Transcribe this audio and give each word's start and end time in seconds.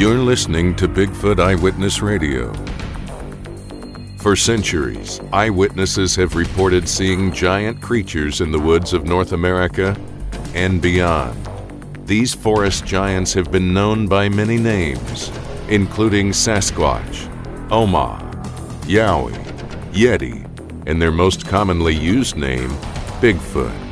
You're 0.00 0.16
listening 0.16 0.74
to 0.76 0.88
Bigfoot 0.88 1.38
Eyewitness 1.38 2.00
Radio. 2.00 2.54
For 4.16 4.34
centuries, 4.34 5.20
eyewitnesses 5.30 6.16
have 6.16 6.36
reported 6.36 6.88
seeing 6.88 7.30
giant 7.34 7.82
creatures 7.82 8.40
in 8.40 8.50
the 8.50 8.58
woods 8.58 8.94
of 8.94 9.04
North 9.04 9.32
America 9.32 9.94
and 10.54 10.80
beyond. 10.80 11.36
These 12.06 12.32
forest 12.32 12.86
giants 12.86 13.34
have 13.34 13.52
been 13.52 13.74
known 13.74 14.06
by 14.06 14.30
many 14.30 14.56
names, 14.56 15.30
including 15.68 16.30
Sasquatch, 16.30 17.28
Oma, 17.70 18.20
Yowie, 18.84 19.34
Yeti, 19.92 20.46
and 20.86 21.02
their 21.02 21.12
most 21.12 21.46
commonly 21.46 21.94
used 21.94 22.38
name, 22.38 22.70
Bigfoot. 23.20 23.89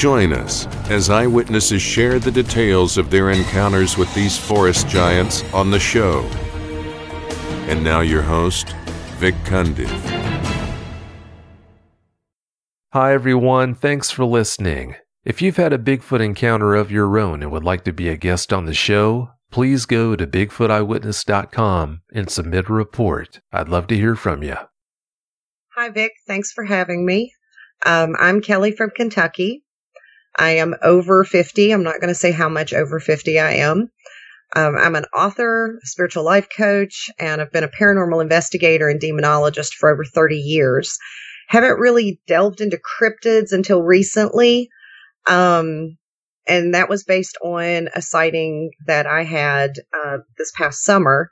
Join 0.00 0.32
us 0.32 0.66
as 0.88 1.10
eyewitnesses 1.10 1.82
share 1.82 2.18
the 2.18 2.30
details 2.30 2.96
of 2.96 3.10
their 3.10 3.32
encounters 3.32 3.98
with 3.98 4.12
these 4.14 4.38
forest 4.38 4.88
giants 4.88 5.44
on 5.52 5.70
the 5.70 5.78
show. 5.78 6.22
And 7.68 7.84
now, 7.84 8.00
your 8.00 8.22
host, 8.22 8.70
Vic 9.18 9.34
Cundiff. 9.44 9.90
Hi, 12.94 13.12
everyone. 13.12 13.74
Thanks 13.74 14.10
for 14.10 14.24
listening. 14.24 14.96
If 15.26 15.42
you've 15.42 15.58
had 15.58 15.74
a 15.74 15.78
Bigfoot 15.78 16.24
encounter 16.24 16.74
of 16.74 16.90
your 16.90 17.18
own 17.18 17.42
and 17.42 17.52
would 17.52 17.64
like 17.64 17.84
to 17.84 17.92
be 17.92 18.08
a 18.08 18.16
guest 18.16 18.54
on 18.54 18.64
the 18.64 18.72
show, 18.72 19.28
please 19.50 19.84
go 19.84 20.16
to 20.16 20.26
BigfootEyewitness.com 20.26 22.00
and 22.14 22.30
submit 22.30 22.70
a 22.70 22.72
report. 22.72 23.40
I'd 23.52 23.68
love 23.68 23.86
to 23.88 23.96
hear 23.96 24.16
from 24.16 24.42
you. 24.42 24.56
Hi, 25.76 25.90
Vic. 25.90 26.12
Thanks 26.26 26.52
for 26.52 26.64
having 26.64 27.04
me. 27.04 27.34
Um, 27.84 28.16
I'm 28.18 28.40
Kelly 28.40 28.72
from 28.72 28.88
Kentucky. 28.96 29.62
I 30.40 30.52
am 30.52 30.74
over 30.82 31.22
50. 31.22 31.70
I'm 31.70 31.82
not 31.82 32.00
going 32.00 32.08
to 32.08 32.14
say 32.14 32.32
how 32.32 32.48
much 32.48 32.72
over 32.72 32.98
50 32.98 33.38
I 33.38 33.52
am. 33.56 33.90
Um, 34.56 34.74
I'm 34.76 34.96
an 34.96 35.04
author, 35.14 35.78
spiritual 35.82 36.24
life 36.24 36.48
coach, 36.56 37.10
and 37.18 37.42
I've 37.42 37.52
been 37.52 37.62
a 37.62 37.68
paranormal 37.68 38.22
investigator 38.22 38.88
and 38.88 38.98
demonologist 38.98 39.74
for 39.74 39.90
over 39.90 40.02
30 40.02 40.36
years. 40.36 40.98
Haven't 41.48 41.78
really 41.78 42.22
delved 42.26 42.62
into 42.62 42.78
cryptids 42.78 43.52
until 43.52 43.82
recently. 43.82 44.70
Um, 45.26 45.98
and 46.48 46.74
that 46.74 46.88
was 46.88 47.04
based 47.04 47.36
on 47.44 47.90
a 47.94 48.00
sighting 48.00 48.70
that 48.86 49.06
I 49.06 49.24
had 49.24 49.72
uh, 49.92 50.18
this 50.38 50.52
past 50.56 50.82
summer. 50.82 51.28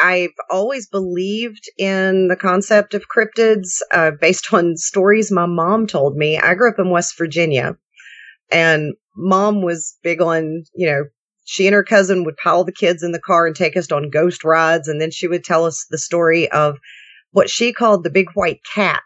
I've 0.00 0.34
always 0.50 0.88
believed 0.88 1.70
in 1.78 2.28
the 2.28 2.36
concept 2.36 2.92
of 2.92 3.06
cryptids 3.08 3.78
uh, 3.90 4.10
based 4.20 4.52
on 4.52 4.76
stories 4.76 5.32
my 5.32 5.46
mom 5.46 5.86
told 5.86 6.16
me. 6.16 6.36
I 6.38 6.54
grew 6.54 6.70
up 6.70 6.78
in 6.78 6.90
West 6.90 7.16
Virginia, 7.16 7.78
and 8.54 8.94
mom 9.16 9.62
was 9.62 9.98
big 10.02 10.22
on, 10.22 10.62
you 10.74 10.86
know, 10.86 11.04
she 11.44 11.66
and 11.66 11.74
her 11.74 11.82
cousin 11.82 12.24
would 12.24 12.36
pile 12.36 12.64
the 12.64 12.72
kids 12.72 13.02
in 13.02 13.12
the 13.12 13.20
car 13.20 13.46
and 13.46 13.54
take 13.54 13.76
us 13.76 13.90
on 13.90 14.10
ghost 14.10 14.44
rides. 14.44 14.88
And 14.88 15.00
then 15.00 15.10
she 15.10 15.26
would 15.26 15.44
tell 15.44 15.66
us 15.66 15.86
the 15.90 15.98
story 15.98 16.50
of 16.50 16.78
what 17.32 17.50
she 17.50 17.72
called 17.72 18.04
the 18.04 18.10
big 18.10 18.30
white 18.34 18.60
cat 18.72 19.02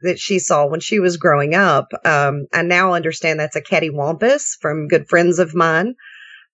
that 0.00 0.18
she 0.18 0.38
saw 0.38 0.66
when 0.66 0.80
she 0.80 0.98
was 0.98 1.18
growing 1.18 1.54
up. 1.54 1.88
Um, 2.06 2.46
I 2.54 2.62
now 2.62 2.94
understand 2.94 3.38
that's 3.38 3.54
a 3.54 3.60
cattywampus 3.60 4.56
from 4.60 4.88
good 4.88 5.08
friends 5.08 5.38
of 5.38 5.54
mine 5.54 5.94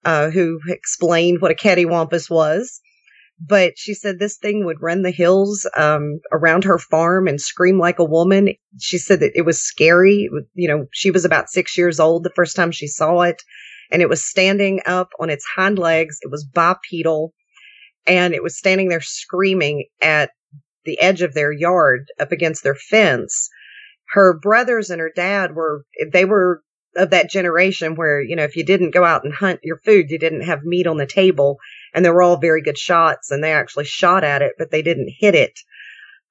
uh, 0.04 0.30
who 0.30 0.58
explained 0.68 1.40
what 1.40 1.52
a 1.52 1.54
cattywampus 1.54 2.28
was. 2.28 2.80
But 3.38 3.74
she 3.76 3.92
said 3.92 4.18
this 4.18 4.38
thing 4.38 4.64
would 4.64 4.80
run 4.80 5.02
the 5.02 5.10
hills 5.10 5.68
um, 5.76 6.20
around 6.32 6.64
her 6.64 6.78
farm 6.78 7.28
and 7.28 7.40
scream 7.40 7.78
like 7.78 7.98
a 7.98 8.04
woman. 8.04 8.54
She 8.80 8.98
said 8.98 9.20
that 9.20 9.32
it 9.34 9.42
was 9.42 9.60
scary. 9.60 10.28
You 10.54 10.68
know, 10.68 10.86
she 10.92 11.10
was 11.10 11.24
about 11.24 11.50
six 11.50 11.76
years 11.76 12.00
old 12.00 12.24
the 12.24 12.32
first 12.34 12.56
time 12.56 12.70
she 12.70 12.86
saw 12.86 13.20
it, 13.22 13.42
and 13.90 14.00
it 14.00 14.08
was 14.08 14.24
standing 14.24 14.80
up 14.86 15.10
on 15.20 15.28
its 15.28 15.44
hind 15.54 15.78
legs. 15.78 16.18
It 16.22 16.30
was 16.30 16.44
bipedal, 16.44 17.34
and 18.06 18.32
it 18.32 18.42
was 18.42 18.56
standing 18.56 18.88
there 18.88 19.02
screaming 19.02 19.86
at 20.00 20.30
the 20.86 20.98
edge 20.98 21.20
of 21.20 21.34
their 21.34 21.52
yard 21.52 22.06
up 22.18 22.32
against 22.32 22.62
their 22.62 22.76
fence. 22.76 23.50
Her 24.10 24.38
brothers 24.38 24.88
and 24.88 25.00
her 25.00 25.12
dad 25.14 25.54
were, 25.54 25.84
they 26.12 26.24
were 26.24 26.62
of 26.96 27.10
that 27.10 27.30
generation 27.30 27.94
where, 27.94 28.20
you 28.20 28.36
know, 28.36 28.44
if 28.44 28.56
you 28.56 28.64
didn't 28.64 28.94
go 28.94 29.04
out 29.04 29.24
and 29.24 29.34
hunt 29.34 29.60
your 29.62 29.78
food, 29.84 30.10
you 30.10 30.18
didn't 30.18 30.42
have 30.42 30.64
meat 30.64 30.86
on 30.86 30.96
the 30.96 31.06
table. 31.06 31.58
And 31.94 32.04
they 32.04 32.10
were 32.10 32.22
all 32.22 32.38
very 32.38 32.62
good 32.62 32.78
shots 32.78 33.30
and 33.30 33.42
they 33.42 33.52
actually 33.52 33.84
shot 33.84 34.24
at 34.24 34.42
it, 34.42 34.52
but 34.58 34.70
they 34.70 34.82
didn't 34.82 35.14
hit 35.18 35.34
it. 35.34 35.58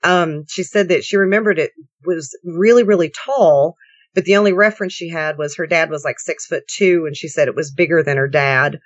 Um, 0.04 0.46
she 0.48 0.64
said 0.64 0.90
that 0.90 1.04
she 1.04 1.18
remembered 1.18 1.58
it 1.58 1.72
was 2.06 2.38
really, 2.44 2.84
really 2.84 3.12
tall, 3.12 3.76
but 4.14 4.26
the 4.26 4.38
only 4.38 4.54
reference 4.54 4.94
she 4.94 5.10
had 5.10 5.38
was 5.38 5.56
her 5.56 5.68
dad 5.68 5.90
was 5.90 6.04
like 6.04 6.20
six 6.20 6.46
foot 6.46 6.64
two. 6.68 7.06
And 7.08 7.16
she 7.16 7.28
said 7.28 7.48
it 7.48 7.56
was 7.56 7.72
bigger 7.72 8.04
than 8.04 8.18
her 8.18 8.28
dad. 8.28 8.80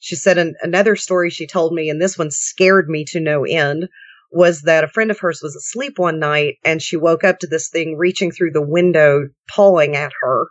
She 0.00 0.16
said 0.16 0.38
an, 0.38 0.54
another 0.62 0.96
story 0.96 1.30
she 1.30 1.46
told 1.46 1.72
me, 1.72 1.88
and 1.88 2.00
this 2.00 2.18
one 2.18 2.30
scared 2.30 2.88
me 2.88 3.04
to 3.06 3.20
no 3.20 3.44
end, 3.44 3.88
was 4.34 4.62
that 4.62 4.84
a 4.84 4.88
friend 4.88 5.10
of 5.10 5.20
hers 5.20 5.40
was 5.42 5.54
asleep 5.54 5.98
one 5.98 6.18
night 6.18 6.56
and 6.64 6.82
she 6.82 6.96
woke 6.96 7.22
up 7.22 7.38
to 7.38 7.46
this 7.46 7.68
thing 7.68 7.96
reaching 7.96 8.32
through 8.32 8.50
the 8.50 8.66
window, 8.66 9.28
pawing 9.48 9.94
at 9.94 10.12
her. 10.20 10.48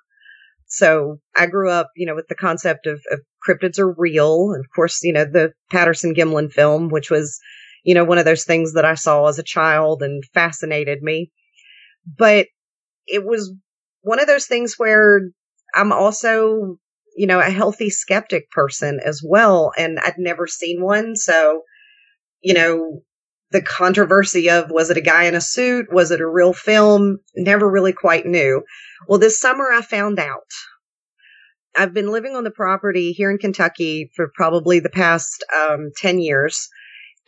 So 0.74 1.20
I 1.36 1.46
grew 1.46 1.70
up, 1.70 1.92
you 1.96 2.08
know, 2.08 2.16
with 2.16 2.28
the 2.30 2.36
concept 2.36 2.88
of, 2.88 3.00
of 3.12 3.20
cryptids 3.48 3.78
are 3.78 3.94
real. 3.96 4.54
And 4.54 4.66
of 4.66 4.70
course, 4.76 5.04
you 5.04 5.14
know, 5.14 5.24
the 5.24 5.52
Patterson 5.72 6.16
Gimlin 6.16 6.52
film, 6.52 6.90
which 6.90 7.12
was, 7.12 7.40
you 7.84 7.94
know, 7.94 8.04
one 8.04 8.18
of 8.18 8.26
those 8.26 8.44
things 8.44 8.74
that 8.74 8.84
I 8.84 8.96
saw 8.96 9.28
as 9.28 9.38
a 9.38 9.44
child 9.44 10.02
and 10.02 10.24
fascinated 10.34 11.04
me. 11.04 11.32
But 12.18 12.48
it 13.06 13.24
was 13.24 13.54
one 14.02 14.20
of 14.20 14.26
those 14.26 14.48
things 14.48 14.74
where 14.78 15.22
I'm 15.76 15.92
also, 15.92 16.78
you 17.16 17.28
know, 17.28 17.40
a 17.40 17.52
healthy 17.52 17.92
skeptic 17.92 18.50
person 18.50 19.00
as 19.06 19.22
well. 19.24 19.74
And 19.78 20.00
I'd 20.00 20.18
never 20.18 20.48
seen 20.48 20.82
one. 20.82 21.16
So, 21.16 21.62
you 22.42 22.56
know, 22.56 23.04
the 23.54 23.62
controversy 23.62 24.50
of 24.50 24.70
was 24.70 24.90
it 24.90 24.98
a 24.98 25.02
guy 25.02 25.24
in 25.26 25.36
a 25.36 25.42
suit? 25.42 25.86
Was 25.94 26.12
it 26.12 26.20
a 26.20 26.28
real 26.28 26.54
film? 26.54 27.20
Never 27.36 27.70
really 27.70 27.94
quite 27.94 28.26
knew. 28.26 28.64
Well, 29.08 29.20
this 29.20 29.40
summer 29.40 29.72
I 29.72 29.82
found 29.82 30.20
out. 30.20 30.50
I've 31.76 31.94
been 31.94 32.12
living 32.12 32.36
on 32.36 32.44
the 32.44 32.52
property 32.52 33.14
here 33.14 33.32
in 33.32 33.38
Kentucky 33.38 34.12
for 34.16 34.32
probably 34.36 34.80
the 34.80 34.90
past 34.90 35.44
um, 35.56 35.92
10 35.98 36.20
years. 36.20 36.68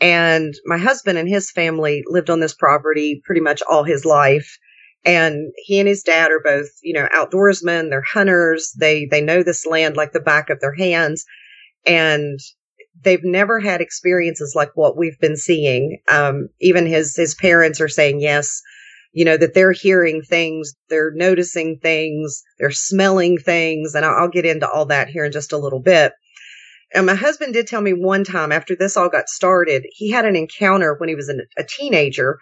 And 0.02 0.54
my 0.66 0.78
husband 0.78 1.18
and 1.18 1.30
his 1.30 1.52
family 1.52 2.04
lived 2.08 2.30
on 2.30 2.42
this 2.42 2.54
property 2.54 3.22
pretty 3.24 3.42
much 3.42 3.64
all 3.70 3.84
his 3.84 4.04
life. 4.04 4.58
And 5.06 5.52
he 5.58 5.80
and 5.80 5.88
his 5.88 6.04
dad 6.04 6.32
are 6.32 6.42
both, 6.44 6.70
you 6.84 6.94
know, 6.94 7.08
outdoorsmen. 7.16 7.90
They're 7.90 8.04
hunters. 8.04 8.74
They, 8.78 9.06
they 9.06 9.22
know 9.22 9.44
this 9.44 9.66
land 9.66 9.96
like 9.96 10.12
the 10.12 10.20
back 10.20 10.50
of 10.50 10.60
their 10.60 10.74
hands. 10.74 11.24
And 11.86 12.40
they've 13.02 13.24
never 13.24 13.60
had 13.60 13.82
experiences 13.82 14.54
like 14.56 14.72
what 14.76 14.98
we've 14.98 15.20
been 15.20 15.38
seeing. 15.38 16.00
Um, 16.10 16.50
even 16.60 16.86
his 16.86 17.16
his 17.16 17.36
parents 17.36 17.82
are 17.82 17.88
saying 17.88 18.20
yes, 18.20 18.62
you 19.12 19.26
know 19.26 19.38
that 19.38 19.54
they're 19.54 19.72
hearing 19.72 20.22
things, 20.22 20.74
they're 20.90 21.12
noticing 21.14 21.80
things, 21.82 22.44
they're 22.60 22.72
smelling 22.72 23.38
things, 23.38 23.96
and 23.96 24.06
I'll, 24.06 24.24
I'll 24.24 24.30
get 24.30 24.46
into 24.46 24.70
all 24.70 24.86
that 24.88 25.10
here 25.10 25.26
in 25.26 25.32
just 25.32 25.54
a 25.54 25.58
little 25.58 25.82
bit. 25.82 26.14
And 26.94 27.06
my 27.06 27.16
husband 27.16 27.54
did 27.54 27.68
tell 27.68 27.82
me 27.82 27.94
one 27.94 28.24
time 28.24 28.52
after 28.52 28.76
this 28.76 28.96
all 28.96 29.10
got 29.10 29.28
started, 29.28 29.86
he 29.92 30.12
had 30.12 30.26
an 30.26 30.36
encounter 30.36 30.96
when 30.98 31.10
he 31.10 31.16
was 31.16 31.30
a 31.30 31.64
teenager, 31.64 32.38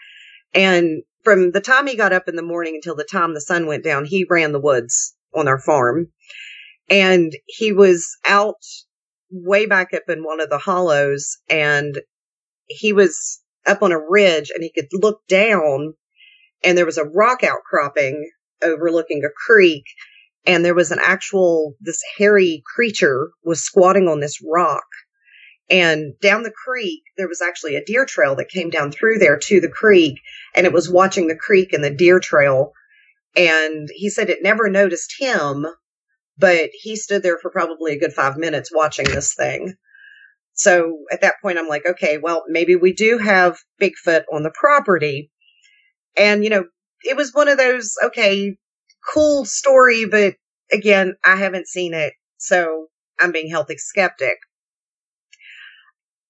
and 0.53 1.03
from 1.23 1.51
the 1.51 1.61
time 1.61 1.87
he 1.87 1.95
got 1.95 2.13
up 2.13 2.27
in 2.27 2.35
the 2.35 2.41
morning 2.41 2.75
until 2.75 2.95
the 2.95 3.07
time 3.09 3.33
the 3.33 3.41
sun 3.41 3.65
went 3.65 3.83
down, 3.83 4.05
he 4.05 4.25
ran 4.29 4.51
the 4.51 4.59
woods 4.59 5.15
on 5.33 5.47
our 5.47 5.59
farm. 5.59 6.07
And 6.89 7.31
he 7.45 7.71
was 7.71 8.17
out 8.27 8.61
way 9.33 9.65
back 9.65 9.89
up 9.93 10.03
in 10.07 10.23
one 10.23 10.39
of 10.39 10.49
the 10.49 10.59
hollows 10.59 11.37
and 11.49 11.99
he 12.67 12.93
was 12.93 13.41
up 13.65 13.81
on 13.81 13.91
a 13.91 13.99
ridge 13.99 14.51
and 14.53 14.63
he 14.63 14.71
could 14.71 14.87
look 14.93 15.21
down 15.27 15.93
and 16.63 16.77
there 16.77 16.85
was 16.85 16.97
a 16.97 17.05
rock 17.05 17.43
outcropping 17.43 18.29
overlooking 18.63 19.23
a 19.25 19.29
creek 19.47 19.83
and 20.45 20.63
there 20.63 20.75
was 20.75 20.91
an 20.91 20.99
actual 21.01 21.75
this 21.79 22.01
hairy 22.17 22.61
creature 22.75 23.31
was 23.43 23.63
squatting 23.63 24.07
on 24.07 24.19
this 24.19 24.39
rock. 24.45 24.85
And 25.69 26.13
down 26.21 26.43
the 26.43 26.51
creek 26.51 27.01
there 27.17 27.27
was 27.27 27.41
actually 27.41 27.75
a 27.75 27.83
deer 27.83 28.05
trail 28.05 28.35
that 28.35 28.49
came 28.49 28.69
down 28.69 28.91
through 28.91 29.17
there 29.19 29.37
to 29.37 29.61
the 29.61 29.69
creek 29.69 30.19
and 30.53 30.65
it 30.67 30.73
was 30.73 30.91
watching 30.91 31.27
the 31.27 31.35
creek 31.35 31.73
and 31.73 31.83
the 31.83 31.93
deer 31.93 32.19
trail. 32.19 32.73
And 33.35 33.89
he 33.93 34.09
said 34.09 34.29
it 34.29 34.43
never 34.43 34.69
noticed 34.69 35.15
him 35.17 35.65
but 36.37 36.69
he 36.73 36.95
stood 36.95 37.23
there 37.23 37.37
for 37.37 37.51
probably 37.51 37.93
a 37.93 37.99
good 37.99 38.13
five 38.13 38.37
minutes 38.37 38.71
watching 38.73 39.05
this 39.05 39.33
thing 39.35 39.73
so 40.53 40.99
at 41.11 41.21
that 41.21 41.35
point 41.41 41.57
i'm 41.57 41.67
like 41.67 41.85
okay 41.87 42.17
well 42.17 42.43
maybe 42.47 42.75
we 42.75 42.93
do 42.93 43.17
have 43.17 43.57
bigfoot 43.81 44.23
on 44.31 44.43
the 44.43 44.53
property 44.53 45.31
and 46.17 46.43
you 46.43 46.49
know 46.49 46.65
it 47.03 47.17
was 47.17 47.33
one 47.33 47.47
of 47.47 47.57
those 47.57 47.93
okay 48.03 48.55
cool 49.11 49.45
story, 49.45 50.05
but 50.05 50.35
again, 50.71 51.15
I 51.25 51.35
haven't 51.35 51.67
seen 51.67 51.93
it, 51.93 52.13
so 52.37 52.87
I'm 53.19 53.31
being 53.31 53.49
healthy 53.49 53.77
skeptic. 53.77 54.37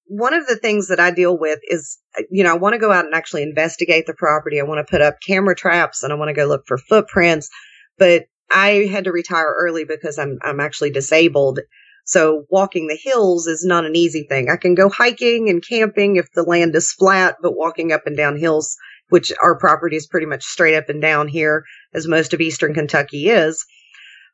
One 0.06 0.34
of 0.34 0.46
the 0.48 0.58
things 0.58 0.90
that 0.90 1.00
I 1.00 1.12
deal 1.12 1.38
with 1.38 1.60
is, 1.64 1.98
you 2.30 2.44
know, 2.44 2.52
I 2.52 2.58
want 2.58 2.74
to 2.74 2.80
go 2.80 2.92
out 2.92 3.06
and 3.06 3.16
actually 3.16 3.44
investigate 3.44 4.06
the 4.06 4.14
property. 4.14 4.60
I 4.60 4.64
want 4.64 4.86
to 4.86 4.92
put 4.92 5.02
up 5.02 5.16
camera 5.26 5.56
traps 5.56 6.04
and 6.04 6.12
I 6.12 6.16
want 6.16 6.30
to 6.30 6.34
go 6.34 6.46
look 6.46 6.64
for 6.68 6.78
footprints, 6.78 7.50
but 7.98 8.26
I 8.54 8.88
had 8.92 9.06
to 9.06 9.12
retire 9.12 9.54
early 9.58 9.84
because 9.84 10.18
I'm 10.20 10.38
I'm 10.42 10.60
actually 10.60 10.92
disabled. 10.92 11.60
So 12.06 12.46
walking 12.50 12.88
the 12.88 13.00
hills 13.02 13.48
is 13.48 13.66
not 13.66 13.86
an 13.86 13.96
easy 13.96 14.26
thing. 14.28 14.50
I 14.50 14.58
can 14.58 14.76
go 14.76 14.90
hiking 14.90 15.50
and 15.50 15.66
camping 15.66 16.18
if 16.18 16.32
the 16.34 16.44
land 16.44 16.76
is 16.76 16.92
flat, 16.92 17.38
but 17.42 17.56
walking 17.56 17.94
up 17.94 18.06
and 18.06 18.18
down 18.18 18.38
hills 18.38 18.78
which 19.14 19.32
our 19.44 19.56
property 19.56 19.96
is 19.96 20.08
pretty 20.08 20.26
much 20.26 20.44
straight 20.44 20.76
up 20.76 20.90
and 20.90 21.00
down 21.00 21.28
here, 21.28 21.66
as 21.94 22.08
most 22.08 22.34
of 22.34 22.42
eastern 22.42 22.74
Kentucky 22.74 23.30
is. 23.30 23.64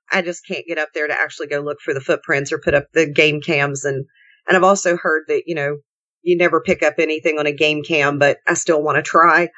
I 0.10 0.22
just 0.22 0.48
can't 0.48 0.66
get 0.66 0.78
up 0.78 0.90
there 0.94 1.06
to 1.06 1.14
actually 1.14 1.48
go 1.48 1.60
look 1.60 1.80
for 1.84 1.94
the 1.94 2.00
footprints 2.00 2.54
or 2.54 2.60
put 2.60 2.74
up 2.74 2.86
the 2.94 3.06
game 3.06 3.42
cams. 3.42 3.84
And, 3.84 4.06
and 4.48 4.56
I've 4.56 4.64
also 4.64 4.96
heard 4.96 5.26
that, 5.28 5.44
you 5.48 5.56
know, 5.56 5.80
you 6.22 6.38
never 6.38 6.62
pick 6.62 6.82
up 6.82 6.96
anything 6.98 7.38
on 7.38 7.46
a 7.46 7.52
game 7.52 7.84
cam, 7.84 8.20
but 8.20 8.38
I 8.48 8.54
still 8.54 8.82
want 8.82 8.96
to 8.96 9.02
try. 9.02 9.50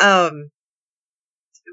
Um, 0.00 0.50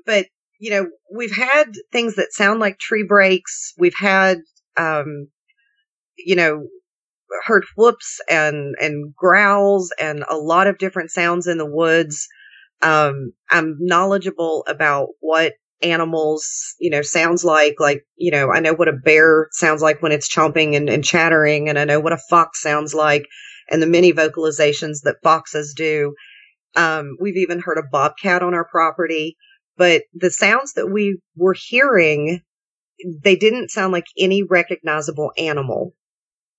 but, 0.05 0.27
you 0.59 0.69
know, 0.69 0.87
we've 1.15 1.35
had 1.35 1.71
things 1.91 2.15
that 2.15 2.33
sound 2.33 2.59
like 2.59 2.77
tree 2.77 3.05
breaks. 3.07 3.73
We've 3.77 3.97
had, 3.97 4.39
um, 4.77 5.29
you 6.17 6.35
know, 6.35 6.67
heard 7.45 7.63
whoops 7.77 8.19
and, 8.29 8.75
and 8.79 9.15
growls 9.15 9.91
and 9.99 10.23
a 10.29 10.35
lot 10.35 10.67
of 10.67 10.77
different 10.77 11.11
sounds 11.11 11.47
in 11.47 11.57
the 11.57 11.65
woods. 11.65 12.27
Um, 12.81 13.31
I'm 13.49 13.77
knowledgeable 13.79 14.65
about 14.67 15.09
what 15.21 15.53
animals, 15.81 16.75
you 16.79 16.89
know, 16.89 17.01
sounds 17.01 17.45
like. 17.45 17.75
Like, 17.79 18.05
you 18.17 18.31
know, 18.31 18.51
I 18.51 18.59
know 18.59 18.73
what 18.73 18.89
a 18.89 18.93
bear 18.93 19.47
sounds 19.51 19.81
like 19.81 20.01
when 20.01 20.11
it's 20.11 20.33
chomping 20.33 20.75
and, 20.75 20.89
and 20.89 21.03
chattering, 21.03 21.69
and 21.69 21.79
I 21.79 21.85
know 21.85 21.99
what 21.99 22.13
a 22.13 22.19
fox 22.29 22.61
sounds 22.61 22.93
like 22.93 23.25
and 23.69 23.81
the 23.81 23.87
many 23.87 24.11
vocalizations 24.11 25.01
that 25.03 25.17
foxes 25.23 25.73
do. 25.75 26.15
Um, 26.75 27.17
we've 27.19 27.37
even 27.37 27.59
heard 27.59 27.77
a 27.77 27.87
bobcat 27.89 28.43
on 28.43 28.53
our 28.53 28.65
property, 28.65 29.37
but 29.79 30.03
the 30.13 30.29
sounds 30.29 30.73
that 30.73 30.91
we 30.91 31.19
were 31.37 31.55
hearing, 31.57 32.41
they 33.23 33.37
didn't 33.37 33.71
sound 33.71 33.93
like 33.93 34.07
any 34.17 34.43
recognizable 34.43 35.31
animal. 35.37 35.93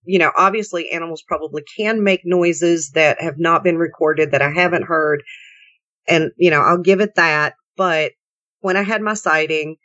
You 0.04 0.18
know, 0.18 0.32
obviously 0.34 0.90
animals 0.90 1.22
probably 1.28 1.62
can 1.76 2.02
make 2.02 2.22
noises 2.24 2.92
that 2.94 3.20
have 3.20 3.38
not 3.38 3.62
been 3.62 3.76
recorded 3.76 4.30
that 4.30 4.40
I 4.40 4.50
haven't 4.50 4.86
heard, 4.86 5.22
and, 6.08 6.30
you 6.38 6.50
know, 6.50 6.62
I'll 6.62 6.78
give 6.78 7.00
it 7.00 7.16
that. 7.16 7.54
But 7.76 8.12
when 8.60 8.78
I 8.78 8.82
had 8.82 9.02
my 9.02 9.12
sighting, 9.12 9.76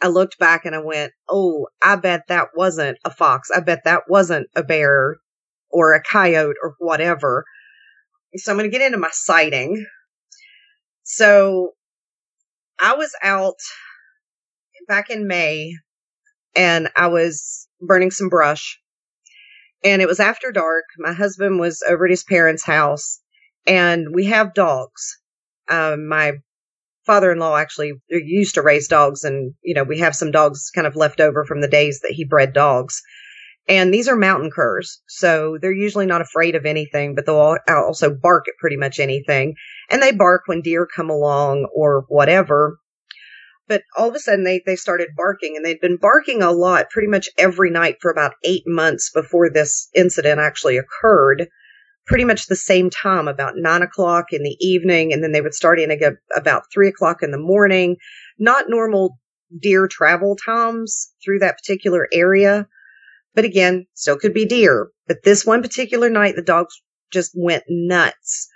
I 0.00 0.06
looked 0.06 0.38
back 0.38 0.64
and 0.64 0.76
I 0.76 0.80
went, 0.80 1.12
Oh, 1.28 1.66
I 1.82 1.96
bet 1.96 2.28
that 2.28 2.50
wasn't 2.54 2.98
a 3.04 3.10
fox. 3.10 3.50
I 3.54 3.60
bet 3.60 3.82
that 3.84 4.04
wasn't 4.08 4.46
a 4.54 4.62
bear 4.62 5.16
or 5.70 5.94
a 5.94 6.02
coyote 6.02 6.56
or 6.62 6.76
whatever. 6.78 7.44
So 8.36 8.52
I'm 8.52 8.58
going 8.58 8.70
to 8.70 8.76
get 8.76 8.86
into 8.86 8.96
my 8.96 9.10
sighting. 9.10 9.84
So 11.02 11.72
I 12.80 12.94
was 12.94 13.14
out 13.22 13.56
back 14.88 15.10
in 15.10 15.26
May 15.26 15.74
and 16.56 16.88
I 16.96 17.08
was 17.08 17.68
burning 17.80 18.10
some 18.10 18.28
brush 18.28 18.80
and 19.84 20.00
it 20.00 20.08
was 20.08 20.20
after 20.20 20.50
dark. 20.50 20.84
My 20.98 21.12
husband 21.12 21.60
was 21.60 21.82
over 21.88 22.06
at 22.06 22.10
his 22.10 22.24
parents' 22.24 22.64
house 22.64 23.20
and 23.66 24.08
we 24.14 24.26
have 24.26 24.54
dogs. 24.54 25.18
Um, 25.68 26.08
my 26.08 26.32
father-in-law 27.06 27.56
actually 27.56 27.92
used 28.08 28.54
to 28.54 28.62
raise 28.62 28.88
dogs 28.88 29.24
and 29.24 29.54
you 29.62 29.74
know 29.74 29.84
we 29.84 29.98
have 29.98 30.14
some 30.14 30.30
dogs 30.30 30.70
kind 30.74 30.86
of 30.86 30.96
left 30.96 31.20
over 31.20 31.44
from 31.44 31.60
the 31.60 31.68
days 31.68 32.00
that 32.00 32.12
he 32.12 32.24
bred 32.24 32.52
dogs. 32.52 33.02
And 33.68 33.92
these 33.92 34.08
are 34.08 34.16
mountain 34.16 34.50
curs 34.50 35.02
so 35.06 35.58
they're 35.60 35.70
usually 35.70 36.06
not 36.06 36.22
afraid 36.22 36.54
of 36.54 36.64
anything 36.64 37.14
but 37.14 37.26
they'll 37.26 37.58
also 37.68 38.12
bark 38.14 38.46
at 38.48 38.58
pretty 38.58 38.76
much 38.76 38.98
anything 38.98 39.54
and 39.90 40.02
they 40.02 40.12
bark 40.12 40.42
when 40.46 40.60
deer 40.62 40.86
come 40.86 41.10
along 41.10 41.68
or 41.74 42.04
whatever 42.08 42.78
but 43.68 43.82
all 43.96 44.08
of 44.08 44.16
a 44.16 44.18
sudden 44.18 44.42
they, 44.42 44.60
they 44.66 44.74
started 44.74 45.10
barking 45.16 45.54
and 45.56 45.64
they'd 45.64 45.80
been 45.80 45.96
barking 45.96 46.42
a 46.42 46.50
lot 46.50 46.90
pretty 46.90 47.06
much 47.06 47.28
every 47.38 47.70
night 47.70 47.96
for 48.00 48.10
about 48.10 48.32
eight 48.42 48.64
months 48.66 49.10
before 49.14 49.48
this 49.48 49.88
incident 49.94 50.40
actually 50.40 50.76
occurred 50.76 51.48
pretty 52.10 52.24
much 52.24 52.46
the 52.46 52.56
same 52.56 52.90
time, 52.90 53.28
about 53.28 53.54
nine 53.54 53.82
o'clock 53.82 54.32
in 54.32 54.42
the 54.42 54.56
evening, 54.58 55.12
and 55.12 55.22
then 55.22 55.30
they 55.30 55.40
would 55.40 55.54
start 55.54 55.78
in 55.78 55.96
about 56.36 56.64
three 56.72 56.88
o'clock 56.88 57.22
in 57.22 57.30
the 57.30 57.38
morning. 57.38 57.96
Not 58.36 58.64
normal 58.68 59.20
deer 59.60 59.86
travel 59.86 60.36
times 60.36 61.12
through 61.24 61.38
that 61.38 61.58
particular 61.58 62.08
area. 62.12 62.66
But 63.34 63.44
again, 63.44 63.86
still 63.94 64.18
could 64.18 64.34
be 64.34 64.44
deer. 64.44 64.88
But 65.06 65.22
this 65.22 65.46
one 65.46 65.62
particular 65.62 66.10
night, 66.10 66.34
the 66.34 66.42
dogs 66.42 66.82
just 67.12 67.30
went 67.36 67.62
nuts. 67.68 68.48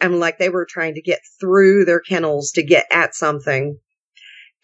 And 0.00 0.20
like 0.20 0.38
they 0.38 0.48
were 0.48 0.66
trying 0.68 0.94
to 0.94 1.02
get 1.02 1.20
through 1.40 1.84
their 1.84 2.00
kennels 2.00 2.52
to 2.52 2.62
get 2.62 2.86
at 2.92 3.14
something. 3.14 3.78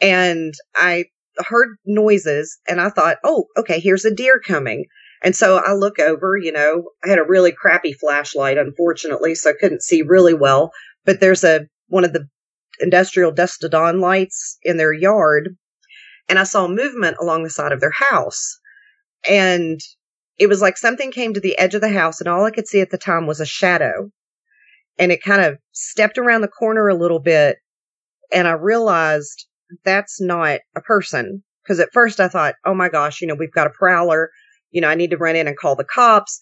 And 0.01 0.55
I 0.77 1.07
heard 1.39 1.77
noises 1.85 2.59
and 2.69 2.81
I 2.81 2.91
thought, 2.91 3.19
oh, 3.25 3.47
okay, 3.57 3.81
here's 3.81 4.05
a 4.05 4.15
deer 4.15 4.41
coming. 4.41 4.87
And 5.23 5.35
so 5.35 5.57
I 5.57 5.73
look 5.73 5.99
over, 5.99 6.37
you 6.37 6.53
know, 6.53 6.91
I 7.03 7.09
had 7.09 7.19
a 7.19 7.25
really 7.25 7.51
crappy 7.51 7.95
flashlight, 7.95 8.59
unfortunately, 8.59 9.35
so 9.35 9.51
I 9.51 9.55
couldn't 9.59 9.83
see 9.83 10.03
really 10.03 10.35
well. 10.35 10.71
But 11.05 11.21
there's 11.21 11.45
a 11.45 11.67
one 11.89 12.05
of 12.05 12.13
the 12.13 12.29
industrial 12.81 13.33
dusk 13.33 13.61
dawn 13.61 14.01
lights 14.01 14.59
in 14.63 14.77
their 14.77 14.93
yard, 14.93 15.57
and 16.29 16.39
I 16.39 16.45
saw 16.45 16.69
movement 16.69 17.17
along 17.21 17.43
the 17.43 17.51
side 17.51 17.73
of 17.73 17.81
their 17.81 17.93
house. 17.93 18.59
And 19.29 19.81
it 20.39 20.49
was 20.49 20.61
like 20.61 20.77
something 20.77 21.11
came 21.11 21.35
to 21.35 21.41
the 21.41 21.57
edge 21.57 21.75
of 21.75 21.81
the 21.81 21.89
house, 21.89 22.21
and 22.21 22.29
all 22.29 22.45
I 22.45 22.51
could 22.51 22.69
see 22.69 22.81
at 22.81 22.91
the 22.91 22.99
time 22.99 23.27
was 23.27 23.41
a 23.41 23.47
shadow. 23.47 24.11
And 24.99 25.11
it 25.11 25.23
kind 25.23 25.43
of 25.43 25.59
stepped 25.73 26.19
around 26.19 26.43
the 26.43 26.49
corner 26.49 26.89
a 26.89 26.95
little 26.95 27.19
bit, 27.19 27.57
and 28.33 28.47
I 28.47 28.53
realized 28.53 29.47
that's 29.85 30.21
not 30.21 30.61
a 30.77 30.81
person. 30.81 31.43
Because 31.63 31.81
at 31.81 31.93
first 31.93 32.21
I 32.21 32.29
thought, 32.29 32.57
oh 32.65 32.75
my 32.75 32.91
gosh, 32.91 33.21
you 33.21 33.27
know, 33.27 33.35
we've 33.35 33.51
got 33.51 33.67
a 33.67 33.71
prowler 33.71 34.31
you 34.75 34.81
know, 34.81 34.89
I 34.89 34.97
need 34.97 35.11
to 35.11 35.17
run 35.17 35.37
in 35.37 35.47
and 35.47 35.57
call 35.57 35.77
the 35.77 35.85
cops. 35.85 36.41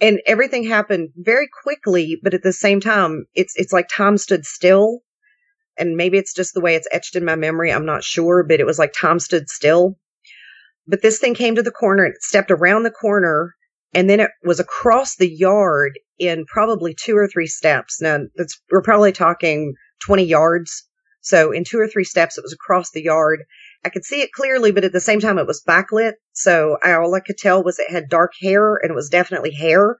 And 0.00 0.20
everything 0.26 0.64
happened 0.64 1.10
very 1.14 1.46
quickly, 1.62 2.18
but 2.22 2.32
at 2.32 2.42
the 2.42 2.54
same 2.54 2.80
time, 2.80 3.26
it's, 3.34 3.52
it's 3.54 3.72
like 3.72 3.86
time 3.88 4.16
stood 4.16 4.46
still. 4.46 5.00
And 5.78 5.94
maybe 5.94 6.16
it's 6.16 6.34
just 6.34 6.54
the 6.54 6.62
way 6.62 6.74
it's 6.74 6.88
etched 6.90 7.16
in 7.16 7.24
my 7.24 7.36
memory. 7.36 7.70
I'm 7.70 7.84
not 7.84 8.02
sure, 8.02 8.42
but 8.42 8.60
it 8.60 8.66
was 8.66 8.78
like 8.78 8.94
time 8.98 9.18
stood 9.18 9.50
still. 9.50 9.98
But 10.86 11.02
this 11.02 11.18
thing 11.18 11.34
came 11.34 11.54
to 11.54 11.62
the 11.62 11.70
corner 11.70 12.04
and 12.04 12.14
it 12.14 12.22
stepped 12.22 12.50
around 12.50 12.82
the 12.82 12.90
corner 12.90 13.54
and 13.94 14.08
then 14.08 14.20
it 14.20 14.30
was 14.44 14.60
across 14.60 15.16
the 15.16 15.28
yard 15.28 15.98
in 16.18 16.44
probably 16.46 16.94
two 16.94 17.16
or 17.16 17.28
three 17.28 17.46
steps. 17.46 18.00
Now, 18.00 18.18
that's 18.36 18.60
we're 18.70 18.82
probably 18.82 19.12
talking 19.12 19.74
20 20.06 20.24
yards. 20.24 20.86
So 21.22 21.52
in 21.52 21.64
two 21.64 21.78
or 21.78 21.88
three 21.88 22.04
steps, 22.04 22.38
it 22.38 22.44
was 22.44 22.52
across 22.52 22.90
the 22.90 23.02
yard 23.02 23.40
I 23.84 23.88
could 23.88 24.04
see 24.04 24.20
it 24.20 24.32
clearly, 24.32 24.72
but 24.72 24.84
at 24.84 24.92
the 24.92 25.00
same 25.00 25.20
time, 25.20 25.38
it 25.38 25.46
was 25.46 25.62
backlit. 25.66 26.14
So 26.32 26.76
I, 26.82 26.92
all 26.92 27.14
I 27.14 27.20
could 27.20 27.38
tell 27.38 27.62
was 27.62 27.78
it 27.78 27.90
had 27.90 28.08
dark 28.08 28.32
hair 28.40 28.76
and 28.76 28.90
it 28.90 28.94
was 28.94 29.08
definitely 29.08 29.52
hair. 29.52 29.96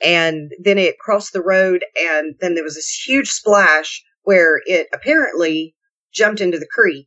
And 0.00 0.52
then 0.62 0.78
it 0.78 0.98
crossed 0.98 1.32
the 1.32 1.42
road 1.42 1.84
and 2.00 2.34
then 2.40 2.54
there 2.54 2.64
was 2.64 2.76
this 2.76 3.02
huge 3.06 3.30
splash 3.30 4.02
where 4.22 4.60
it 4.64 4.86
apparently 4.92 5.74
jumped 6.12 6.40
into 6.40 6.58
the 6.58 6.68
creek. 6.70 7.06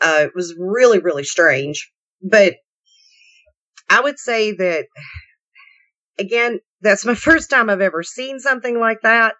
Uh, 0.00 0.24
it 0.24 0.32
was 0.34 0.54
really, 0.58 0.98
really 0.98 1.24
strange. 1.24 1.90
But 2.22 2.56
I 3.88 4.00
would 4.00 4.18
say 4.18 4.52
that, 4.52 4.86
again, 6.18 6.60
that's 6.80 7.04
my 7.04 7.14
first 7.28 7.50
time 7.50 7.70
I've 7.70 7.80
ever 7.80 8.02
seen 8.02 8.38
something 8.38 8.78
like 8.78 9.00
that. 9.02 9.34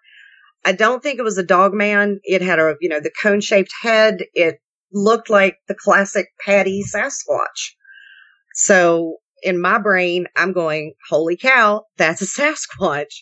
I 0.65 0.73
don't 0.73 1.01
think 1.01 1.19
it 1.19 1.23
was 1.23 1.37
a 1.37 1.43
dog 1.43 1.73
man. 1.73 2.19
It 2.23 2.41
had 2.41 2.59
a, 2.59 2.75
you 2.81 2.89
know, 2.89 2.99
the 2.99 3.11
cone 3.21 3.41
shaped 3.41 3.71
head. 3.81 4.23
It 4.33 4.59
looked 4.91 5.29
like 5.29 5.57
the 5.67 5.75
classic 5.75 6.27
Patty 6.45 6.83
Sasquatch. 6.83 7.73
So 8.53 9.17
in 9.43 9.61
my 9.61 9.77
brain, 9.77 10.25
I'm 10.35 10.51
going, 10.51 10.93
holy 11.09 11.37
cow, 11.37 11.85
that's 11.97 12.21
a 12.21 12.25
Sasquatch. 12.41 13.21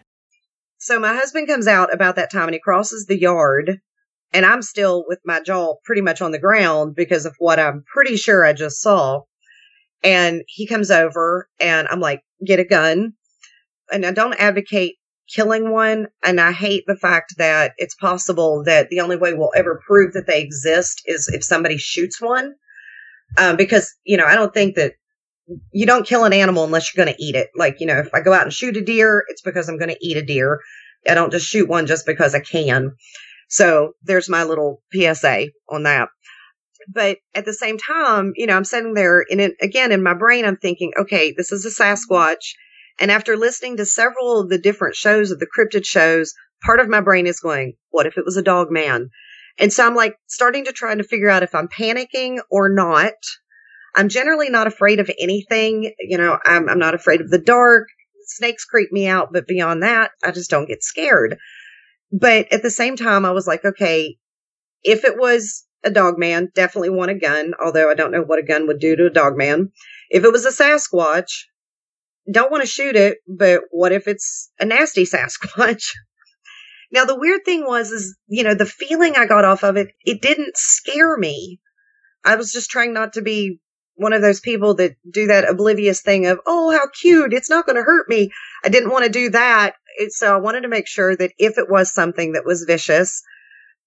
So 0.81 0.99
my 0.99 1.13
husband 1.13 1.47
comes 1.47 1.67
out 1.67 1.93
about 1.93 2.15
that 2.15 2.31
time 2.31 2.45
and 2.45 2.55
he 2.55 2.59
crosses 2.59 3.05
the 3.05 3.19
yard 3.19 3.79
and 4.33 4.45
I'm 4.45 4.63
still 4.63 5.05
with 5.07 5.19
my 5.23 5.39
jaw 5.39 5.75
pretty 5.83 6.01
much 6.01 6.23
on 6.23 6.31
the 6.31 6.39
ground 6.39 6.95
because 6.95 7.27
of 7.27 7.35
what 7.37 7.59
I'm 7.59 7.83
pretty 7.93 8.17
sure 8.17 8.43
I 8.43 8.53
just 8.53 8.81
saw. 8.81 9.21
And 10.03 10.41
he 10.47 10.65
comes 10.65 10.89
over 10.89 11.47
and 11.59 11.87
I'm 11.87 11.99
like, 11.99 12.23
get 12.43 12.59
a 12.59 12.65
gun. 12.65 13.13
And 13.91 14.07
I 14.07 14.11
don't 14.11 14.33
advocate 14.39 14.95
killing 15.31 15.71
one. 15.71 16.07
And 16.23 16.41
I 16.41 16.51
hate 16.51 16.85
the 16.87 16.95
fact 16.95 17.35
that 17.37 17.73
it's 17.77 17.93
possible 17.93 18.63
that 18.65 18.89
the 18.89 19.01
only 19.01 19.17
way 19.17 19.35
we'll 19.35 19.51
ever 19.55 19.79
prove 19.85 20.13
that 20.13 20.25
they 20.25 20.41
exist 20.41 21.03
is 21.05 21.27
if 21.27 21.43
somebody 21.43 21.77
shoots 21.77 22.19
one. 22.19 22.55
Um, 23.37 23.55
because, 23.55 23.93
you 24.03 24.17
know, 24.17 24.25
I 24.25 24.33
don't 24.33 24.53
think 24.53 24.75
that 24.77 24.93
you 25.71 25.85
don't 25.85 26.07
kill 26.07 26.23
an 26.25 26.33
animal 26.33 26.63
unless 26.63 26.93
you're 26.93 27.03
going 27.03 27.15
to 27.15 27.23
eat 27.23 27.35
it. 27.35 27.49
Like, 27.55 27.77
you 27.79 27.87
know, 27.87 27.99
if 27.99 28.13
I 28.13 28.21
go 28.21 28.33
out 28.33 28.43
and 28.43 28.53
shoot 28.53 28.77
a 28.77 28.81
deer, 28.81 29.23
it's 29.27 29.41
because 29.41 29.67
I'm 29.67 29.77
going 29.77 29.89
to 29.89 30.05
eat 30.05 30.17
a 30.17 30.25
deer. 30.25 30.59
I 31.07 31.13
don't 31.13 31.31
just 31.31 31.47
shoot 31.47 31.67
one 31.67 31.87
just 31.87 32.05
because 32.05 32.35
I 32.35 32.39
can. 32.39 32.91
So 33.49 33.93
there's 34.03 34.29
my 34.29 34.43
little 34.43 34.81
PSA 34.93 35.47
on 35.69 35.83
that. 35.83 36.09
But 36.93 37.17
at 37.35 37.45
the 37.45 37.53
same 37.53 37.77
time, 37.77 38.33
you 38.35 38.47
know, 38.47 38.55
I'm 38.55 38.63
sitting 38.63 38.93
there 38.93 39.25
and 39.29 39.41
it, 39.41 39.55
again, 39.61 39.91
in 39.91 40.03
my 40.03 40.13
brain, 40.13 40.45
I'm 40.45 40.57
thinking, 40.57 40.91
okay, 40.99 41.33
this 41.35 41.51
is 41.51 41.65
a 41.65 41.83
Sasquatch. 41.83 42.53
And 42.99 43.11
after 43.11 43.37
listening 43.37 43.77
to 43.77 43.85
several 43.85 44.41
of 44.41 44.49
the 44.49 44.57
different 44.57 44.95
shows 44.95 45.31
of 45.31 45.39
the 45.39 45.47
cryptid 45.47 45.85
shows, 45.85 46.33
part 46.63 46.79
of 46.79 46.89
my 46.89 47.01
brain 47.01 47.27
is 47.27 47.39
going, 47.39 47.73
what 47.89 48.05
if 48.05 48.17
it 48.17 48.25
was 48.25 48.37
a 48.37 48.43
dog 48.43 48.71
man? 48.71 49.09
And 49.57 49.71
so 49.71 49.85
I'm 49.85 49.95
like 49.95 50.15
starting 50.27 50.65
to 50.65 50.71
try 50.71 50.95
to 50.95 51.03
figure 51.03 51.29
out 51.29 51.43
if 51.43 51.53
I'm 51.53 51.67
panicking 51.67 52.39
or 52.49 52.69
not. 52.69 53.13
I'm 53.95 54.09
generally 54.09 54.49
not 54.49 54.67
afraid 54.67 54.99
of 54.99 55.09
anything. 55.19 55.93
You 55.99 56.17
know, 56.17 56.37
I'm, 56.45 56.69
I'm 56.69 56.79
not 56.79 56.95
afraid 56.95 57.21
of 57.21 57.29
the 57.29 57.39
dark. 57.39 57.87
Snakes 58.25 58.65
creep 58.65 58.91
me 58.91 59.07
out, 59.07 59.29
but 59.33 59.47
beyond 59.47 59.83
that, 59.83 60.11
I 60.23 60.31
just 60.31 60.49
don't 60.49 60.67
get 60.67 60.83
scared. 60.83 61.37
But 62.11 62.51
at 62.51 62.61
the 62.61 62.69
same 62.69 62.95
time, 62.95 63.25
I 63.25 63.31
was 63.31 63.47
like, 63.47 63.65
okay, 63.65 64.17
if 64.83 65.03
it 65.03 65.17
was 65.17 65.65
a 65.83 65.89
dog 65.89 66.17
man, 66.17 66.49
definitely 66.53 66.89
want 66.89 67.11
a 67.11 67.15
gun, 67.15 67.53
although 67.63 67.89
I 67.89 67.93
don't 67.93 68.11
know 68.11 68.21
what 68.21 68.39
a 68.39 68.43
gun 68.43 68.67
would 68.67 68.79
do 68.79 68.95
to 68.95 69.07
a 69.07 69.11
dog 69.11 69.37
man. 69.37 69.71
If 70.09 70.23
it 70.23 70.31
was 70.31 70.45
a 70.45 70.49
Sasquatch, 70.49 71.45
don't 72.31 72.51
want 72.51 72.61
to 72.63 72.69
shoot 72.69 72.95
it, 72.95 73.17
but 73.27 73.61
what 73.71 73.91
if 73.91 74.07
it's 74.07 74.51
a 74.59 74.65
nasty 74.65 75.05
Sasquatch? 75.05 75.91
now, 76.91 77.05
the 77.05 77.17
weird 77.17 77.41
thing 77.45 77.65
was, 77.65 77.91
is, 77.91 78.17
you 78.27 78.43
know, 78.43 78.53
the 78.53 78.65
feeling 78.65 79.15
I 79.15 79.25
got 79.25 79.45
off 79.45 79.63
of 79.63 79.77
it, 79.77 79.89
it 80.05 80.21
didn't 80.21 80.57
scare 80.57 81.17
me. 81.17 81.59
I 82.23 82.35
was 82.35 82.51
just 82.51 82.69
trying 82.69 82.93
not 82.93 83.13
to 83.13 83.21
be 83.21 83.59
one 83.95 84.13
of 84.13 84.21
those 84.21 84.39
people 84.39 84.75
that 84.75 84.95
do 85.09 85.27
that 85.27 85.49
oblivious 85.49 86.01
thing 86.01 86.25
of, 86.25 86.39
oh, 86.45 86.71
how 86.71 86.87
cute. 87.01 87.33
It's 87.33 87.49
not 87.49 87.65
going 87.65 87.75
to 87.75 87.83
hurt 87.83 88.09
me. 88.09 88.31
I 88.63 88.69
didn't 88.69 88.91
want 88.91 89.05
to 89.05 89.11
do 89.11 89.29
that. 89.29 89.75
So 90.09 90.33
I 90.33 90.39
wanted 90.39 90.61
to 90.61 90.69
make 90.69 90.87
sure 90.87 91.15
that 91.15 91.33
if 91.37 91.57
it 91.57 91.69
was 91.69 91.93
something 91.93 92.31
that 92.33 92.45
was 92.45 92.63
vicious, 92.63 93.21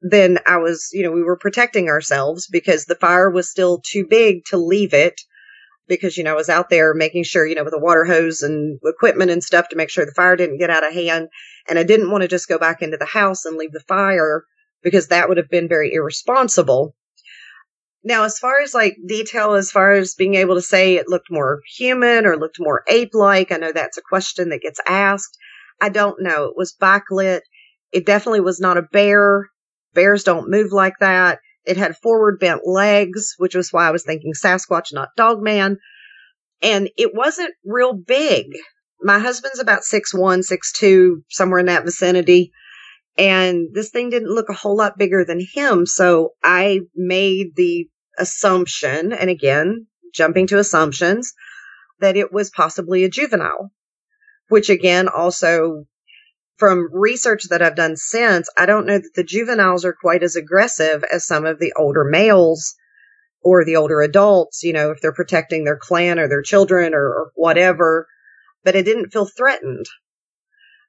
then 0.03 0.39
I 0.47 0.59
was, 0.59 0.91
you 0.93 1.03
know, 1.03 1.11
we 1.11 1.23
were 1.23 1.39
protecting 1.39 1.89
ourselves 1.89 2.47
because 2.47 2.85
the 2.85 2.95
fire 2.95 3.31
was 3.31 3.51
still 3.51 3.81
too 3.85 4.07
big 4.09 4.45
to 4.51 4.59
leave 4.59 4.93
it 4.93 5.21
because, 5.89 6.17
you 6.17 6.25
know, 6.25 6.33
I 6.33 6.37
was 6.37 6.51
out 6.51 6.69
there 6.69 6.95
making 6.95 7.25
sure, 7.25 7.47
you 7.47 7.55
know, 7.55 7.65
with 7.65 7.75
a 7.75 7.79
water 7.79 8.05
hose 8.05 8.43
and 8.43 8.79
equipment 8.85 9.31
and 9.31 9.43
stuff 9.43 9.69
to 9.71 9.77
make 9.77 9.91
sure 9.91 10.05
the 10.05 10.13
fire 10.13 10.37
didn't 10.37 10.59
get 10.59 10.71
out 10.71 10.87
of 10.87 10.93
hand. 10.93 11.29
And 11.69 11.79
I 11.79 11.85
didn't 11.85 12.11
want 12.11 12.23
to 12.23 12.29
just 12.29 12.49
go 12.49 12.59
back 12.59 12.83
into 12.83 12.99
the 12.99 13.07
house 13.07 13.47
and 13.47 13.57
leave 13.57 13.73
the 13.73 13.81
fire 13.81 14.45
because 14.83 15.09
that 15.09 15.29
would 15.29 15.39
have 15.39 15.49
been 15.49 15.69
very 15.69 15.93
irresponsible. 15.95 16.95
Now, 18.05 18.25
as 18.25 18.39
far 18.39 18.61
as 18.61 18.75
like 18.75 18.97
detail, 19.07 19.55
as 19.55 19.71
far 19.71 19.93
as 19.93 20.15
being 20.15 20.35
able 20.35 20.57
to 20.57 20.63
say 20.63 20.97
it 20.97 21.09
looked 21.09 21.31
more 21.31 21.61
human 21.77 22.27
or 22.27 22.37
looked 22.37 22.61
more 22.61 22.83
ape 22.89 23.15
like, 23.15 23.51
I 23.51 23.57
know 23.57 23.73
that's 23.73 23.97
a 23.97 24.03
question 24.03 24.51
that 24.51 24.61
gets 24.61 24.81
asked. 24.87 25.39
I 25.81 25.89
don't 25.89 26.21
know. 26.21 26.45
It 26.45 26.57
was 26.57 26.77
backlit. 26.81 27.41
It 27.93 28.05
definitely 28.05 28.41
was 28.41 28.61
not 28.61 28.77
a 28.77 28.83
bear. 28.83 29.49
Bears 29.95 30.23
don't 30.23 30.51
move 30.51 30.71
like 30.71 30.99
that. 31.01 31.39
It 31.65 31.79
had 31.79 31.97
forward 31.97 32.39
bent 32.39 32.67
legs, 32.67 33.35
which 33.39 33.55
was 33.55 33.73
why 33.73 33.89
I 33.89 33.91
was 33.91 34.05
thinking 34.05 34.33
Sasquatch, 34.35 34.93
not 34.93 35.09
Dogman. 35.17 35.79
And 36.63 36.91
it 36.99 37.13
wasn't 37.15 37.55
real 37.65 37.95
big. 37.95 38.47
My 39.01 39.19
husband's 39.19 39.61
about 39.61 39.85
six 39.85 40.13
one, 40.13 40.43
six 40.43 40.73
two, 40.73 41.23
somewhere 41.31 41.61
in 41.61 41.67
that 41.67 41.85
vicinity. 41.85 42.53
And 43.17 43.69
this 43.73 43.91
thing 43.91 44.11
didn't 44.11 44.35
look 44.35 44.49
a 44.49 44.55
whole 44.55 44.77
lot 44.77 44.99
bigger 44.99 45.25
than 45.25 45.41
him. 45.55 45.87
So 45.87 46.31
I 46.43 46.81
made 46.95 47.55
the 47.57 47.89
assumption, 48.19 49.13
and 49.13 49.31
again, 49.31 49.87
jumping 50.15 50.47
to 50.49 50.59
assumptions, 50.59 51.33
that 52.01 52.17
it 52.17 52.33
was 52.33 52.51
possibly 52.51 53.05
a 53.05 53.11
juvenile, 53.11 53.71
which 54.49 54.69
again, 54.71 55.09
also 55.09 55.85
from 56.57 56.89
research 56.93 57.45
that 57.51 57.63
I've 57.63 57.77
done 57.77 57.97
since, 57.97 58.49
I 58.57 58.67
don't 58.67 58.87
know 58.87 58.99
that 58.99 59.15
the 59.15 59.25
juveniles 59.25 59.85
are 59.85 59.97
quite 59.99 60.23
as 60.23 60.37
aggressive 60.37 61.05
as 61.05 61.27
some 61.27 61.47
of 61.47 61.59
the 61.59 61.73
older 61.77 62.05
males 62.05 62.75
or 63.43 63.65
the 63.65 63.77
older 63.77 64.01
adults, 64.01 64.63
you 64.63 64.73
know, 64.73 64.91
if 64.91 65.01
they're 65.01 65.13
protecting 65.13 65.65
their 65.65 65.77
clan 65.77 66.19
or 66.19 66.29
their 66.29 66.43
children 66.43 66.95
or, 66.95 67.07
or 67.07 67.33
whatever, 67.35 68.07
but 68.63 68.77
it 68.77 68.85
didn't 68.85 69.11
feel 69.11 69.27
threatened. 69.27 69.87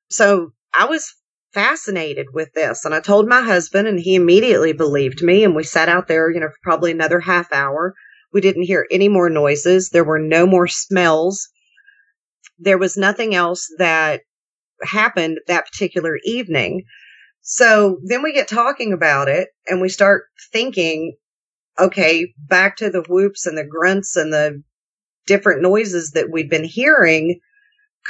So 0.09 0.53
I 0.77 0.85
was 0.85 1.13
fascinated 1.55 2.27
with 2.33 2.53
this. 2.53 2.85
And 2.85 2.93
I 2.93 2.99
told 2.99 3.27
my 3.27 3.41
husband, 3.41 3.87
and 3.87 3.99
he 3.99 4.13
immediately 4.13 4.73
believed 4.73 5.23
me. 5.23 5.43
And 5.43 5.55
we 5.55 5.63
sat 5.63 5.89
out 5.89 6.07
there, 6.07 6.29
you 6.29 6.39
know, 6.39 6.49
for 6.49 6.59
probably 6.61 6.91
another 6.91 7.21
half 7.21 7.51
hour. 7.51 7.95
We 8.33 8.41
didn't 8.41 8.63
hear 8.63 8.85
any 8.91 9.07
more 9.07 9.29
noises. 9.29 9.89
There 9.89 10.03
were 10.03 10.19
no 10.19 10.45
more 10.45 10.67
smells. 10.67 11.47
There 12.59 12.77
was 12.77 12.97
nothing 12.97 13.33
else 13.33 13.67
that 13.77 14.21
happened 14.83 15.39
that 15.47 15.65
particular 15.65 16.19
evening. 16.25 16.83
So 17.41 17.99
then 18.03 18.21
we 18.21 18.33
get 18.33 18.49
talking 18.49 18.91
about 18.91 19.29
it 19.29 19.49
and 19.67 19.81
we 19.81 19.87
start 19.87 20.25
thinking, 20.51 21.15
okay, 21.79 22.33
back 22.37 22.75
to 22.77 22.89
the 22.89 23.03
whoops 23.07 23.45
and 23.45 23.57
the 23.57 23.63
grunts 23.65 24.17
and 24.17 24.33
the 24.33 24.61
different 25.25 25.61
noises 25.61 26.11
that 26.11 26.29
we'd 26.29 26.49
been 26.49 26.65
hearing. 26.65 27.39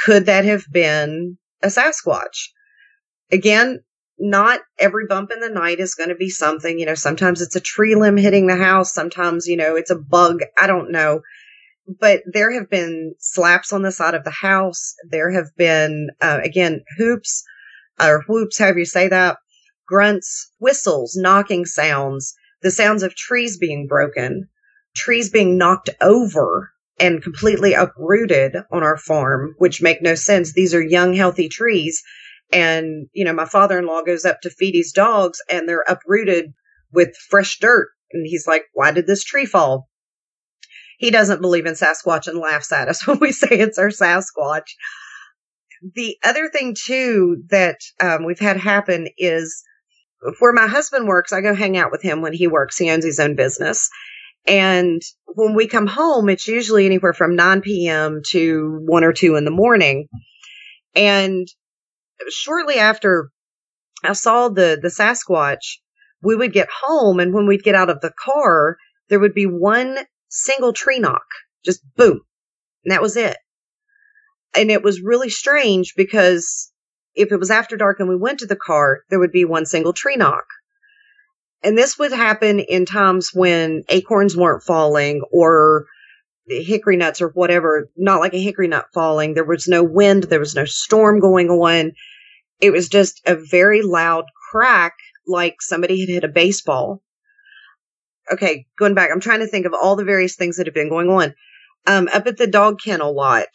Could 0.04 0.26
that 0.26 0.46
have 0.46 0.64
been 0.72 1.38
a 1.62 1.68
Sasquatch? 1.68 2.50
Again, 3.32 3.82
not 4.18 4.62
every 4.80 5.08
bump 5.08 5.32
in 5.32 5.40
the 5.40 5.50
night 5.50 5.80
is 5.80 5.96
going 5.96 6.10
to 6.10 6.16
be 6.16 6.30
something. 6.30 6.80
You 6.80 6.86
know, 6.86 6.96
sometimes 6.96 7.42
it's 7.42 7.56
a 7.56 7.62
tree 7.62 7.96
limb 7.96 8.18
hitting 8.18 8.48
the 8.48 8.56
house. 8.56 8.94
Sometimes, 8.94 9.48
you 9.48 9.58
know, 9.58 9.76
it's 9.76 9.92
a 9.92 9.98
bug. 9.98 10.40
I 10.58 10.68
don't 10.68 10.92
know. 10.92 11.22
But 12.00 12.24
there 12.26 12.52
have 12.52 12.70
been 12.70 13.14
slaps 13.20 13.72
on 13.74 13.82
the 13.82 13.92
side 13.92 14.16
of 14.16 14.24
the 14.24 14.32
house. 14.32 14.96
There 15.10 15.32
have 15.32 15.56
been, 15.58 16.10
uh, 16.22 16.40
again, 16.44 16.84
hoops 16.98 17.44
or 18.00 18.24
whoops, 18.28 18.58
however 18.58 18.80
you 18.80 18.86
say 18.86 19.08
that, 19.08 19.38
grunts, 19.88 20.52
whistles, 20.60 21.16
knocking 21.16 21.66
sounds, 21.66 22.34
the 22.62 22.72
sounds 22.72 23.04
of 23.04 23.16
trees 23.16 23.58
being 23.58 23.88
broken, 23.88 24.50
trees 24.96 25.30
being 25.30 25.58
knocked 25.58 25.90
over 26.02 26.72
and 27.00 27.22
completely 27.22 27.74
uprooted 27.74 28.56
on 28.72 28.82
our 28.82 28.98
farm, 28.98 29.54
which 29.58 29.82
make 29.82 30.02
no 30.02 30.16
sense. 30.16 30.54
These 30.54 30.74
are 30.74 30.82
young, 30.82 31.14
healthy 31.14 31.50
trees 31.50 32.02
and, 32.52 33.08
you 33.14 33.26
know, 33.26 33.34
my 33.34 33.46
father 33.46 33.78
in 33.80 33.86
law 33.86 34.02
goes 34.02 34.26
up 34.26 34.42
to 34.42 34.50
feed 34.50 34.76
his 34.76 34.92
dogs 34.92 35.40
and 35.50 35.68
they're 35.68 35.84
uprooted 35.88 36.54
with 36.92 37.16
fresh 37.30 37.60
dirt. 37.60 37.90
And 38.12 38.26
he's 38.26 38.48
like, 38.48 38.66
why 38.74 38.92
did 38.92 39.08
this 39.08 39.24
tree 39.24 39.46
fall? 39.46 39.90
He 40.98 41.12
doesn't 41.12 41.42
believe 41.42 41.66
in 41.66 41.74
Sasquatch 41.74 42.28
and 42.28 42.40
laughs 42.40 42.72
at 42.72 42.88
us 42.88 43.06
when 43.08 43.20
we 43.20 43.32
say 43.32 43.48
it's 43.52 43.78
our 43.78 43.90
Sasquatch. 43.90 44.70
The 45.94 46.18
other 46.24 46.50
thing 46.50 46.76
too 46.76 47.44
that 47.50 47.78
um, 48.02 48.26
we've 48.26 48.40
had 48.40 48.58
happen 48.58 49.08
is 49.18 49.64
where 50.40 50.54
my 50.54 50.68
husband 50.68 51.08
works, 51.08 51.34
I 51.34 51.42
go 51.42 51.54
hang 51.54 51.78
out 51.78 51.92
with 51.92 52.02
him 52.02 52.22
when 52.22 52.34
he 52.34 52.48
works. 52.48 52.78
He 52.78 52.90
owns 52.90 53.06
his 53.06 53.20
own 53.20 53.36
business. 53.36 53.90
And 54.48 55.02
when 55.26 55.56
we 55.56 55.68
come 55.68 55.88
home, 55.88 56.30
it's 56.30 56.48
usually 56.48 56.86
anywhere 56.86 57.14
from 57.14 57.36
9 57.36 57.62
p.m. 57.62 58.22
to 58.30 58.80
1 58.86 59.04
or 59.04 59.14
2 59.14 59.36
in 59.36 59.46
the 59.46 59.52
morning. 59.52 60.08
And 60.96 61.48
shortly 62.30 62.76
after 62.76 63.30
I 64.04 64.14
saw 64.14 64.50
the, 64.50 64.78
the 64.82 64.90
Sasquatch, 64.90 65.78
we 66.22 66.36
would 66.36 66.54
get 66.54 66.70
home 66.84 67.20
and 67.20 67.34
when 67.34 67.48
we'd 67.48 67.64
get 67.64 67.76
out 67.76 67.90
of 67.90 68.02
the 68.02 68.14
car, 68.24 68.78
there 69.10 69.20
would 69.20 69.34
be 69.34 69.46
one 69.46 69.98
single 70.30 70.74
tree 70.74 71.00
knock, 71.00 71.26
just 71.64 71.82
boom. 71.96 72.22
And 72.84 72.92
that 72.92 73.02
was 73.02 73.16
it. 73.16 73.38
And 74.56 74.72
it 74.72 74.84
was 74.84 75.02
really 75.02 75.30
strange 75.30 75.94
because 75.96 76.72
if 77.14 77.32
it 77.32 77.38
was 77.38 77.52
after 77.52 77.78
dark 77.78 78.00
and 78.00 78.10
we 78.10 78.16
went 78.16 78.40
to 78.40 78.46
the 78.46 78.56
car, 78.56 79.02
there 79.10 79.20
would 79.20 79.32
be 79.32 79.46
one 79.46 79.66
single 79.66 79.94
tree 79.94 80.16
knock. 80.16 80.46
And 81.64 81.78
this 81.78 81.98
would 81.98 82.12
happen 82.12 82.60
in 82.60 82.86
times 82.86 83.32
when 83.34 83.84
acorns 83.90 84.38
weren't 84.38 84.64
falling 84.64 85.22
or 85.32 85.86
hickory 86.48 86.98
nuts 86.98 87.22
or 87.22 87.30
whatever, 87.30 87.90
not 87.96 88.20
like 88.20 88.34
a 88.34 88.42
hickory 88.42 88.68
nut 88.68 88.88
falling. 88.94 89.34
There 89.34 89.46
was 89.46 89.68
no 89.68 89.84
wind. 89.84 90.24
There 90.24 90.40
was 90.40 90.56
no 90.56 90.66
storm 90.66 91.20
going 91.20 91.50
on. 91.50 91.94
It 92.62 92.72
was 92.72 92.88
just 92.88 93.22
a 93.26 93.36
very 93.36 93.82
loud 93.82 94.26
crack, 94.52 94.94
like 95.28 95.62
somebody 95.62 96.00
had 96.00 96.10
hit 96.10 96.24
a 96.24 96.30
baseball. 96.30 97.02
Okay, 98.32 98.66
going 98.80 98.96
back, 98.96 99.10
I'm 99.12 99.20
trying 99.20 99.42
to 99.42 99.48
think 99.48 99.66
of 99.66 99.74
all 99.74 99.96
the 99.96 100.04
various 100.04 100.36
things 100.36 100.58
that 100.58 100.66
have 100.66 100.74
been 100.74 100.90
going 100.90 101.10
on. 101.10 101.34
Um, 101.86 102.10
up 102.12 102.26
at 102.26 102.38
the 102.38 102.48
dog 102.48 102.80
kennel 102.84 103.16
lot, 103.16 103.50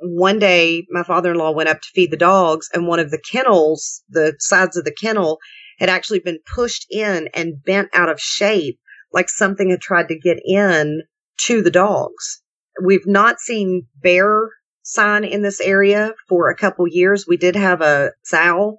one 0.00 0.38
day 0.38 0.86
my 0.90 1.02
father-in-law 1.02 1.52
went 1.52 1.68
up 1.68 1.80
to 1.80 1.88
feed 1.94 2.10
the 2.10 2.16
dogs 2.16 2.68
and 2.72 2.86
one 2.86 3.00
of 3.00 3.10
the 3.10 3.18
kennels, 3.18 4.02
the 4.08 4.34
sides 4.38 4.76
of 4.76 4.84
the 4.84 4.94
kennel 4.94 5.38
had 5.78 5.88
actually 5.88 6.20
been 6.20 6.38
pushed 6.54 6.86
in 6.90 7.28
and 7.34 7.62
bent 7.64 7.88
out 7.92 8.08
of 8.08 8.20
shape 8.20 8.78
like 9.12 9.28
something 9.28 9.70
had 9.70 9.80
tried 9.80 10.08
to 10.08 10.18
get 10.18 10.38
in 10.44 11.02
to 11.42 11.62
the 11.62 11.70
dogs. 11.70 12.42
We've 12.82 13.06
not 13.06 13.40
seen 13.40 13.86
bear 14.02 14.50
sign 14.82 15.24
in 15.24 15.42
this 15.42 15.60
area 15.60 16.14
for 16.28 16.48
a 16.48 16.56
couple 16.56 16.86
years. 16.88 17.26
We 17.26 17.36
did 17.36 17.56
have 17.56 17.80
a 17.80 18.12
sow 18.22 18.78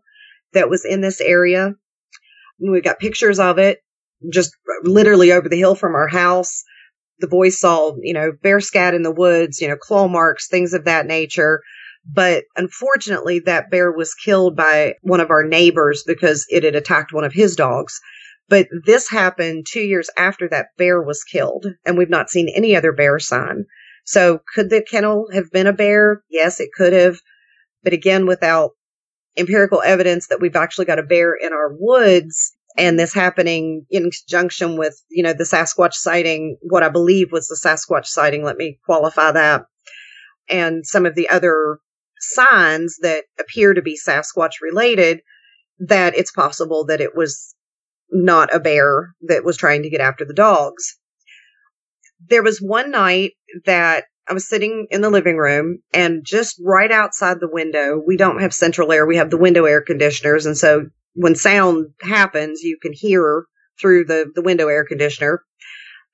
that 0.53 0.69
was 0.69 0.85
in 0.85 1.01
this 1.01 1.19
area. 1.19 1.73
We 2.59 2.81
got 2.81 2.99
pictures 2.99 3.39
of 3.39 3.57
it 3.59 3.79
just 4.31 4.55
literally 4.83 5.31
over 5.31 5.49
the 5.49 5.57
hill 5.57 5.75
from 5.75 5.95
our 5.95 6.07
house. 6.07 6.63
The 7.19 7.27
boys 7.27 7.59
saw, 7.59 7.95
you 8.01 8.13
know, 8.13 8.31
bear 8.41 8.59
scat 8.59 8.93
in 8.93 9.03
the 9.03 9.11
woods, 9.11 9.59
you 9.61 9.67
know, 9.67 9.75
claw 9.75 10.07
marks, 10.07 10.47
things 10.47 10.73
of 10.73 10.85
that 10.85 11.05
nature. 11.05 11.61
But 12.05 12.45
unfortunately, 12.55 13.39
that 13.39 13.69
bear 13.69 13.91
was 13.91 14.13
killed 14.13 14.55
by 14.55 14.95
one 15.01 15.19
of 15.19 15.29
our 15.29 15.43
neighbors 15.43 16.03
because 16.07 16.45
it 16.49 16.63
had 16.63 16.75
attacked 16.75 17.11
one 17.11 17.25
of 17.25 17.33
his 17.33 17.55
dogs. 17.55 17.99
But 18.49 18.67
this 18.85 19.09
happened 19.09 19.65
two 19.67 19.81
years 19.81 20.09
after 20.17 20.47
that 20.49 20.67
bear 20.77 21.01
was 21.01 21.23
killed, 21.23 21.65
and 21.85 21.97
we've 21.97 22.09
not 22.09 22.29
seen 22.29 22.49
any 22.49 22.75
other 22.75 22.93
bear 22.93 23.19
sign. 23.19 23.65
So 24.05 24.39
could 24.55 24.69
the 24.69 24.81
kennel 24.81 25.27
have 25.33 25.51
been 25.51 25.67
a 25.67 25.73
bear? 25.73 26.23
Yes, 26.29 26.59
it 26.61 26.69
could 26.73 26.93
have. 26.93 27.17
But 27.83 27.93
again, 27.93 28.25
without 28.25 28.71
empirical 29.37 29.81
evidence 29.81 30.27
that 30.27 30.39
we've 30.39 30.55
actually 30.55 30.85
got 30.85 30.99
a 30.99 31.03
bear 31.03 31.35
in 31.35 31.51
our 31.51 31.75
woods 31.77 32.53
and 32.77 32.97
this 32.97 33.13
happening 33.13 33.85
in 33.89 34.09
conjunction 34.11 34.77
with, 34.77 35.01
you 35.09 35.23
know, 35.23 35.33
the 35.33 35.43
Sasquatch 35.43 35.93
sighting, 35.93 36.57
what 36.61 36.83
I 36.83 36.89
believe 36.89 37.31
was 37.31 37.47
the 37.47 37.59
Sasquatch 37.61 38.05
sighting. 38.05 38.43
Let 38.43 38.57
me 38.57 38.79
qualify 38.85 39.31
that. 39.31 39.65
And 40.49 40.85
some 40.85 41.05
of 41.05 41.15
the 41.15 41.27
other 41.29 41.79
signs 42.19 42.97
that 43.01 43.25
appear 43.39 43.73
to 43.73 43.81
be 43.81 43.97
Sasquatch 43.97 44.61
related, 44.61 45.21
that 45.79 46.15
it's 46.15 46.31
possible 46.31 46.85
that 46.85 47.01
it 47.01 47.15
was 47.15 47.55
not 48.11 48.53
a 48.53 48.59
bear 48.59 49.13
that 49.21 49.43
was 49.43 49.57
trying 49.57 49.83
to 49.83 49.89
get 49.89 50.01
after 50.01 50.25
the 50.25 50.33
dogs. 50.33 50.97
There 52.29 52.43
was 52.43 52.59
one 52.59 52.91
night 52.91 53.33
that 53.65 54.05
I 54.29 54.33
was 54.33 54.47
sitting 54.47 54.87
in 54.89 55.01
the 55.01 55.09
living 55.09 55.37
room 55.37 55.79
and 55.93 56.25
just 56.25 56.61
right 56.63 56.91
outside 56.91 57.39
the 57.39 57.49
window, 57.49 58.01
we 58.05 58.17
don't 58.17 58.41
have 58.41 58.53
central 58.53 58.91
air. 58.91 59.05
We 59.05 59.17
have 59.17 59.29
the 59.29 59.37
window 59.37 59.65
air 59.65 59.81
conditioners. 59.81 60.45
And 60.45 60.57
so 60.57 60.87
when 61.13 61.35
sound 61.35 61.87
happens, 62.01 62.61
you 62.61 62.77
can 62.81 62.91
hear 62.93 63.45
through 63.79 64.05
the, 64.05 64.29
the 64.35 64.41
window 64.41 64.67
air 64.67 64.85
conditioner. 64.85 65.43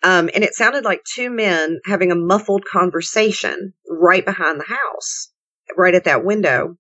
Um, 0.03 0.29
and 0.34 0.43
it 0.43 0.53
sounded 0.53 0.84
like 0.84 1.01
two 1.06 1.29
men 1.29 1.79
having 1.86 2.12
a 2.12 2.15
muffled 2.15 2.65
conversation 2.65 3.73
right 3.89 4.25
behind 4.25 4.60
the 4.60 4.65
house, 4.65 5.32
right 5.77 5.95
at 5.95 6.03
that 6.03 6.25
window. 6.25 6.77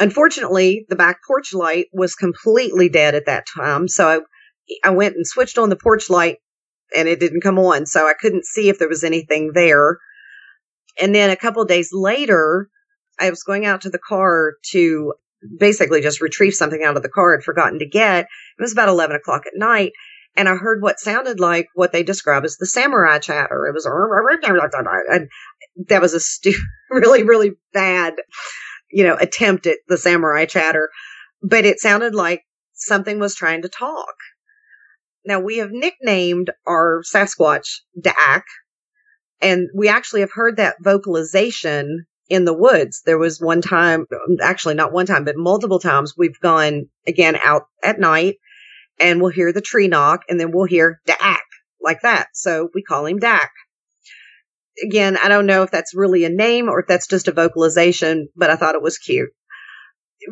Unfortunately, 0.00 0.86
the 0.88 0.96
back 0.96 1.20
porch 1.26 1.52
light 1.52 1.86
was 1.92 2.14
completely 2.14 2.88
dead 2.88 3.14
at 3.14 3.26
that 3.26 3.44
time. 3.54 3.86
So 3.86 4.08
I, 4.08 4.88
I 4.88 4.90
went 4.90 5.14
and 5.14 5.26
switched 5.26 5.58
on 5.58 5.68
the 5.68 5.76
porch 5.76 6.08
light 6.08 6.38
and 6.96 7.06
it 7.06 7.20
didn't 7.20 7.42
come 7.42 7.58
on. 7.58 7.86
So 7.86 8.06
I 8.06 8.14
couldn't 8.18 8.46
see 8.46 8.70
if 8.70 8.78
there 8.78 8.88
was 8.88 9.04
anything 9.04 9.52
there. 9.54 9.98
And 11.00 11.14
then 11.14 11.30
a 11.30 11.36
couple 11.36 11.64
days 11.66 11.90
later, 11.92 12.68
I 13.20 13.28
was 13.30 13.42
going 13.42 13.66
out 13.66 13.82
to 13.82 13.90
the 13.90 13.98
car 13.98 14.54
to 14.72 15.12
basically 15.58 16.00
just 16.00 16.20
retrieve 16.20 16.54
something 16.54 16.82
out 16.82 16.96
of 16.96 17.02
the 17.02 17.08
car 17.08 17.36
I'd 17.36 17.44
forgotten 17.44 17.78
to 17.78 17.86
get. 17.86 18.24
It 18.24 18.62
was 18.62 18.72
about 18.72 18.88
11 18.88 19.16
o'clock 19.16 19.42
at 19.46 19.52
night. 19.54 19.92
And 20.36 20.48
I 20.48 20.54
heard 20.54 20.80
what 20.80 21.00
sounded 21.00 21.40
like 21.40 21.66
what 21.74 21.92
they 21.92 22.02
describe 22.02 22.44
as 22.44 22.56
the 22.56 22.66
samurai 22.66 23.18
chatter. 23.18 23.66
It 23.66 23.74
was, 23.74 23.84
and 23.84 25.28
that 25.88 26.00
was 26.00 26.14
a 26.14 26.20
stu- 26.20 26.54
really, 26.90 27.24
really 27.24 27.52
bad, 27.72 28.14
you 28.92 29.04
know, 29.04 29.16
attempt 29.20 29.66
at 29.66 29.78
the 29.88 29.98
samurai 29.98 30.44
chatter. 30.44 30.90
But 31.42 31.64
it 31.64 31.80
sounded 31.80 32.14
like 32.14 32.42
something 32.74 33.18
was 33.18 33.34
trying 33.34 33.62
to 33.62 33.68
talk. 33.68 34.14
Now 35.24 35.40
we 35.40 35.58
have 35.58 35.70
nicknamed 35.70 36.50
our 36.66 37.02
Sasquatch 37.02 37.80
Dak, 38.00 38.44
and 39.40 39.68
we 39.74 39.88
actually 39.88 40.20
have 40.20 40.32
heard 40.32 40.56
that 40.56 40.76
vocalization 40.80 42.06
in 42.28 42.44
the 42.44 42.54
woods. 42.54 43.02
There 43.04 43.18
was 43.18 43.40
one 43.40 43.60
time, 43.60 44.06
actually 44.40 44.74
not 44.74 44.92
one 44.92 45.06
time, 45.06 45.24
but 45.24 45.36
multiple 45.36 45.80
times 45.80 46.14
we've 46.16 46.38
gone 46.40 46.88
again 47.06 47.36
out 47.42 47.66
at 47.82 47.98
night 47.98 48.36
and 49.00 49.20
we'll 49.20 49.32
hear 49.32 49.52
the 49.52 49.60
tree 49.60 49.88
knock 49.88 50.22
and 50.28 50.38
then 50.38 50.52
we'll 50.52 50.66
hear 50.66 51.00
Dak 51.06 51.42
like 51.82 52.02
that. 52.02 52.28
So 52.34 52.70
we 52.72 52.82
call 52.82 53.06
him 53.06 53.18
Dak. 53.18 53.50
Again, 54.82 55.16
I 55.16 55.28
don't 55.28 55.46
know 55.46 55.62
if 55.62 55.70
that's 55.70 55.94
really 55.94 56.24
a 56.24 56.30
name 56.30 56.68
or 56.68 56.80
if 56.80 56.86
that's 56.86 57.06
just 57.06 57.28
a 57.28 57.32
vocalization, 57.32 58.28
but 58.36 58.50
I 58.50 58.56
thought 58.56 58.74
it 58.74 58.82
was 58.82 58.98
cute 58.98 59.30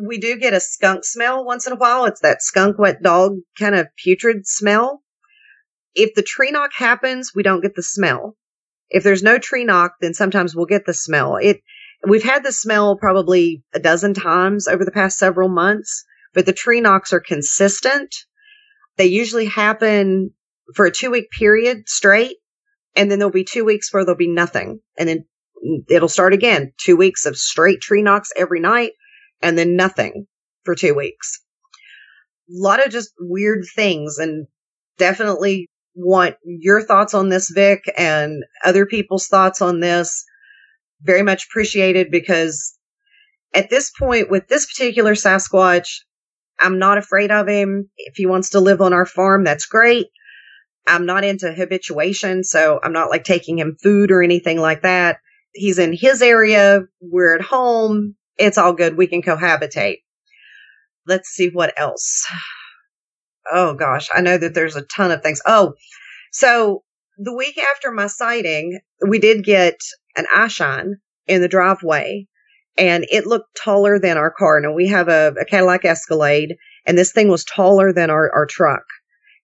we 0.01 0.17
do 0.17 0.37
get 0.37 0.53
a 0.53 0.59
skunk 0.59 1.03
smell 1.03 1.43
once 1.43 1.65
in 1.65 1.73
a 1.73 1.77
while. 1.77 2.05
It's 2.05 2.21
that 2.21 2.41
skunk 2.41 2.77
wet 2.77 3.01
dog 3.01 3.37
kind 3.57 3.75
of 3.75 3.87
putrid 3.95 4.47
smell. 4.47 5.01
If 5.95 6.13
the 6.13 6.21
tree 6.21 6.51
knock 6.51 6.71
happens, 6.75 7.31
we 7.33 7.43
don't 7.43 7.61
get 7.61 7.75
the 7.75 7.83
smell. 7.83 8.35
If 8.89 9.03
there's 9.03 9.23
no 9.23 9.37
tree 9.37 9.65
knock, 9.65 9.93
then 10.01 10.13
sometimes 10.13 10.55
we'll 10.55 10.65
get 10.65 10.85
the 10.85 10.93
smell. 10.93 11.37
It, 11.37 11.61
we've 12.07 12.23
had 12.23 12.43
the 12.43 12.51
smell 12.51 12.97
probably 12.97 13.63
a 13.73 13.79
dozen 13.79 14.13
times 14.13 14.67
over 14.67 14.85
the 14.85 14.91
past 14.91 15.17
several 15.17 15.49
months, 15.49 16.05
but 16.33 16.45
the 16.45 16.53
tree 16.53 16.81
knocks 16.81 17.13
are 17.13 17.19
consistent. 17.19 18.15
They 18.97 19.07
usually 19.07 19.45
happen 19.45 20.31
for 20.75 20.85
a 20.85 20.91
two 20.91 21.11
week 21.11 21.29
period 21.31 21.87
straight. 21.87 22.37
And 22.95 23.09
then 23.09 23.19
there'll 23.19 23.31
be 23.31 23.43
two 23.43 23.65
weeks 23.65 23.93
where 23.93 24.03
there'll 24.03 24.17
be 24.17 24.27
nothing. 24.27 24.79
And 24.97 25.07
then 25.07 25.25
it'll 25.89 26.07
start 26.09 26.33
again. 26.33 26.73
Two 26.77 26.95
weeks 26.95 27.25
of 27.25 27.37
straight 27.37 27.81
tree 27.81 28.01
knocks 28.01 28.31
every 28.35 28.59
night 28.59 28.91
and 29.41 29.57
then 29.57 29.75
nothing 29.75 30.27
for 30.63 30.75
two 30.75 30.93
weeks. 30.93 31.41
A 32.49 32.61
lot 32.61 32.85
of 32.85 32.91
just 32.91 33.11
weird 33.19 33.63
things 33.75 34.17
and 34.17 34.47
definitely 34.97 35.69
want 35.95 36.35
your 36.43 36.81
thoughts 36.81 37.13
on 37.13 37.29
this, 37.29 37.49
Vic, 37.49 37.83
and 37.97 38.43
other 38.63 38.85
people's 38.85 39.27
thoughts 39.27 39.61
on 39.61 39.79
this. 39.79 40.23
Very 41.01 41.23
much 41.23 41.47
appreciated 41.49 42.11
because 42.11 42.77
at 43.53 43.69
this 43.69 43.91
point 43.91 44.29
with 44.29 44.47
this 44.47 44.65
particular 44.65 45.13
Sasquatch, 45.13 45.87
I'm 46.59 46.77
not 46.77 46.97
afraid 46.97 47.31
of 47.31 47.47
him. 47.47 47.89
If 47.97 48.15
he 48.15 48.25
wants 48.25 48.49
to 48.49 48.59
live 48.59 48.81
on 48.81 48.93
our 48.93 49.05
farm, 49.05 49.43
that's 49.43 49.65
great. 49.65 50.07
I'm 50.89 51.05
not 51.05 51.23
into 51.23 51.53
habituation, 51.53 52.43
so 52.43 52.79
I'm 52.83 52.93
not 52.93 53.09
like 53.09 53.23
taking 53.23 53.59
him 53.59 53.77
food 53.81 54.11
or 54.11 54.23
anything 54.23 54.59
like 54.59 54.81
that. 54.81 55.19
He's 55.53 55.79
in 55.79 55.93
his 55.93 56.21
area. 56.21 56.81
We're 56.99 57.35
at 57.35 57.41
home. 57.41 58.15
It's 58.37 58.57
all 58.57 58.73
good. 58.73 58.97
We 58.97 59.07
can 59.07 59.21
cohabitate. 59.21 59.99
Let's 61.05 61.29
see 61.29 61.49
what 61.49 61.79
else. 61.79 62.25
Oh 63.51 63.73
gosh, 63.73 64.09
I 64.13 64.21
know 64.21 64.37
that 64.37 64.53
there's 64.53 64.75
a 64.75 64.83
ton 64.83 65.11
of 65.11 65.23
things. 65.23 65.41
Oh, 65.45 65.73
so 66.31 66.83
the 67.17 67.35
week 67.35 67.57
after 67.57 67.91
my 67.91 68.07
sighting, 68.07 68.79
we 69.07 69.19
did 69.19 69.43
get 69.43 69.79
an 70.15 70.25
eye 70.33 70.47
shine 70.47 70.95
in 71.27 71.41
the 71.41 71.47
driveway 71.47 72.27
and 72.77 73.05
it 73.11 73.27
looked 73.27 73.57
taller 73.61 73.99
than 73.99 74.17
our 74.17 74.31
car. 74.31 74.61
Now 74.61 74.73
we 74.73 74.87
have 74.87 75.07
a, 75.07 75.33
a 75.39 75.45
Cadillac 75.45 75.83
Escalade 75.83 76.55
and 76.85 76.97
this 76.97 77.11
thing 77.11 77.27
was 77.27 77.43
taller 77.43 77.91
than 77.91 78.09
our, 78.09 78.31
our 78.31 78.45
truck. 78.45 78.83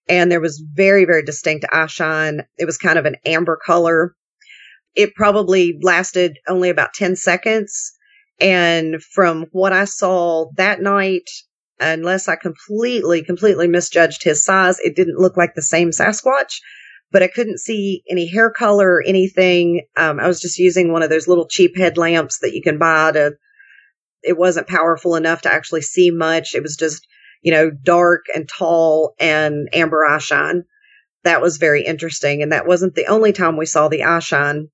And 0.07 0.31
there 0.31 0.41
was 0.41 0.63
very, 0.73 1.05
very 1.05 1.23
distinct 1.23 1.65
eye 1.71 1.87
shine. 1.87 2.41
It 2.57 2.65
was 2.65 2.77
kind 2.77 2.99
of 2.99 3.05
an 3.05 3.15
amber 3.25 3.57
color. 3.63 4.15
It 4.95 5.15
probably 5.15 5.77
lasted 5.81 6.37
only 6.47 6.69
about 6.69 6.93
10 6.93 7.15
seconds. 7.15 7.93
And 8.39 9.01
from 9.01 9.45
what 9.51 9.73
I 9.73 9.85
saw 9.85 10.51
that 10.57 10.81
night, 10.81 11.29
unless 11.79 12.27
I 12.27 12.35
completely, 12.35 13.23
completely 13.23 13.67
misjudged 13.67 14.23
his 14.23 14.43
size, 14.43 14.79
it 14.79 14.95
didn't 14.95 15.19
look 15.19 15.37
like 15.37 15.55
the 15.55 15.61
same 15.61 15.89
Sasquatch 15.89 16.59
but 17.11 17.23
I 17.23 17.27
couldn't 17.27 17.59
see 17.59 18.03
any 18.09 18.27
hair 18.27 18.49
color 18.49 18.95
or 18.95 19.03
anything. 19.03 19.85
Um, 19.95 20.19
I 20.19 20.27
was 20.27 20.41
just 20.41 20.59
using 20.59 20.91
one 20.91 21.03
of 21.03 21.09
those 21.09 21.29
little 21.29 21.47
cheap 21.47 21.77
headlamps 21.77 22.39
that 22.39 22.53
you 22.53 22.61
can 22.61 22.77
buy 22.77 23.13
to, 23.13 23.33
it 24.21 24.37
wasn't 24.37 24.67
powerful 24.67 25.15
enough 25.15 25.43
to 25.43 25.53
actually 25.53 25.81
see 25.81 26.11
much. 26.11 26.55
It 26.55 26.61
was 26.61 26.75
just, 26.75 27.07
you 27.45 27.51
know, 27.51 27.69
dark 27.69 28.25
and 28.33 28.49
tall 28.49 29.13
and 29.19 29.69
amber 29.71 30.03
shine. 30.19 30.63
That 31.23 31.41
was 31.41 31.57
very 31.57 31.83
interesting. 31.85 32.41
And 32.41 32.51
that 32.51 32.67
wasn't 32.67 32.95
the 32.95 33.05
only 33.05 33.33
time 33.33 33.55
we 33.55 33.67
saw 33.67 33.87
the 33.87 34.19
shine. 34.19 34.69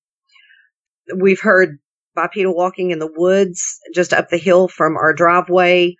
We've 1.13 1.41
heard 1.41 1.79
bipedal 2.15 2.55
walking 2.55 2.91
in 2.91 2.99
the 2.99 3.12
woods 3.13 3.77
just 3.93 4.13
up 4.13 4.29
the 4.29 4.38
hill 4.38 4.69
from 4.69 4.95
our 4.95 5.13
driveway. 5.13 5.97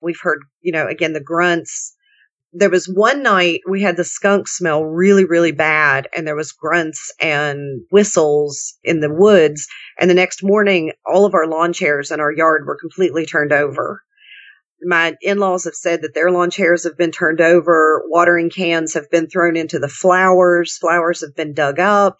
We've 0.00 0.20
heard, 0.20 0.40
you 0.62 0.72
know, 0.72 0.86
again, 0.86 1.12
the 1.12 1.20
grunts 1.20 1.94
there 2.58 2.70
was 2.70 2.86
one 2.86 3.22
night 3.22 3.60
we 3.68 3.82
had 3.82 3.98
the 3.98 4.04
skunk 4.04 4.48
smell 4.48 4.82
really, 4.82 5.26
really 5.26 5.52
bad 5.52 6.08
and 6.16 6.26
there 6.26 6.36
was 6.36 6.52
grunts 6.52 7.12
and 7.20 7.82
whistles 7.90 8.78
in 8.82 9.00
the 9.00 9.12
woods. 9.12 9.66
And 10.00 10.08
the 10.08 10.14
next 10.14 10.42
morning, 10.42 10.92
all 11.04 11.26
of 11.26 11.34
our 11.34 11.46
lawn 11.46 11.74
chairs 11.74 12.10
in 12.10 12.20
our 12.20 12.32
yard 12.32 12.64
were 12.64 12.78
completely 12.80 13.26
turned 13.26 13.52
over. 13.52 14.02
My 14.82 15.16
in-laws 15.22 15.64
have 15.64 15.74
said 15.74 16.02
that 16.02 16.14
their 16.14 16.30
lawn 16.30 16.50
chairs 16.50 16.84
have 16.84 16.96
been 16.96 17.12
turned 17.12 17.40
over. 17.40 18.02
Watering 18.06 18.50
cans 18.50 18.94
have 18.94 19.10
been 19.10 19.28
thrown 19.28 19.56
into 19.56 19.78
the 19.78 19.88
flowers. 19.88 20.76
Flowers 20.76 21.22
have 21.22 21.34
been 21.34 21.54
dug 21.54 21.80
up. 21.80 22.18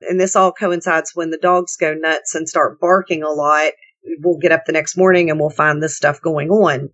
And 0.00 0.20
this 0.20 0.36
all 0.36 0.52
coincides 0.52 1.12
when 1.14 1.30
the 1.30 1.38
dogs 1.38 1.76
go 1.76 1.94
nuts 1.94 2.34
and 2.34 2.48
start 2.48 2.80
barking 2.80 3.22
a 3.22 3.30
lot. 3.30 3.72
We'll 4.20 4.38
get 4.38 4.52
up 4.52 4.64
the 4.66 4.72
next 4.72 4.96
morning 4.96 5.30
and 5.30 5.38
we'll 5.38 5.50
find 5.50 5.82
this 5.82 5.96
stuff 5.96 6.20
going 6.20 6.50
on. 6.50 6.90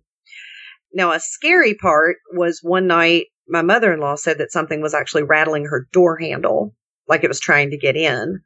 Now, 0.93 1.11
a 1.11 1.19
scary 1.19 1.73
part 1.73 2.17
was 2.33 2.59
one 2.61 2.87
night 2.87 3.27
my 3.47 3.61
mother 3.61 3.93
in 3.93 3.99
law 3.99 4.15
said 4.15 4.37
that 4.37 4.51
something 4.51 4.81
was 4.81 4.93
actually 4.93 5.23
rattling 5.23 5.65
her 5.65 5.87
door 5.91 6.17
handle, 6.17 6.73
like 7.07 7.23
it 7.23 7.27
was 7.27 7.39
trying 7.39 7.71
to 7.71 7.77
get 7.77 7.97
in. 7.97 8.39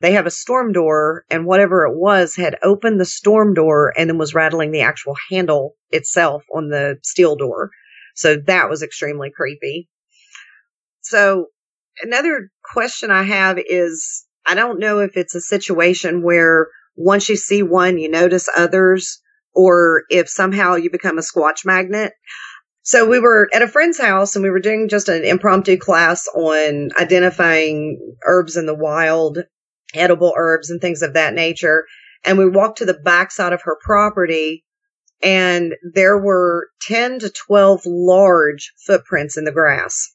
They 0.00 0.12
have 0.12 0.26
a 0.26 0.30
storm 0.30 0.72
door, 0.72 1.24
and 1.28 1.44
whatever 1.44 1.84
it 1.84 1.96
was 1.96 2.36
had 2.36 2.56
opened 2.62 3.00
the 3.00 3.04
storm 3.04 3.54
door 3.54 3.92
and 3.96 4.08
then 4.08 4.18
was 4.18 4.34
rattling 4.34 4.70
the 4.70 4.82
actual 4.82 5.16
handle 5.30 5.74
itself 5.90 6.44
on 6.54 6.68
the 6.68 6.98
steel 7.02 7.36
door. 7.36 7.70
So 8.14 8.36
that 8.46 8.68
was 8.68 8.82
extremely 8.82 9.30
creepy. 9.30 9.88
So, 11.00 11.46
another 12.02 12.50
question 12.62 13.10
I 13.10 13.22
have 13.22 13.58
is 13.58 14.24
I 14.46 14.54
don't 14.54 14.78
know 14.78 15.00
if 15.00 15.16
it's 15.16 15.34
a 15.34 15.40
situation 15.40 16.22
where 16.22 16.68
once 16.96 17.28
you 17.28 17.36
see 17.36 17.62
one, 17.62 17.98
you 17.98 18.10
notice 18.10 18.48
others, 18.56 19.20
or 19.54 20.04
if 20.10 20.28
somehow 20.28 20.76
you 20.76 20.90
become 20.90 21.18
a 21.18 21.22
squatch 21.22 21.64
magnet. 21.64 22.12
So 22.82 23.06
we 23.06 23.20
were 23.20 23.48
at 23.52 23.62
a 23.62 23.68
friend's 23.68 24.00
house 24.00 24.34
and 24.34 24.42
we 24.42 24.50
were 24.50 24.60
doing 24.60 24.88
just 24.88 25.08
an 25.08 25.24
impromptu 25.24 25.76
class 25.76 26.26
on 26.28 26.88
identifying 26.98 28.16
herbs 28.24 28.56
in 28.56 28.66
the 28.66 28.74
wild, 28.74 29.38
edible 29.94 30.34
herbs 30.36 30.70
and 30.70 30.80
things 30.80 31.02
of 31.02 31.14
that 31.14 31.34
nature. 31.34 31.84
And 32.24 32.38
we 32.38 32.48
walked 32.48 32.78
to 32.78 32.84
the 32.84 32.98
backside 32.98 33.52
of 33.52 33.62
her 33.62 33.76
property 33.82 34.64
and 35.22 35.74
there 35.94 36.18
were 36.18 36.68
10 36.82 37.20
to 37.20 37.30
12 37.30 37.82
large 37.86 38.72
footprints 38.86 39.36
in 39.36 39.44
the 39.44 39.52
grass. 39.52 40.14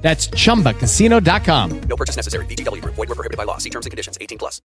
That's 0.00 0.28
chumbacasino.com. 0.28 1.80
No 1.80 1.96
purchase 1.96 2.16
necessary. 2.16 2.46
VGW 2.46 2.82
Group. 2.82 2.94
Void 2.94 3.08
were 3.08 3.14
prohibited 3.14 3.36
by 3.36 3.44
law. 3.44 3.58
See 3.58 3.70
terms 3.70 3.86
and 3.86 3.90
conditions. 3.90 4.16
18 4.20 4.38
plus. 4.38 4.62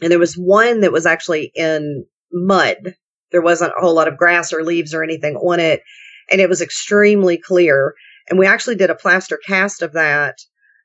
And 0.00 0.10
there 0.10 0.18
was 0.18 0.34
one 0.34 0.80
that 0.80 0.92
was 0.92 1.06
actually 1.06 1.52
in 1.54 2.06
mud. 2.32 2.96
there 3.30 3.42
wasn't 3.42 3.72
a 3.76 3.80
whole 3.80 3.94
lot 3.94 4.08
of 4.08 4.16
grass 4.16 4.52
or 4.52 4.62
leaves 4.62 4.94
or 4.94 5.02
anything 5.02 5.36
on 5.36 5.60
it. 5.60 5.82
And 6.30 6.40
it 6.40 6.48
was 6.48 6.62
extremely 6.62 7.38
clear. 7.38 7.94
And 8.28 8.38
we 8.38 8.46
actually 8.46 8.76
did 8.76 8.90
a 8.90 8.94
plaster 8.94 9.38
cast 9.46 9.82
of 9.82 9.92
that. 9.92 10.36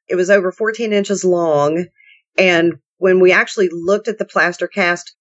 It 0.07 0.15
was 0.15 0.29
over 0.29 0.51
14 0.51 0.93
inches 0.93 1.23
long. 1.23 1.85
And 2.37 2.75
when 2.97 3.19
we 3.19 3.31
actually 3.31 3.69
looked 3.71 4.07
at 4.07 4.17
the 4.17 4.25
plaster 4.25 4.67
cast, 4.67 5.15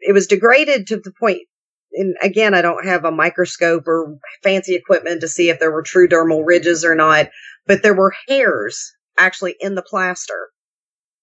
it 0.00 0.12
was 0.12 0.26
degraded 0.26 0.86
to 0.88 0.96
the 0.96 1.12
point. 1.18 1.42
And 1.92 2.16
again, 2.20 2.52
I 2.52 2.62
don't 2.62 2.86
have 2.86 3.04
a 3.04 3.10
microscope 3.10 3.86
or 3.86 4.18
fancy 4.42 4.74
equipment 4.74 5.22
to 5.22 5.28
see 5.28 5.48
if 5.48 5.58
there 5.58 5.72
were 5.72 5.82
true 5.82 6.08
dermal 6.08 6.44
ridges 6.44 6.84
or 6.84 6.94
not, 6.94 7.28
but 7.66 7.82
there 7.82 7.94
were 7.94 8.14
hairs 8.28 8.92
actually 9.18 9.56
in 9.60 9.74
the 9.74 9.82
plaster, 9.82 10.48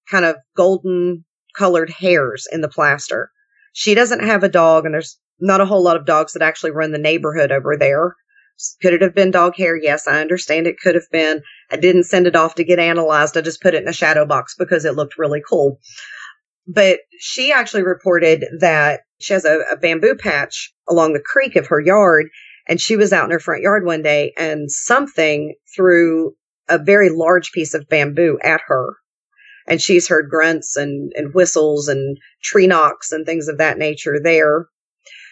kind 0.10 0.26
of 0.26 0.38
golden 0.56 1.26
colored 1.58 1.90
hairs 1.90 2.48
in 2.52 2.62
the 2.62 2.70
plaster. 2.70 3.32
She 3.74 3.96
doesn't 3.96 4.24
have 4.24 4.44
a 4.44 4.50
dog 4.50 4.86
and 4.86 4.94
there's 4.94 5.20
not 5.40 5.62
a 5.62 5.66
whole 5.66 5.84
lot 5.84 5.98
of 5.98 6.06
dogs 6.06 6.34
that 6.34 6.42
actually 6.42 6.72
run 6.72 6.92
the 6.92 6.98
neighborhood 6.98 7.52
over 7.52 7.76
there. 7.78 8.16
Could 8.82 8.94
it 8.94 9.02
have 9.02 9.16
been 9.16 9.32
dog 9.32 9.56
hair? 9.56 9.76
Yes, 9.76 10.08
I 10.08 10.22
understand 10.22 10.68
it 10.68 10.80
could 10.80 10.96
have 10.96 11.10
been. 11.12 11.42
I 11.72 11.76
didn't 11.76 12.04
send 12.04 12.28
it 12.28 12.36
off 12.36 12.56
to 12.56 12.64
get 12.64 12.80
analyzed. 12.80 13.36
I 13.36 13.42
just 13.42 13.62
put 13.62 13.74
it 13.74 13.82
in 13.82 13.90
a 13.90 13.94
shadow 13.94 14.26
box 14.26 14.56
because 14.58 14.86
it 14.86 14.96
looked 14.96 15.18
really 15.18 15.42
cool. 15.48 15.80
But 16.68 17.00
she 17.20 17.52
actually 17.52 17.84
reported 17.84 18.46
that 18.60 19.02
she 19.20 19.34
has 19.34 19.44
a, 19.44 19.60
a 19.72 19.78
bamboo 19.78 20.16
patch 20.16 20.74
along 20.88 21.14
the 21.14 21.20
creek 21.20 21.56
of 21.56 21.68
her 21.68 21.80
yard. 21.80 22.28
And 22.68 22.80
she 22.80 22.96
was 22.96 23.12
out 23.12 23.26
in 23.26 23.32
her 23.32 23.40
front 23.40 23.62
yard 23.62 23.86
one 23.86 24.02
day 24.02 24.34
and 24.38 24.72
something 24.72 25.56
threw 25.76 26.34
a 26.70 26.78
very 26.78 27.10
large 27.10 27.52
piece 27.52 27.74
of 27.74 27.90
bamboo 27.90 28.40
at 28.44 28.62
her. 28.68 28.96
And 29.68 29.82
she's 29.82 30.08
heard 30.08 30.30
grunts 30.30 30.76
and, 30.76 31.12
and 31.16 31.34
whistles 31.34 31.88
and 31.88 32.18
tree 32.42 32.68
knocks 32.68 33.12
and 33.12 33.26
things 33.26 33.48
of 33.48 33.58
that 33.58 33.78
nature 33.78 34.20
there. 34.22 34.68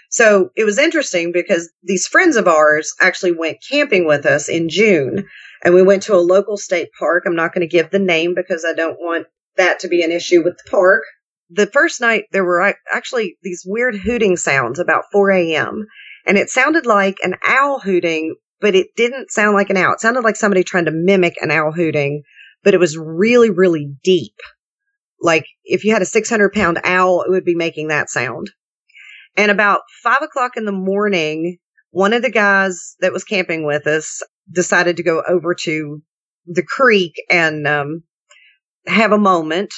So 0.10 0.50
it 0.58 0.66
was 0.66 0.78
interesting 0.78 1.32
because 1.32 1.72
these 1.84 2.06
friends 2.06 2.36
of 2.36 2.48
ours 2.48 2.94
actually 3.00 3.32
went 3.32 3.64
camping 3.70 4.06
with 4.06 4.26
us 4.26 4.50
in 4.50 4.68
June 4.68 5.26
and 5.64 5.74
we 5.74 5.82
went 5.82 6.04
to 6.04 6.16
a 6.16 6.18
local 6.18 6.58
state 6.58 6.90
park. 7.00 7.24
I'm 7.26 7.36
not 7.36 7.54
going 7.54 7.68
to 7.68 7.78
give 7.78 7.92
the 7.92 8.00
name 8.00 8.34
because 8.36 8.66
I 8.68 8.74
don't 8.74 9.00
want 9.00 9.28
that 9.56 9.80
to 9.80 9.88
be 9.88 10.04
an 10.04 10.12
issue 10.12 10.44
with 10.44 10.58
the 10.58 10.70
park. 10.70 11.04
The 11.50 11.68
first 11.68 12.02
night 12.02 12.26
there 12.32 12.44
were 12.44 12.76
actually 12.92 13.38
these 13.42 13.64
weird 13.66 13.96
hooting 13.96 14.36
sounds 14.36 14.80
about 14.80 15.06
4 15.12 15.32
a.m. 15.32 15.88
and 16.26 16.38
it 16.38 16.50
sounded 16.50 16.86
like 16.86 17.18
an 17.24 17.36
owl 17.46 17.80
hooting, 17.80 18.36
but 18.60 18.76
it 18.76 18.96
didn't 18.96 19.32
sound 19.32 19.56
like 19.56 19.70
an 19.70 19.78
owl. 19.78 19.94
It 19.94 20.00
sounded 20.00 20.24
like 20.24 20.36
somebody 20.36 20.64
trying 20.64 20.86
to 20.86 20.92
mimic 20.92 21.36
an 21.42 21.52
owl 21.52 21.72
hooting, 21.72 22.24
but 22.64 22.74
it 22.74 22.80
was 22.80 22.98
really, 22.98 23.50
really 23.50 23.94
deep. 24.04 24.36
Like 25.22 25.46
if 25.64 25.84
you 25.84 25.94
had 25.94 26.02
a 26.02 26.06
600 26.06 26.54
pound 26.54 26.80
owl, 26.84 27.24
it 27.24 27.30
would 27.30 27.46
be 27.46 27.56
making 27.56 27.88
that 27.88 28.10
sound. 28.10 28.52
And 29.38 29.50
about 29.50 29.82
five 30.04 30.22
o'clock 30.22 30.58
in 30.58 30.66
the 30.66 30.72
morning, 30.72 31.58
one 31.92 32.14
of 32.14 32.22
the 32.22 32.32
guys 32.32 32.96
that 33.00 33.14
was 33.14 33.24
camping 33.24 33.66
with 33.66 33.88
us 33.88 34.22
decided 34.52 34.98
to 34.98 35.04
go 35.04 35.24
over 35.28 35.54
to 35.54 36.02
the 36.46 36.64
creek 36.64 37.14
and 37.30 37.68
um, 37.68 38.04
have 38.88 39.12
a 39.12 39.18
moment. 39.18 39.74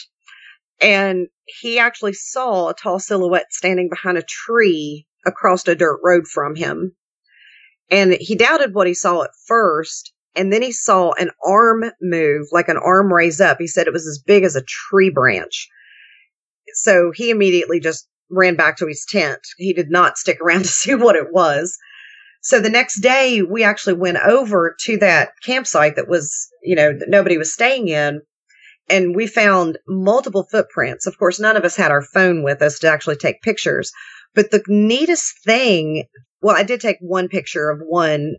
And 0.81 1.27
he 1.45 1.77
actually 1.79 2.13
saw 2.13 2.69
a 2.69 2.73
tall 2.73 2.99
silhouette 2.99 3.51
standing 3.51 3.89
behind 3.89 4.17
a 4.17 4.23
tree 4.23 5.05
across 5.25 5.67
a 5.67 5.75
dirt 5.75 5.99
road 6.03 6.27
from 6.27 6.55
him. 6.55 6.95
And 7.89 8.13
he 8.13 8.35
doubted 8.35 8.73
what 8.73 8.87
he 8.87 8.93
saw 8.93 9.23
at 9.23 9.31
first. 9.47 10.13
And 10.35 10.51
then 10.51 10.61
he 10.61 10.71
saw 10.71 11.11
an 11.13 11.29
arm 11.45 11.85
move, 12.01 12.47
like 12.51 12.67
an 12.67 12.77
arm 12.77 13.13
raise 13.13 13.39
up. 13.39 13.57
He 13.59 13.67
said 13.67 13.87
it 13.87 13.93
was 13.93 14.07
as 14.07 14.23
big 14.25 14.43
as 14.43 14.55
a 14.55 14.63
tree 14.63 15.11
branch. 15.11 15.69
So 16.73 17.11
he 17.13 17.29
immediately 17.29 17.79
just 17.79 18.07
ran 18.31 18.55
back 18.55 18.77
to 18.77 18.87
his 18.87 19.05
tent. 19.07 19.41
He 19.57 19.73
did 19.73 19.91
not 19.91 20.17
stick 20.17 20.39
around 20.41 20.61
to 20.63 20.67
see 20.67 20.95
what 20.95 21.15
it 21.15 21.31
was. 21.31 21.77
So 22.41 22.59
the 22.59 22.69
next 22.69 22.99
day 22.99 23.41
we 23.41 23.63
actually 23.63 23.93
went 23.93 24.17
over 24.17 24.75
to 24.81 24.97
that 24.97 25.31
campsite 25.43 25.95
that 25.95 26.09
was, 26.09 26.49
you 26.61 26.75
know, 26.75 26.91
that 26.97 27.09
nobody 27.09 27.37
was 27.37 27.53
staying 27.53 27.87
in 27.87 28.21
and 28.89 29.15
we 29.15 29.27
found 29.27 29.77
multiple 29.87 30.47
footprints. 30.51 31.07
Of 31.07 31.17
course, 31.17 31.39
none 31.39 31.55
of 31.55 31.63
us 31.63 31.75
had 31.75 31.91
our 31.91 32.01
phone 32.01 32.43
with 32.43 32.61
us 32.61 32.79
to 32.79 32.89
actually 32.89 33.15
take 33.15 33.41
pictures, 33.41 33.91
but 34.35 34.51
the 34.51 34.63
neatest 34.67 35.43
thing, 35.43 36.05
well, 36.41 36.55
I 36.55 36.63
did 36.63 36.81
take 36.81 36.97
one 36.99 37.27
picture 37.27 37.69
of 37.69 37.79
one, 37.85 38.35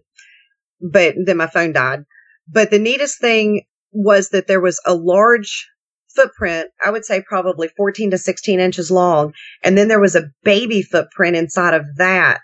but 0.80 1.14
then 1.24 1.36
my 1.36 1.46
phone 1.46 1.72
died. 1.72 2.04
But 2.48 2.70
the 2.70 2.78
neatest 2.78 3.20
thing 3.20 3.64
was 3.92 4.30
that 4.30 4.46
there 4.46 4.60
was 4.60 4.80
a 4.84 4.94
large 4.94 5.68
footprint, 6.14 6.68
I 6.84 6.90
would 6.90 7.04
say 7.04 7.22
probably 7.22 7.68
14 7.68 8.12
to 8.12 8.18
16 8.18 8.60
inches 8.60 8.90
long. 8.90 9.32
And 9.62 9.76
then 9.76 9.88
there 9.88 10.00
was 10.00 10.14
a 10.14 10.30
baby 10.42 10.82
footprint 10.82 11.36
inside 11.36 11.74
of 11.74 11.86
that. 11.96 12.42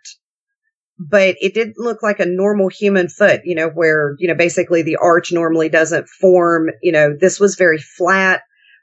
But 0.99 1.37
it 1.41 1.55
didn't 1.55 1.79
look 1.79 2.03
like 2.03 2.21
a 2.21 2.27
normal 2.27 2.69
human 2.69 3.09
foot, 3.09 3.41
you 3.45 3.55
know, 3.55 3.69
where, 3.69 4.17
you 4.19 4.29
know, 4.29 4.35
basically 4.35 4.83
the 4.83 4.97
arch 4.97 5.33
normally 5.33 5.71
doesn't 5.71 6.09
form. 6.09 6.69
You 6.83 6.93
know, 6.93 7.17
this 7.19 7.41
was 7.41 7.57
very 7.57 7.79
flat, 7.79 8.43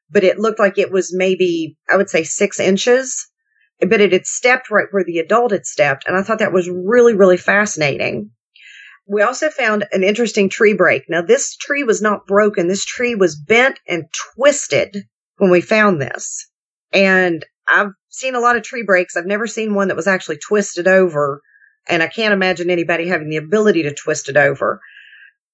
but 0.10 0.23
it 0.23 0.39
looked 0.39 0.60
like 0.60 0.80
it 0.80 0.91
was 0.91 1.13
maybe, 1.15 1.77
I 1.89 1.95
would 1.95 2.10
say 2.10 2.23
six 2.23 2.60
inches, 2.60 3.27
but 3.79 4.01
it 4.01 4.11
had 4.11 4.25
stepped 4.25 4.71
right 4.71 4.87
where 4.91 5.03
the 5.03 5.19
adult 5.19 5.51
had 5.51 5.65
stepped. 5.65 6.07
And 6.07 6.17
I 6.17 6.23
thought 6.23 6.39
that 6.39 6.53
was 6.53 6.69
really, 6.69 7.13
really 7.13 7.37
fascinating. 7.37 8.31
We 9.07 9.21
also 9.21 9.49
found 9.49 9.85
an 9.91 10.03
interesting 10.03 10.49
tree 10.49 10.73
break. 10.73 11.03
Now, 11.07 11.21
this 11.21 11.55
tree 11.55 11.83
was 11.83 12.01
not 12.01 12.27
broken. 12.27 12.67
This 12.67 12.85
tree 12.85 13.15
was 13.15 13.39
bent 13.39 13.79
and 13.87 14.05
twisted 14.35 15.05
when 15.37 15.51
we 15.51 15.61
found 15.61 16.01
this. 16.01 16.49
And 16.91 17.45
I've 17.67 17.91
seen 18.09 18.35
a 18.35 18.39
lot 18.39 18.57
of 18.57 18.63
tree 18.63 18.83
breaks. 18.83 19.15
I've 19.15 19.25
never 19.25 19.47
seen 19.47 19.75
one 19.75 19.87
that 19.89 19.97
was 19.97 20.07
actually 20.07 20.37
twisted 20.37 20.87
over. 20.87 21.41
And 21.87 22.03
I 22.03 22.07
can't 22.07 22.33
imagine 22.33 22.69
anybody 22.69 23.07
having 23.07 23.29
the 23.29 23.37
ability 23.37 23.83
to 23.83 23.93
twist 23.93 24.27
it 24.27 24.35
over. 24.35 24.81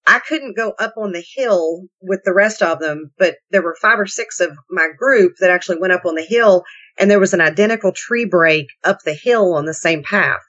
I 0.06 0.20
couldn't 0.20 0.58
go 0.58 0.74
up 0.80 0.96
on 0.98 1.14
the 1.14 1.24
hill 1.36 1.84
with 2.02 2.22
the 2.26 2.34
rest 2.34 2.62
of 2.62 2.80
them, 2.80 3.12
but 3.18 3.38
there 3.52 3.62
were 3.62 3.78
five 3.82 4.00
or 4.00 4.06
six 4.06 4.40
of 4.40 4.58
my 4.70 4.90
group 4.98 5.34
that 5.40 5.50
actually 5.50 5.80
went 5.80 5.94
up 5.94 6.06
on 6.06 6.16
the 6.16 6.24
hill 6.24 6.64
and 7.00 7.10
there 7.10 7.20
was 7.20 7.34
an 7.34 7.42
identical 7.42 7.94
tree 7.94 8.26
break 8.26 8.68
up 8.84 9.00
the 9.04 9.14
hill 9.14 9.54
on 9.54 9.66
the 9.66 9.74
same 9.74 10.04
path. 10.04 10.44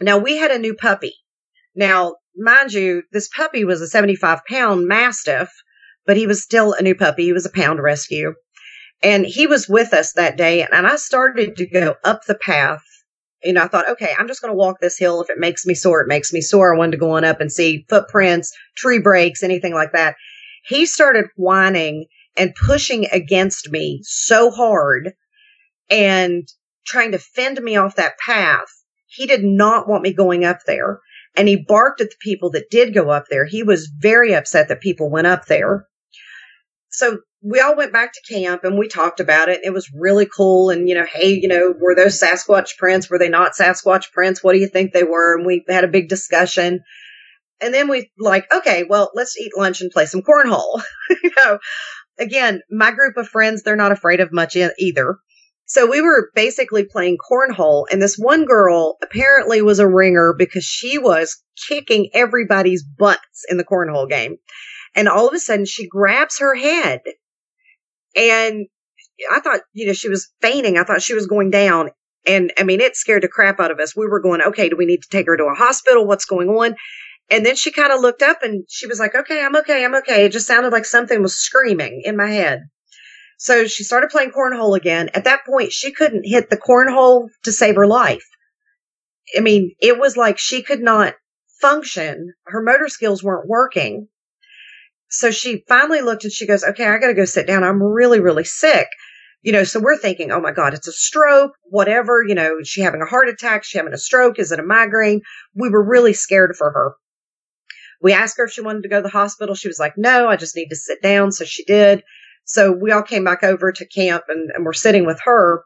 Now 0.00 0.18
we 0.18 0.36
had 0.36 0.50
a 0.50 0.58
new 0.58 0.74
puppy 0.74 1.14
now, 1.78 2.16
mind 2.36 2.72
you, 2.72 3.04
this 3.12 3.28
puppy 3.28 3.64
was 3.64 3.80
a 3.80 3.86
75 3.86 4.40
pound 4.46 4.88
mastiff, 4.88 5.48
but 6.06 6.16
he 6.16 6.26
was 6.26 6.42
still 6.42 6.72
a 6.72 6.82
new 6.82 6.96
puppy. 6.96 7.26
He 7.26 7.32
was 7.32 7.46
a 7.46 7.50
pound 7.50 7.80
rescue. 7.80 8.34
And 9.00 9.24
he 9.24 9.46
was 9.46 9.68
with 9.68 9.94
us 9.94 10.12
that 10.14 10.36
day. 10.36 10.62
And 10.62 10.88
I 10.88 10.96
started 10.96 11.56
to 11.56 11.66
go 11.66 11.94
up 12.02 12.24
the 12.24 12.34
path. 12.34 12.82
You 13.44 13.52
know, 13.52 13.62
I 13.62 13.68
thought, 13.68 13.88
okay, 13.88 14.12
I'm 14.18 14.26
just 14.26 14.40
going 14.40 14.52
to 14.52 14.56
walk 14.56 14.80
this 14.80 14.98
hill. 14.98 15.22
If 15.22 15.30
it 15.30 15.38
makes 15.38 15.64
me 15.64 15.74
sore, 15.74 16.00
it 16.00 16.08
makes 16.08 16.32
me 16.32 16.40
sore. 16.40 16.74
I 16.74 16.78
wanted 16.78 16.92
to 16.92 16.98
go 16.98 17.12
on 17.12 17.24
up 17.24 17.40
and 17.40 17.52
see 17.52 17.84
footprints, 17.88 18.52
tree 18.76 18.98
breaks, 18.98 19.42
anything 19.42 19.74
like 19.74 19.92
that. 19.92 20.16
He 20.64 20.86
started 20.86 21.26
whining 21.36 22.06
and 22.36 22.54
pushing 22.54 23.06
against 23.12 23.70
me 23.70 24.00
so 24.02 24.50
hard 24.50 25.12
and 25.90 26.48
trying 26.86 27.12
to 27.12 27.18
fend 27.18 27.60
me 27.60 27.76
off 27.76 27.96
that 27.96 28.18
path. 28.18 28.68
He 29.06 29.26
did 29.26 29.44
not 29.44 29.88
want 29.88 30.02
me 30.02 30.12
going 30.12 30.44
up 30.44 30.58
there 30.66 31.00
and 31.36 31.48
he 31.48 31.56
barked 31.56 32.00
at 32.00 32.10
the 32.10 32.16
people 32.20 32.50
that 32.50 32.70
did 32.70 32.94
go 32.94 33.10
up 33.10 33.26
there. 33.30 33.44
He 33.44 33.62
was 33.62 33.90
very 33.96 34.34
upset 34.34 34.68
that 34.68 34.80
people 34.80 35.10
went 35.10 35.26
up 35.26 35.46
there. 35.46 35.86
So 36.90 37.18
we 37.40 37.60
all 37.60 37.76
went 37.76 37.92
back 37.92 38.12
to 38.12 38.34
camp 38.34 38.64
and 38.64 38.78
we 38.78 38.88
talked 38.88 39.20
about 39.20 39.48
it. 39.48 39.60
It 39.62 39.72
was 39.72 39.90
really 39.94 40.26
cool. 40.26 40.70
And, 40.70 40.88
you 40.88 40.94
know, 40.94 41.04
hey, 41.04 41.38
you 41.40 41.48
know, 41.48 41.72
were 41.78 41.94
those 41.94 42.20
Sasquatch 42.20 42.76
prints? 42.76 43.08
Were 43.08 43.18
they 43.18 43.28
not 43.28 43.52
Sasquatch 43.52 44.10
prints? 44.12 44.42
What 44.42 44.54
do 44.54 44.58
you 44.58 44.68
think 44.68 44.92
they 44.92 45.04
were? 45.04 45.36
And 45.36 45.46
we 45.46 45.64
had 45.68 45.84
a 45.84 45.88
big 45.88 46.08
discussion. 46.08 46.80
And 47.60 47.72
then 47.72 47.88
we 47.88 48.10
like, 48.18 48.52
okay, 48.52 48.84
well, 48.88 49.10
let's 49.14 49.38
eat 49.38 49.52
lunch 49.56 49.80
and 49.80 49.90
play 49.90 50.06
some 50.06 50.22
cornhole. 50.22 50.82
you 51.22 51.30
know, 51.36 51.58
again, 52.18 52.60
my 52.70 52.90
group 52.90 53.16
of 53.16 53.28
friends, 53.28 53.62
they're 53.62 53.76
not 53.76 53.92
afraid 53.92 54.20
of 54.20 54.32
much 54.32 54.56
either. 54.56 55.18
So 55.66 55.88
we 55.88 56.00
were 56.00 56.30
basically 56.34 56.84
playing 56.84 57.18
cornhole 57.18 57.84
and 57.90 58.00
this 58.00 58.16
one 58.16 58.46
girl 58.46 58.96
apparently 59.02 59.60
was 59.60 59.78
a 59.78 59.86
ringer 59.86 60.34
because 60.36 60.64
she 60.64 60.96
was 60.96 61.42
kicking 61.68 62.08
everybody's 62.14 62.82
butts 62.82 63.44
in 63.48 63.58
the 63.58 63.64
cornhole 63.64 64.08
game. 64.08 64.38
And 64.94 65.08
all 65.08 65.28
of 65.28 65.34
a 65.34 65.38
sudden 65.38 65.66
she 65.66 65.86
grabs 65.86 66.38
her 66.38 66.54
head 66.54 67.00
and 68.18 68.66
I 69.30 69.40
thought, 69.40 69.60
you 69.72 69.86
know, 69.86 69.92
she 69.92 70.08
was 70.08 70.30
fainting. 70.40 70.76
I 70.76 70.84
thought 70.84 71.02
she 71.02 71.14
was 71.14 71.26
going 71.26 71.50
down. 71.50 71.90
And 72.26 72.52
I 72.58 72.64
mean, 72.64 72.80
it 72.80 72.96
scared 72.96 73.22
the 73.22 73.28
crap 73.28 73.60
out 73.60 73.70
of 73.70 73.78
us. 73.78 73.96
We 73.96 74.06
were 74.06 74.20
going, 74.20 74.42
okay, 74.42 74.68
do 74.68 74.76
we 74.76 74.86
need 74.86 75.02
to 75.02 75.08
take 75.08 75.26
her 75.26 75.36
to 75.36 75.44
a 75.44 75.54
hospital? 75.54 76.06
What's 76.06 76.24
going 76.24 76.48
on? 76.48 76.74
And 77.30 77.44
then 77.44 77.56
she 77.56 77.70
kind 77.70 77.92
of 77.92 78.00
looked 78.00 78.22
up 78.22 78.42
and 78.42 78.64
she 78.68 78.86
was 78.86 78.98
like, 78.98 79.14
okay, 79.14 79.44
I'm 79.44 79.56
okay. 79.56 79.84
I'm 79.84 79.94
okay. 79.96 80.24
It 80.24 80.32
just 80.32 80.46
sounded 80.46 80.72
like 80.72 80.84
something 80.84 81.22
was 81.22 81.36
screaming 81.36 82.02
in 82.04 82.16
my 82.16 82.30
head. 82.30 82.62
So 83.38 83.66
she 83.66 83.84
started 83.84 84.10
playing 84.10 84.32
cornhole 84.32 84.76
again. 84.76 85.10
At 85.14 85.24
that 85.24 85.46
point, 85.46 85.72
she 85.72 85.92
couldn't 85.92 86.26
hit 86.26 86.50
the 86.50 86.56
cornhole 86.56 87.28
to 87.44 87.52
save 87.52 87.76
her 87.76 87.86
life. 87.86 88.24
I 89.36 89.40
mean, 89.40 89.74
it 89.80 89.98
was 89.98 90.16
like 90.16 90.38
she 90.38 90.62
could 90.62 90.80
not 90.80 91.14
function. 91.60 92.32
Her 92.46 92.62
motor 92.62 92.88
skills 92.88 93.22
weren't 93.22 93.48
working. 93.48 94.08
So 95.10 95.30
she 95.30 95.64
finally 95.68 96.00
looked 96.00 96.24
and 96.24 96.32
she 96.32 96.46
goes, 96.46 96.64
okay, 96.64 96.86
I 96.86 96.98
got 96.98 97.08
to 97.08 97.14
go 97.14 97.24
sit 97.24 97.46
down. 97.46 97.64
I'm 97.64 97.82
really, 97.82 98.20
really 98.20 98.44
sick. 98.44 98.88
You 99.42 99.52
know, 99.52 99.64
so 99.64 99.80
we're 99.80 99.96
thinking, 99.96 100.32
oh 100.32 100.40
my 100.40 100.52
God, 100.52 100.74
it's 100.74 100.88
a 100.88 100.92
stroke, 100.92 101.52
whatever. 101.62 102.22
You 102.26 102.34
know, 102.34 102.58
she 102.64 102.82
having 102.82 103.00
a 103.00 103.06
heart 103.06 103.28
attack? 103.28 103.64
She 103.64 103.78
having 103.78 103.94
a 103.94 103.98
stroke? 103.98 104.38
Is 104.38 104.52
it 104.52 104.58
a 104.58 104.64
migraine? 104.64 105.22
We 105.54 105.70
were 105.70 105.82
really 105.82 106.12
scared 106.12 106.54
for 106.56 106.70
her. 106.72 106.94
We 108.02 108.12
asked 108.12 108.36
her 108.38 108.44
if 108.44 108.52
she 108.52 108.60
wanted 108.60 108.82
to 108.82 108.88
go 108.88 108.96
to 108.96 109.02
the 109.02 109.08
hospital. 109.08 109.54
She 109.54 109.68
was 109.68 109.78
like, 109.78 109.94
no, 109.96 110.28
I 110.28 110.36
just 110.36 110.56
need 110.56 110.68
to 110.68 110.76
sit 110.76 111.02
down. 111.02 111.32
So 111.32 111.44
she 111.44 111.64
did. 111.64 112.02
So 112.44 112.72
we 112.72 112.92
all 112.92 113.02
came 113.02 113.24
back 113.24 113.42
over 113.42 113.72
to 113.72 113.86
camp 113.86 114.24
and, 114.28 114.50
and 114.54 114.64
we're 114.64 114.72
sitting 114.72 115.06
with 115.06 115.20
her. 115.24 115.64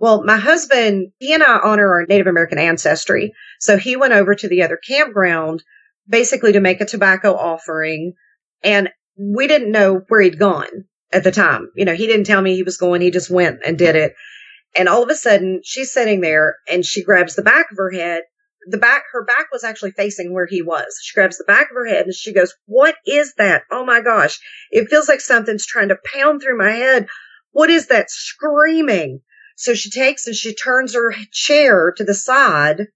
Well, 0.00 0.24
my 0.24 0.36
husband, 0.36 1.12
he 1.18 1.32
and 1.32 1.42
I 1.42 1.58
honor 1.62 1.88
our 1.88 2.06
Native 2.06 2.26
American 2.26 2.58
ancestry. 2.58 3.32
So 3.60 3.76
he 3.78 3.96
went 3.96 4.14
over 4.14 4.34
to 4.34 4.48
the 4.48 4.62
other 4.62 4.76
campground 4.76 5.62
basically 6.08 6.52
to 6.52 6.60
make 6.60 6.80
a 6.80 6.86
tobacco 6.86 7.34
offering. 7.34 8.14
And 8.62 8.90
we 9.16 9.46
didn't 9.46 9.72
know 9.72 10.02
where 10.08 10.20
he'd 10.20 10.38
gone 10.38 10.84
at 11.12 11.24
the 11.24 11.32
time. 11.32 11.70
You 11.76 11.84
know, 11.84 11.94
he 11.94 12.06
didn't 12.06 12.26
tell 12.26 12.40
me 12.40 12.54
he 12.54 12.62
was 12.62 12.76
going. 12.76 13.00
He 13.00 13.10
just 13.10 13.30
went 13.30 13.60
and 13.64 13.78
did 13.78 13.96
it. 13.96 14.14
And 14.76 14.88
all 14.88 15.02
of 15.02 15.10
a 15.10 15.14
sudden 15.14 15.60
she's 15.64 15.92
sitting 15.92 16.20
there 16.20 16.56
and 16.68 16.84
she 16.84 17.04
grabs 17.04 17.34
the 17.34 17.42
back 17.42 17.70
of 17.70 17.76
her 17.76 17.90
head. 17.90 18.22
The 18.68 18.78
back, 18.78 19.04
her 19.12 19.24
back 19.24 19.46
was 19.52 19.64
actually 19.64 19.90
facing 19.90 20.32
where 20.32 20.46
he 20.46 20.62
was. 20.62 20.98
She 21.02 21.14
grabs 21.14 21.36
the 21.36 21.44
back 21.44 21.70
of 21.70 21.74
her 21.74 21.86
head 21.86 22.06
and 22.06 22.14
she 22.14 22.32
goes, 22.32 22.54
what 22.66 22.94
is 23.04 23.34
that? 23.36 23.64
Oh 23.70 23.84
my 23.84 24.00
gosh. 24.00 24.38
It 24.70 24.88
feels 24.88 25.08
like 25.08 25.20
something's 25.20 25.66
trying 25.66 25.88
to 25.88 25.98
pound 26.14 26.40
through 26.40 26.58
my 26.58 26.70
head. 26.70 27.08
What 27.50 27.70
is 27.70 27.88
that 27.88 28.10
screaming? 28.10 29.20
So 29.56 29.74
she 29.74 29.90
takes 29.90 30.26
and 30.26 30.34
she 30.34 30.54
turns 30.54 30.94
her 30.94 31.12
chair 31.32 31.92
to 31.96 32.04
the 32.04 32.14
side. 32.14 32.86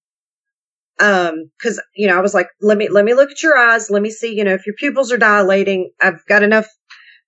Um, 0.98 1.50
cause, 1.62 1.80
you 1.94 2.06
know, 2.06 2.16
I 2.16 2.20
was 2.20 2.34
like, 2.34 2.48
let 2.60 2.78
me, 2.78 2.88
let 2.88 3.04
me 3.04 3.14
look 3.14 3.30
at 3.30 3.42
your 3.42 3.56
eyes. 3.56 3.90
Let 3.90 4.02
me 4.02 4.10
see, 4.10 4.34
you 4.34 4.44
know, 4.44 4.54
if 4.54 4.66
your 4.66 4.74
pupils 4.76 5.12
are 5.12 5.18
dilating. 5.18 5.90
I've 6.00 6.24
got 6.26 6.42
enough 6.42 6.66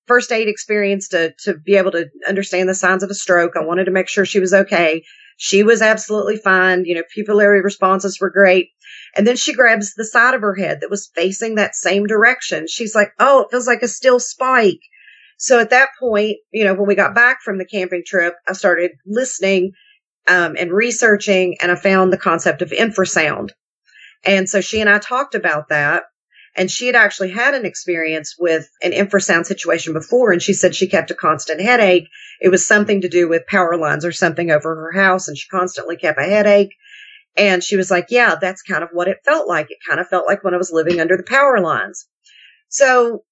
first 0.07 0.33
aid 0.33 0.49
experience 0.49 1.09
to, 1.09 1.35
to 1.45 1.55
be 1.55 1.77
able 1.77 1.93
to 1.93 2.09
understand 2.27 2.69
the 2.69 2.75
signs 2.75 3.03
of 3.03 3.11
a 3.11 3.15
stroke. 3.15 3.53
I 3.57 3.65
wanted 3.65 3.85
to 3.85 3.91
make 3.91 4.09
sure 4.09 4.25
she 4.25 4.41
was 4.41 4.55
okay. 4.55 5.05
She 5.37 5.63
was 5.63 5.83
absolutely 5.83 6.39
fine. 6.39 6.85
You 6.85 6.97
know, 6.97 7.03
pupillary 7.17 7.63
responses 7.63 8.19
were 8.21 8.31
great. 8.31 8.69
And 9.15 9.27
then 9.27 9.37
she 9.37 9.55
grabs 9.55 9.95
the 9.95 10.05
side 10.05 10.35
of 10.35 10.41
her 10.41 10.55
head 10.55 10.81
that 10.81 10.91
was 10.91 11.11
facing 11.15 11.55
that 11.55 11.77
same 11.77 12.07
direction. 12.07 12.67
She's 12.67 12.95
like, 12.95 13.13
Oh, 13.21 13.43
it 13.43 13.51
feels 13.51 13.67
like 13.67 13.83
a 13.83 13.89
steel 13.89 14.19
spike. 14.19 14.81
So 15.37 15.61
at 15.61 15.71
that 15.71 15.91
point, 16.01 16.39
you 16.53 16.65
know, 16.65 16.75
when 16.75 16.89
we 16.89 16.97
got 16.97 17.15
back 17.15 17.43
from 17.43 17.59
the 17.59 17.65
camping 17.65 18.03
trip, 18.05 18.35
I 18.49 18.55
started 18.55 18.93
listening 19.07 19.73
um, 20.29 20.57
and 20.59 20.71
researching, 20.71 21.57
and 21.61 21.73
I 21.73 21.75
found 21.75 22.13
the 22.13 22.19
concept 22.19 22.63
of 22.63 22.71
infrasound. 22.71 23.51
And 24.25 24.49
so 24.49 24.61
she 24.61 24.81
and 24.81 24.91
I 24.91 24.99
talked 24.99 25.35
about 25.35 25.69
that. 25.69 26.05
And 26.57 26.71
she 26.71 26.87
had 26.87 26.97
actually 26.97 27.31
had 27.31 27.55
an 27.55 27.65
experience 27.65 28.35
with 28.37 28.69
an 28.83 28.91
infrasound 28.91 29.47
situation 29.47 29.93
before. 29.93 30.33
And 30.33 30.43
she 30.43 30.53
said 30.53 30.75
she 30.75 30.89
kept 30.89 31.11
a 31.11 31.15
constant 31.15 31.61
headache. 31.61 32.09
It 32.41 32.49
was 32.49 32.67
something 32.67 33.03
to 33.03 33.09
do 33.09 33.29
with 33.29 33.47
power 33.47 33.77
lines 33.77 34.05
or 34.05 34.11
something 34.11 34.51
over 34.51 34.75
her 34.75 34.93
house. 35.01 35.29
And 35.29 35.39
she 35.39 35.49
constantly 35.49 35.97
kept 35.97 36.19
a 36.19 36.25
headache. 36.25 36.75
And 37.37 37.63
she 37.63 37.77
was 37.77 37.93
like, 37.93 38.07
yeah, 38.11 38.35
that's 38.41 38.63
kind 38.63 38.83
of 38.83 38.89
what 38.93 39.07
it 39.07 39.19
felt 39.25 39.47
like. 39.47 39.71
It 39.71 39.79
kind 39.89 40.01
of 40.01 40.09
felt 40.09 40.27
like 40.27 40.43
when 40.43 40.55
I 40.55 40.59
was 40.59 40.73
living 40.73 41.01
under 41.01 41.17
the 41.17 41.23
power 41.23 41.61
lines. 41.61 42.09
So 42.69 43.23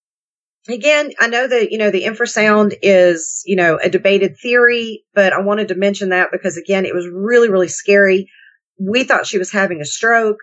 again, 0.68 1.12
I 1.18 1.29
know 1.29 1.46
that, 1.46 1.70
you 1.70 1.79
know, 1.79 1.90
the 1.90 2.05
infrasound 2.05 2.74
is, 2.83 3.42
you 3.46 3.57
know, 3.57 3.79
a 3.83 3.88
debated 3.88 4.37
theory, 4.38 5.05
but 5.14 5.33
I 5.33 5.40
wanted 5.40 5.68
to 5.68 5.74
mention 5.74 6.11
that 6.11 6.31
because 6.33 6.57
again, 6.57 6.85
it 6.85 6.94
was 6.94 7.09
really, 7.12 7.50
really 7.50 7.68
scary. 7.68 8.29
We 8.79 9.05
thought 9.05 9.26
she 9.26 9.38
was 9.38 9.52
having 9.52 9.81
a 9.81 9.87
stroke, 9.87 10.38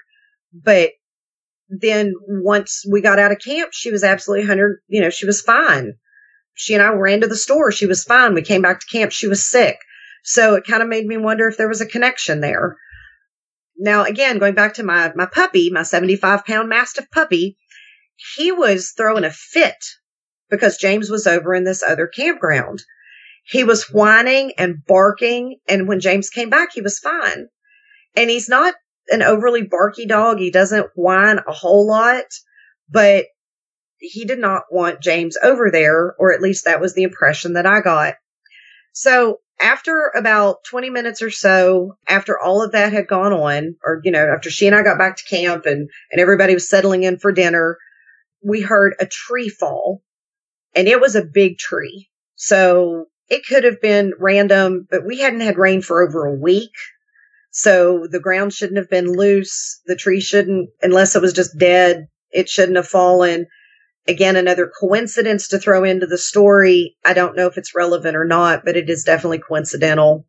but 0.53 0.91
then 1.69 2.13
once 2.27 2.83
we 2.89 3.01
got 3.01 3.19
out 3.19 3.31
of 3.31 3.39
camp, 3.39 3.69
she 3.73 3.91
was 3.91 4.03
absolutely 4.03 4.43
100, 4.43 4.79
you 4.87 5.01
know, 5.01 5.09
she 5.09 5.25
was 5.25 5.41
fine. 5.41 5.93
She 6.53 6.73
and 6.73 6.83
I 6.83 6.89
ran 6.89 7.21
to 7.21 7.27
the 7.27 7.35
store. 7.35 7.71
She 7.71 7.87
was 7.87 8.03
fine. 8.03 8.33
We 8.33 8.43
came 8.43 8.61
back 8.61 8.79
to 8.79 8.85
camp. 8.85 9.11
She 9.11 9.27
was 9.27 9.43
sick. 9.43 9.77
So 10.23 10.55
it 10.55 10.65
kind 10.65 10.83
of 10.83 10.89
made 10.89 11.05
me 11.05 11.17
wonder 11.17 11.47
if 11.47 11.57
there 11.57 11.67
was 11.67 11.81
a 11.81 11.85
connection 11.85 12.41
there. 12.41 12.77
Now, 13.77 14.03
again, 14.03 14.37
going 14.37 14.53
back 14.53 14.75
to 14.75 14.83
my, 14.83 15.11
my 15.15 15.25
puppy, 15.25 15.71
my 15.71 15.83
75 15.83 16.45
pound 16.45 16.69
mastiff 16.69 17.09
puppy, 17.11 17.57
he 18.35 18.51
was 18.51 18.93
throwing 18.95 19.23
a 19.23 19.31
fit 19.31 19.83
because 20.49 20.77
James 20.77 21.09
was 21.09 21.27
over 21.27 21.53
in 21.53 21.63
this 21.63 21.83
other 21.83 22.07
campground. 22.07 22.83
He 23.45 23.63
was 23.63 23.89
whining 23.89 24.53
and 24.57 24.85
barking. 24.85 25.59
And 25.67 25.87
when 25.87 25.99
James 25.99 26.29
came 26.29 26.49
back, 26.49 26.69
he 26.73 26.81
was 26.81 26.99
fine. 26.99 27.47
And 28.15 28.29
he's 28.29 28.49
not 28.49 28.73
an 29.09 29.21
overly 29.21 29.63
barky 29.63 30.05
dog. 30.05 30.39
He 30.39 30.51
doesn't 30.51 30.87
whine 30.95 31.39
a 31.47 31.51
whole 31.51 31.87
lot, 31.87 32.25
but 32.89 33.25
he 33.97 34.25
did 34.25 34.39
not 34.39 34.63
want 34.71 35.01
James 35.01 35.37
over 35.41 35.71
there, 35.71 36.13
or 36.19 36.33
at 36.33 36.41
least 36.41 36.65
that 36.65 36.81
was 36.81 36.93
the 36.93 37.03
impression 37.03 37.53
that 37.53 37.65
I 37.65 37.81
got. 37.81 38.15
So 38.93 39.39
after 39.59 40.11
about 40.15 40.57
20 40.69 40.89
minutes 40.89 41.21
or 41.21 41.29
so, 41.29 41.97
after 42.07 42.39
all 42.39 42.61
of 42.61 42.73
that 42.73 42.91
had 42.91 43.07
gone 43.07 43.33
on, 43.33 43.75
or, 43.83 44.01
you 44.03 44.11
know, 44.11 44.25
after 44.25 44.49
she 44.49 44.67
and 44.67 44.75
I 44.75 44.83
got 44.83 44.97
back 44.97 45.17
to 45.17 45.23
camp 45.23 45.65
and, 45.65 45.89
and 46.11 46.21
everybody 46.21 46.53
was 46.53 46.69
settling 46.69 47.03
in 47.03 47.17
for 47.17 47.31
dinner, 47.31 47.77
we 48.43 48.61
heard 48.61 48.95
a 48.99 49.05
tree 49.05 49.49
fall 49.49 50.03
and 50.75 50.87
it 50.87 50.99
was 50.99 51.15
a 51.15 51.23
big 51.23 51.57
tree. 51.57 52.09
So 52.35 53.05
it 53.29 53.45
could 53.47 53.63
have 53.63 53.81
been 53.81 54.13
random, 54.19 54.87
but 54.89 55.05
we 55.05 55.19
hadn't 55.19 55.41
had 55.41 55.57
rain 55.57 55.81
for 55.81 56.01
over 56.01 56.25
a 56.25 56.35
week. 56.35 56.71
So 57.51 58.07
the 58.09 58.19
ground 58.19 58.53
shouldn't 58.53 58.77
have 58.77 58.89
been 58.89 59.15
loose. 59.15 59.79
The 59.85 59.95
tree 59.95 60.21
shouldn't, 60.21 60.69
unless 60.81 61.15
it 61.15 61.21
was 61.21 61.33
just 61.33 61.57
dead, 61.57 62.07
it 62.31 62.49
shouldn't 62.49 62.77
have 62.77 62.87
fallen. 62.87 63.45
Again, 64.07 64.35
another 64.35 64.69
coincidence 64.79 65.47
to 65.49 65.59
throw 65.59 65.83
into 65.83 66.07
the 66.07 66.17
story. 66.17 66.97
I 67.05 67.13
don't 67.13 67.35
know 67.35 67.47
if 67.47 67.57
it's 67.57 67.75
relevant 67.75 68.17
or 68.17 68.25
not, 68.25 68.65
but 68.65 68.75
it 68.75 68.89
is 68.89 69.03
definitely 69.03 69.39
coincidental. 69.39 70.25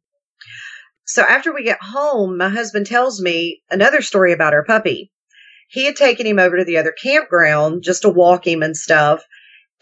So 1.07 1.23
after 1.23 1.53
we 1.53 1.65
get 1.65 1.83
home, 1.83 2.37
my 2.39 2.49
husband 2.49 2.87
tells 2.87 3.21
me 3.21 3.63
another 3.71 4.01
story 4.01 4.33
about 4.33 4.55
our 4.55 4.65
puppy. 4.65 5.11
He 5.69 5.87
had 5.87 5.97
taken 5.97 6.27
him 6.27 6.39
over 6.39 6.59
to 6.59 6.65
the 6.65 6.79
other 6.79 6.93
campground 6.93 7.83
just 7.83 8.03
to 8.03 8.09
walk 8.09 8.47
him 8.47 8.63
and 8.63 8.77
stuff. 8.77 9.25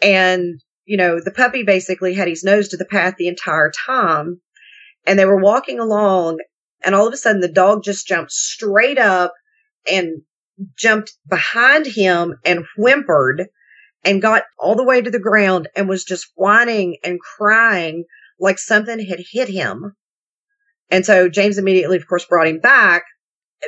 And, 0.03 0.59
you 0.85 0.97
know, 0.97 1.19
the 1.19 1.31
puppy 1.31 1.63
basically 1.63 2.13
had 2.13 2.27
his 2.27 2.43
nose 2.43 2.69
to 2.69 2.77
the 2.77 2.85
path 2.85 3.15
the 3.17 3.27
entire 3.27 3.71
time. 3.71 4.41
And 5.05 5.17
they 5.17 5.25
were 5.25 5.41
walking 5.41 5.79
along 5.79 6.39
and 6.83 6.93
all 6.93 7.07
of 7.07 7.13
a 7.13 7.17
sudden 7.17 7.41
the 7.41 7.47
dog 7.47 7.83
just 7.83 8.07
jumped 8.07 8.31
straight 8.31 8.97
up 8.97 9.33
and 9.89 10.21
jumped 10.77 11.13
behind 11.27 11.85
him 11.85 12.35
and 12.45 12.65
whimpered 12.77 13.47
and 14.03 14.21
got 14.21 14.43
all 14.59 14.75
the 14.75 14.83
way 14.83 15.01
to 15.01 15.09
the 15.09 15.19
ground 15.19 15.69
and 15.75 15.87
was 15.87 16.03
just 16.03 16.31
whining 16.35 16.97
and 17.03 17.19
crying 17.19 18.03
like 18.39 18.59
something 18.59 18.99
had 18.99 19.19
hit 19.31 19.47
him. 19.47 19.95
And 20.91 21.05
so 21.05 21.29
James 21.29 21.57
immediately, 21.57 21.97
of 21.97 22.07
course, 22.07 22.25
brought 22.25 22.47
him 22.47 22.59
back. 22.59 23.03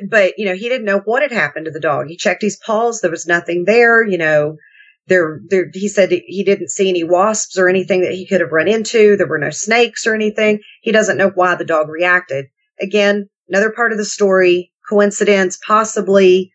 But, 0.10 0.34
you 0.38 0.46
know, 0.46 0.56
he 0.56 0.68
didn't 0.68 0.86
know 0.86 1.00
what 1.00 1.22
had 1.22 1.32
happened 1.32 1.66
to 1.66 1.72
the 1.72 1.80
dog. 1.80 2.08
He 2.08 2.18
checked 2.18 2.42
his 2.42 2.58
paws. 2.58 3.00
There 3.00 3.10
was 3.10 3.26
nothing 3.26 3.64
there. 3.66 4.06
You 4.06 4.18
know, 4.18 4.58
there, 5.08 5.40
there, 5.50 5.70
he 5.74 5.88
said 5.88 6.12
he 6.12 6.44
didn't 6.44 6.70
see 6.70 6.90
any 6.90 7.04
wasps 7.04 7.58
or 7.58 7.70
anything 7.70 8.02
that 8.02 8.14
he 8.14 8.28
could 8.28 8.42
have 8.42 8.52
run 8.52 8.68
into. 8.68 9.16
There 9.16 9.28
were 9.28 9.38
no 9.38 9.52
snakes 9.52 10.08
or 10.08 10.16
anything. 10.16 10.60
He 10.82 10.92
doesn't 10.92 11.18
know 11.18 11.30
why 11.30 11.56
the 11.56 11.66
dog 11.66 11.90
reacted. 11.90 12.46
Again, 12.82 13.30
another 13.48 13.72
part 13.72 13.92
of 13.92 13.98
the 13.98 14.06
story, 14.06 14.72
coincidence, 14.90 15.60
possibly, 15.66 16.52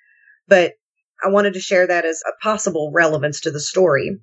but 0.49 0.73
I 1.25 1.29
wanted 1.29 1.55
to 1.55 1.61
share 1.61 1.87
that 1.87 2.05
as 2.05 2.23
a 2.27 2.43
possible 2.43 2.91
relevance 2.95 3.41
to 3.43 3.51
the 3.51 3.61
story. 3.61 4.19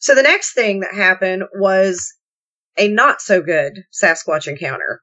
So 0.00 0.14
the 0.14 0.22
next 0.22 0.54
thing 0.54 0.80
that 0.80 0.94
happened 0.94 1.44
was 1.54 2.12
a 2.76 2.88
not 2.88 3.20
so 3.20 3.40
good 3.40 3.84
Sasquatch 3.92 4.48
encounter 4.48 5.00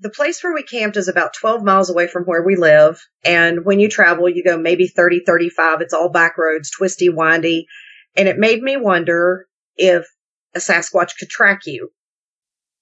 the 0.00 0.10
place 0.10 0.42
where 0.42 0.54
we 0.54 0.62
camped 0.62 0.96
is 0.96 1.08
about 1.08 1.34
12 1.34 1.62
miles 1.62 1.90
away 1.90 2.06
from 2.06 2.24
where 2.24 2.42
we 2.42 2.56
live. 2.56 3.00
And 3.24 3.64
when 3.64 3.80
you 3.80 3.88
travel, 3.88 4.28
you 4.28 4.42
go 4.42 4.56
maybe 4.58 4.86
30, 4.86 5.22
35. 5.26 5.82
It's 5.82 5.94
all 5.94 6.10
back 6.10 6.38
roads, 6.38 6.70
twisty, 6.70 7.08
windy. 7.10 7.66
And 8.16 8.26
it 8.26 8.38
made 8.38 8.62
me 8.62 8.76
wonder 8.76 9.46
if 9.76 10.06
a 10.54 10.58
Sasquatch 10.58 11.16
could 11.18 11.28
track 11.28 11.60
you. 11.66 11.90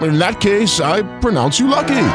In 0.00 0.18
that 0.18 0.40
case, 0.40 0.80
I 0.80 1.02
pronounce 1.20 1.58
you 1.58 1.68
lucky. 1.68 2.08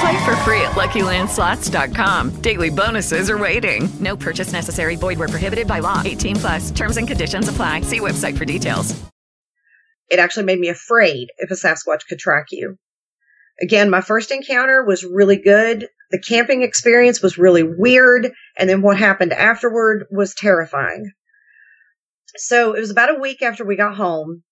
Play 0.00 0.24
for 0.24 0.36
free 0.44 0.60
at 0.60 0.72
LuckyLandSlots.com. 0.72 2.40
Daily 2.40 2.70
bonuses 2.70 3.28
are 3.30 3.38
waiting. 3.38 3.88
No 3.98 4.16
purchase 4.16 4.52
necessary. 4.52 4.94
Void 4.94 5.18
where 5.18 5.28
prohibited 5.28 5.66
by 5.66 5.80
law. 5.80 6.02
18 6.04 6.36
plus. 6.36 6.70
Terms 6.70 6.96
and 6.96 7.08
conditions 7.08 7.48
apply. 7.48 7.80
See 7.80 7.98
website 8.00 8.38
for 8.38 8.44
details. 8.44 8.94
It 10.08 10.20
actually 10.20 10.44
made 10.44 10.60
me 10.60 10.68
afraid 10.68 11.28
if 11.38 11.50
a 11.50 11.54
Sasquatch 11.54 12.06
could 12.08 12.18
track 12.18 12.46
you. 12.50 12.76
Again, 13.60 13.90
my 13.90 14.00
first 14.00 14.30
encounter 14.30 14.84
was 14.84 15.04
really 15.04 15.36
good. 15.36 15.88
The 16.10 16.20
camping 16.20 16.62
experience 16.62 17.20
was 17.20 17.36
really 17.36 17.64
weird. 17.64 18.30
And 18.56 18.70
then 18.70 18.80
what 18.80 18.98
happened 18.98 19.32
afterward 19.32 20.06
was 20.10 20.34
terrifying. 20.34 21.10
So 22.36 22.74
it 22.74 22.80
was 22.80 22.90
about 22.90 23.16
a 23.16 23.20
week 23.20 23.42
after 23.42 23.64
we 23.64 23.76
got 23.76 23.96
home. 23.96 24.44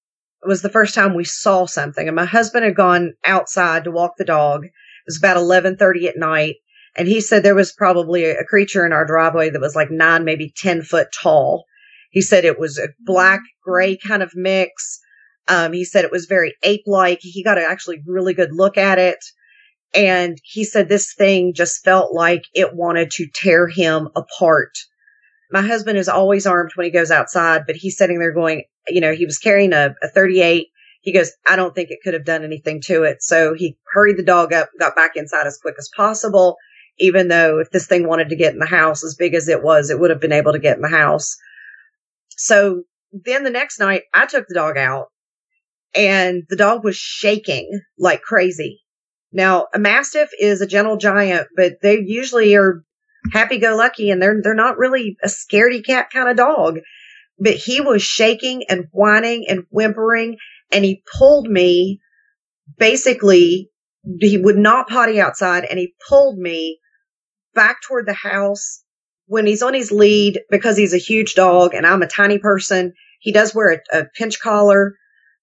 It 0.47 0.49
was 0.49 0.63
the 0.63 0.69
first 0.69 0.95
time 0.95 1.15
we 1.15 1.25
saw 1.25 1.67
something 1.67 2.07
and 2.07 2.15
my 2.15 2.25
husband 2.25 2.65
had 2.65 2.77
gone 2.77 3.15
outside 3.25 3.83
to 3.83 3.91
walk 3.91 4.13
the 4.17 4.25
dog. 4.25 4.65
It 4.67 4.71
was 5.05 5.19
about 5.19 5.35
1130 5.35 6.07
at 6.07 6.17
night. 6.17 6.55
And 6.97 7.09
he 7.09 7.21
said 7.21 7.43
there 7.43 7.57
was 7.57 7.73
probably 7.73 8.27
a 8.27 8.45
creature 8.45 8.87
in 8.87 8.93
our 8.93 9.05
driveway 9.05 9.51
that 9.51 9.61
was 9.61 9.75
like 9.75 9.91
nine, 9.91 10.25
maybe 10.25 10.55
10 10.57 10.83
foot 10.83 11.09
tall. 11.21 11.65
He 12.13 12.23
said 12.23 12.45
it 12.45 12.61
was 12.61 12.79
a 12.79 12.91
black 13.01 13.41
gray 13.65 13.97
kind 13.97 14.23
of 14.23 14.37
mix. 14.37 15.01
Um, 15.49 15.73
he 15.73 15.85
said 15.85 16.05
it 16.05 16.13
was 16.13 16.27
very 16.27 16.55
ape 16.63 16.85
like. 16.87 17.19
He 17.23 17.43
got 17.43 17.59
a 17.59 17.69
actually 17.69 18.05
really 18.07 18.33
good 18.33 18.51
look 18.53 18.79
at 18.79 19.01
it. 19.01 19.19
And 19.95 20.39
he 20.45 20.63
said 20.63 20.89
this 20.89 21.13
thing 21.13 21.55
just 21.55 21.83
felt 21.83 22.15
like 22.15 22.45
it 22.55 22.73
wanted 22.73 23.11
to 23.13 23.27
tear 23.35 23.67
him 23.67 24.11
apart. 24.15 24.79
My 25.51 25.63
husband 25.63 25.99
is 25.99 26.09
always 26.09 26.47
armed 26.47 26.73
when 26.75 26.85
he 26.85 26.91
goes 26.91 27.11
outside, 27.11 27.63
but 27.67 27.77
he's 27.77 27.97
sitting 27.97 28.19
there 28.19 28.33
going, 28.33 28.65
you 28.89 29.01
know, 29.01 29.13
he 29.13 29.27
was 29.27 29.39
carrying 29.39 29.73
a, 29.73 29.95
a 30.03 30.09
38. 30.09 30.67
He 31.03 31.13
goes, 31.13 31.31
I 31.47 31.57
don't 31.57 31.75
think 31.75 31.91
it 31.91 32.01
could 32.03 32.15
have 32.15 32.25
done 32.25 32.43
anything 32.43 32.81
to 32.87 33.05
it. 33.05 33.23
So 33.23 33.55
he 33.55 33.77
hurried 33.93 34.17
the 34.17 34.25
dog 34.25 34.53
up, 34.53 34.71
got 34.79 34.97
back 34.97 35.13
inside 35.15 35.47
as 35.47 35.59
quick 35.59 35.77
as 35.79 35.91
possible. 35.97 36.57
Even 36.99 37.29
though 37.29 37.59
if 37.59 37.71
this 37.71 37.87
thing 37.87 38.09
wanted 38.09 38.31
to 38.31 38.37
get 38.37 38.55
in 38.55 38.59
the 38.59 38.67
house 38.67 39.05
as 39.05 39.15
big 39.15 39.35
as 39.35 39.49
it 39.49 39.63
was, 39.63 39.91
it 39.91 40.01
would 40.01 40.11
have 40.11 40.21
been 40.21 40.33
able 40.33 40.53
to 40.53 40.59
get 40.59 40.77
in 40.77 40.83
the 40.83 40.89
house. 40.89 41.37
So 42.31 42.85
then 43.13 43.45
the 43.45 43.51
next 43.51 43.79
night 43.79 44.03
I 44.15 44.27
took 44.27 44.47
the 44.49 44.55
dog 44.55 44.77
out 44.77 45.09
and 45.95 46.45
the 46.49 46.57
dog 46.57 46.85
was 46.85 46.97
shaking 46.97 47.81
like 47.99 48.23
crazy. 48.23 48.81
Now, 49.33 49.67
a 49.75 49.79
mastiff 49.79 50.31
is 50.41 50.61
a 50.61 50.67
gentle 50.67 50.97
giant, 50.97 51.49
but 51.55 51.75
they 51.83 52.01
usually 52.01 52.55
are 52.55 52.83
happy 53.33 53.59
go 53.59 53.77
lucky 53.77 54.11
and 54.11 54.21
they're 54.21 54.41
they're 54.43 54.55
not 54.55 54.79
really 54.79 55.17
a 55.23 55.29
scaredy 55.29 55.85
cat 55.85 56.09
kind 56.13 56.29
of 56.29 56.37
dog. 56.37 56.79
But 57.39 57.55
he 57.55 57.81
was 57.81 58.03
shaking 58.03 58.65
and 58.69 58.87
whining 58.93 59.45
and 59.49 59.65
whimpering 59.71 60.39
and 60.73 60.85
he 60.85 61.03
pulled 61.19 61.49
me 61.49 62.01
basically 62.79 63.71
he 64.21 64.39
would 64.39 64.57
not 64.57 64.89
potty 64.89 65.21
outside 65.21 65.65
and 65.65 65.79
he 65.79 65.95
pulled 66.09 66.39
me 66.39 66.79
back 67.55 67.79
toward 67.83 68.07
the 68.07 68.13
house 68.13 68.83
when 69.27 69.47
he's 69.47 69.63
on 69.63 69.75
his 69.75 69.91
lead 69.91 70.41
because 70.51 70.77
he's 70.77 70.95
a 70.95 70.99
huge 70.99 71.35
dog 71.35 71.75
and 71.75 71.87
I'm 71.87 72.03
a 72.03 72.07
tiny 72.07 72.39
person. 72.39 72.93
He 73.21 73.33
does 73.33 73.55
wear 73.55 73.83
a, 73.93 74.01
a 74.01 74.05
pinch 74.17 74.41
collar 74.41 74.95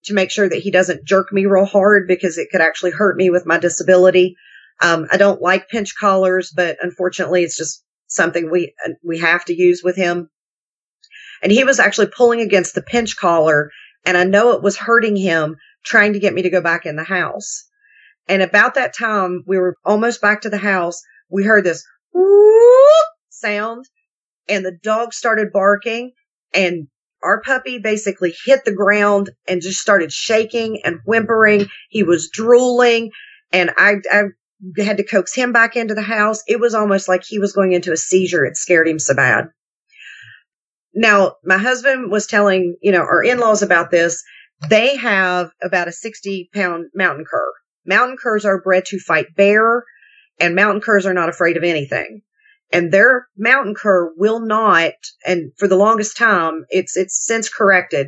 to 0.06 0.14
make 0.14 0.32
sure 0.32 0.48
that 0.48 0.60
he 0.60 0.72
doesn't 0.72 1.06
jerk 1.06 1.32
me 1.32 1.46
real 1.46 1.66
hard 1.66 2.08
because 2.08 2.38
it 2.38 2.50
could 2.52 2.62
actually 2.62 2.92
hurt 2.92 3.18
me 3.18 3.30
with 3.30 3.46
my 3.46 3.58
disability. 3.58 4.36
Um, 4.82 5.08
I 5.12 5.18
don't 5.18 5.42
like 5.42 5.70
pinch 5.70 5.96
collars, 5.98 6.52
but 6.56 6.78
unfortunately 6.82 7.44
it's 7.44 7.58
just 7.58 7.84
something 8.08 8.50
we, 8.52 8.74
we 9.06 9.20
have 9.20 9.46
to 9.46 9.56
use 9.56 9.82
with 9.84 9.96
him. 9.96 10.30
And 11.42 11.52
he 11.52 11.64
was 11.64 11.80
actually 11.80 12.08
pulling 12.08 12.42
against 12.42 12.76
the 12.76 12.82
pinch 12.82 13.18
collar 13.18 13.72
and 14.06 14.18
I 14.18 14.24
know 14.24 14.52
it 14.52 14.62
was 14.62 14.78
hurting 14.78 15.16
him 15.16 15.58
trying 15.86 16.14
to 16.14 16.20
get 16.20 16.34
me 16.34 16.42
to 16.44 16.50
go 16.50 16.62
back 16.62 16.86
in 16.86 16.96
the 16.96 17.04
house. 17.04 17.66
And 18.28 18.42
about 18.42 18.76
that 18.76 18.96
time, 18.96 19.44
we 19.46 19.58
were 19.58 19.76
almost 19.86 20.22
back 20.22 20.42
to 20.42 20.50
the 20.50 20.58
house. 20.58 21.02
We 21.30 21.44
heard 21.44 21.64
this 21.64 21.84
whoop 22.14 23.06
sound 23.30 23.86
and 24.48 24.66
the 24.66 24.78
dog 24.84 25.14
started 25.14 25.52
barking 25.52 26.12
and 26.54 26.88
our 27.22 27.42
puppy 27.42 27.80
basically 27.80 28.34
hit 28.46 28.66
the 28.66 28.74
ground 28.74 29.30
and 29.48 29.62
just 29.62 29.80
started 29.80 30.12
shaking 30.12 30.82
and 30.84 31.00
whimpering. 31.06 31.68
He 31.90 32.04
was 32.04 32.30
drooling 32.30 33.12
and 33.52 33.72
I, 33.78 33.96
I 34.12 34.24
had 34.78 34.98
to 34.98 35.04
coax 35.04 35.34
him 35.34 35.52
back 35.52 35.76
into 35.76 35.94
the 35.94 36.02
house. 36.02 36.42
It 36.48 36.60
was 36.60 36.74
almost 36.74 37.08
like 37.08 37.24
he 37.24 37.40
was 37.40 37.54
going 37.54 37.74
into 37.74 37.92
a 37.92 37.98
seizure. 37.98 38.46
It 38.46 38.58
scared 38.58 38.88
him 38.88 39.00
so 39.00 39.14
bad. 39.14 39.50
Now, 40.94 41.38
my 41.44 41.58
husband 41.58 42.12
was 42.12 42.28
telling, 42.28 42.76
you 42.82 42.92
know, 42.92 43.02
our 43.02 43.24
in-laws 43.24 43.64
about 43.64 43.92
this. 43.92 44.24
They 44.70 44.96
have 44.98 45.52
about 45.62 45.88
a 45.88 45.92
60 45.92 46.50
pound 46.54 46.86
mountain 46.94 47.26
cur. 47.30 47.52
Mountain 47.86 48.18
curs 48.18 48.46
are 48.46 48.62
bred 48.62 48.86
to 48.86 49.00
fight 49.00 49.36
bear 49.36 49.84
and 50.40 50.56
mountain 50.56 50.82
curs 50.82 51.06
are 51.06 51.14
not 51.14 51.30
afraid 51.30 51.58
of 51.58 51.64
anything. 51.64 52.22
And 52.72 52.92
their 52.92 53.28
mountain 53.38 53.76
cur 53.76 54.14
will 54.18 54.40
not, 54.40 54.94
and 55.26 55.52
for 55.58 55.68
the 55.68 55.76
longest 55.76 56.18
time, 56.18 56.66
it's, 56.70 56.98
it's 56.98 57.24
since 57.24 57.50
corrected, 57.50 58.08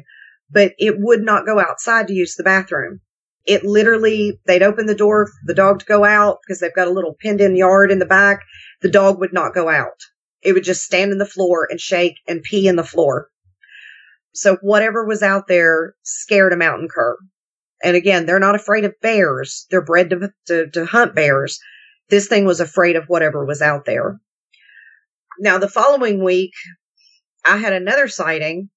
but 0.50 0.74
it 0.78 0.96
would 0.98 1.22
not 1.22 1.46
go 1.46 1.60
outside 1.60 2.08
to 2.08 2.14
use 2.14 2.36
the 2.36 2.44
bathroom. 2.44 3.02
It 3.46 3.64
literally, 3.64 4.40
they'd 4.48 4.64
open 4.64 4.88
the 4.88 4.96
door 4.96 5.28
for 5.28 5.34
the 5.46 5.54
dog 5.54 5.80
to 5.80 5.86
go 5.86 6.04
out 6.04 6.40
because 6.42 6.60
they've 6.60 6.74
got 6.74 6.88
a 6.88 6.92
little 6.92 7.16
pinned 7.20 7.42
in 7.42 7.56
yard 7.56 7.92
in 7.92 8.00
the 8.00 8.06
back. 8.06 8.42
The 8.82 8.90
dog 8.90 9.20
would 9.20 9.34
not 9.34 9.54
go 9.54 9.70
out. 9.70 10.02
It 10.42 10.54
would 10.54 10.64
just 10.64 10.84
stand 10.84 11.12
in 11.12 11.18
the 11.18 11.26
floor 11.26 11.68
and 11.70 11.80
shake 11.80 12.16
and 12.28 12.44
pee 12.44 12.68
in 12.68 12.76
the 12.76 12.84
floor. 12.84 13.30
So 14.34 14.58
whatever 14.62 15.06
was 15.06 15.24
out 15.24 15.48
there 15.48 15.96
scared 16.04 16.54
a 16.54 16.58
mountain 16.58 16.90
cur. 16.94 17.18
And 17.84 17.96
again, 17.96 18.26
they're 18.26 18.40
not 18.40 18.56
afraid 18.56 18.84
of 18.84 19.00
bears. 19.02 19.66
They're 19.70 19.84
bred 19.84 20.10
to, 20.10 20.30
to, 20.48 20.70
to 20.72 20.86
hunt 20.86 21.16
bears. 21.16 21.60
This 22.10 22.28
thing 22.28 22.46
was 22.46 22.60
afraid 22.60 22.96
of 22.96 23.06
whatever 23.08 23.46
was 23.46 23.62
out 23.62 23.86
there. 23.86 24.20
Now, 25.40 25.58
the 25.58 25.70
following 25.70 26.24
week, 26.24 26.54
I 27.46 27.58
had 27.58 27.74
another 27.74 28.08
sighting 28.08 28.70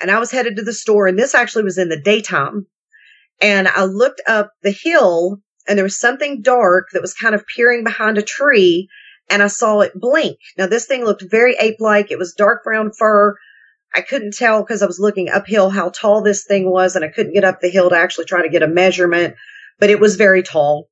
and 0.00 0.10
I 0.10 0.18
was 0.18 0.30
headed 0.30 0.56
to 0.56 0.62
the 0.62 0.72
store 0.72 1.06
and 1.06 1.18
this 1.18 1.34
actually 1.34 1.64
was 1.64 1.78
in 1.78 1.88
the 1.88 2.00
daytime. 2.00 2.66
And 3.42 3.66
I 3.66 3.84
looked 3.84 4.22
up 4.26 4.52
the 4.62 4.70
hill 4.70 5.40
and 5.66 5.76
there 5.76 5.84
was 5.84 5.98
something 5.98 6.42
dark 6.42 6.88
that 6.92 7.02
was 7.02 7.12
kind 7.12 7.34
of 7.34 7.46
peering 7.46 7.82
behind 7.82 8.16
a 8.16 8.22
tree 8.22 8.88
and 9.28 9.42
I 9.42 9.48
saw 9.48 9.80
it 9.80 9.92
blink. 9.94 10.38
Now 10.56 10.66
this 10.66 10.86
thing 10.86 11.04
looked 11.04 11.24
very 11.28 11.56
ape-like. 11.60 12.10
It 12.10 12.18
was 12.18 12.34
dark 12.34 12.62
brown 12.62 12.92
fur. 12.92 13.36
I 13.94 14.00
couldn't 14.00 14.34
tell 14.34 14.62
because 14.62 14.82
I 14.82 14.86
was 14.86 15.00
looking 15.00 15.28
uphill 15.28 15.70
how 15.70 15.90
tall 15.90 16.22
this 16.22 16.44
thing 16.44 16.70
was 16.70 16.96
and 16.96 17.04
I 17.04 17.08
couldn't 17.08 17.34
get 17.34 17.44
up 17.44 17.60
the 17.60 17.68
hill 17.68 17.90
to 17.90 17.96
actually 17.96 18.26
try 18.26 18.42
to 18.42 18.48
get 18.48 18.62
a 18.62 18.68
measurement, 18.68 19.34
but 19.78 19.90
it 19.90 20.00
was 20.00 20.16
very 20.16 20.42
tall. 20.42 20.88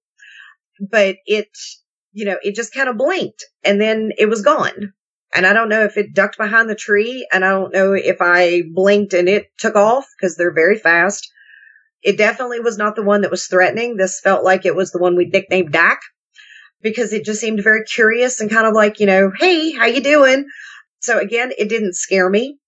But 0.80 1.16
it, 1.26 1.48
you 2.12 2.24
know, 2.24 2.36
it 2.42 2.56
just 2.56 2.74
kind 2.74 2.88
of 2.88 2.98
blinked 2.98 3.44
and 3.64 3.80
then 3.80 4.10
it 4.18 4.26
was 4.28 4.42
gone. 4.42 4.92
And 5.32 5.46
I 5.46 5.52
don't 5.52 5.68
know 5.68 5.84
if 5.84 5.96
it 5.96 6.14
ducked 6.14 6.36
behind 6.36 6.68
the 6.68 6.74
tree 6.74 7.26
and 7.32 7.44
I 7.44 7.50
don't 7.50 7.72
know 7.72 7.92
if 7.92 8.16
I 8.20 8.62
blinked 8.74 9.14
and 9.14 9.28
it 9.28 9.46
took 9.58 9.76
off 9.76 10.06
because 10.18 10.36
they're 10.36 10.52
very 10.52 10.76
fast. 10.76 11.30
It 12.02 12.16
definitely 12.16 12.60
was 12.60 12.78
not 12.78 12.96
the 12.96 13.02
one 13.02 13.22
that 13.22 13.30
was 13.30 13.46
threatening. 13.46 13.96
This 13.96 14.20
felt 14.20 14.44
like 14.44 14.64
it 14.64 14.74
was 14.74 14.90
the 14.90 14.98
one 14.98 15.16
we 15.16 15.26
nicknamed 15.26 15.72
Dak 15.72 16.00
because 16.82 17.12
it 17.12 17.24
just 17.24 17.40
seemed 17.40 17.62
very 17.62 17.84
curious 17.84 18.40
and 18.40 18.50
kind 18.50 18.66
of 18.66 18.74
like, 18.74 19.00
you 19.00 19.06
know, 19.06 19.30
hey, 19.38 19.72
how 19.72 19.86
you 19.86 20.02
doing? 20.02 20.46
So 21.00 21.18
again, 21.18 21.52
it 21.58 21.68
didn't 21.68 21.94
scare 21.94 22.28
me. 22.28 22.58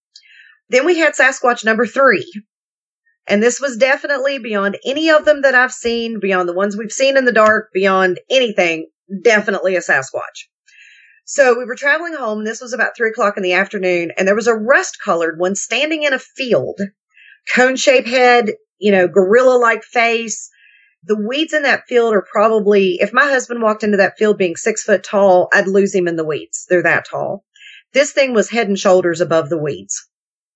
Then 0.69 0.87
we 0.87 0.99
had 0.99 1.15
Sasquatch 1.15 1.65
number 1.65 1.87
three. 1.87 2.31
And 3.27 3.43
this 3.43 3.61
was 3.61 3.77
definitely 3.77 4.39
beyond 4.39 4.79
any 4.85 5.11
of 5.11 5.25
them 5.25 5.43
that 5.43 5.55
I've 5.55 5.73
seen, 5.73 6.19
beyond 6.21 6.49
the 6.49 6.55
ones 6.55 6.77
we've 6.77 6.91
seen 6.91 7.17
in 7.17 7.25
the 7.25 7.33
dark, 7.33 7.69
beyond 7.73 8.19
anything, 8.29 8.89
definitely 9.23 9.77
a 9.77 9.81
Sasquatch. 9.81 10.49
So 11.25 11.57
we 11.57 11.65
were 11.65 11.77
traveling 11.77 12.15
home. 12.15 12.45
This 12.45 12.61
was 12.61 12.73
about 12.73 12.97
three 12.97 13.11
o'clock 13.11 13.37
in 13.37 13.43
the 13.45 13.53
afternoon, 13.53 14.11
and 14.19 14.27
there 14.27 14.35
was 14.35 14.49
a 14.49 14.55
rust 14.55 14.99
colored 15.03 15.39
one 15.39 15.55
standing 15.55 16.03
in 16.03 16.13
a 16.13 16.19
field, 16.19 16.81
cone 17.55 17.77
shaped 17.77 18.09
head, 18.09 18.51
you 18.83 18.91
know, 18.91 19.07
gorilla 19.07 19.57
like 19.57 19.85
face. 19.85 20.51
The 21.05 21.17
weeds 21.17 21.53
in 21.53 21.63
that 21.63 21.87
field 21.89 22.13
are 22.15 22.27
probably, 22.31 22.99
if 23.01 23.13
my 23.13 23.27
husband 23.27 23.63
walked 23.63 23.85
into 23.85 23.97
that 23.97 24.19
field 24.19 24.39
being 24.39 24.57
six 24.57 24.83
foot 24.83 25.05
tall, 25.05 25.49
I'd 25.53 25.69
lose 25.69 25.95
him 25.95 26.09
in 26.09 26.17
the 26.17 26.25
weeds. 26.25 26.67
They're 26.69 26.83
that 26.83 27.07
tall. 27.09 27.45
This 27.93 28.13
thing 28.13 28.35
was 28.35 28.51
head 28.51 28.67
and 28.69 28.79
shoulders 28.79 29.21
above 29.21 29.49
the 29.49 29.59
weeds. 29.59 30.09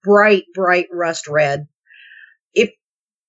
Bright, 0.03 0.45
bright 0.55 0.87
rust 0.93 1.29
red. 1.29 1.69
If 2.53 2.71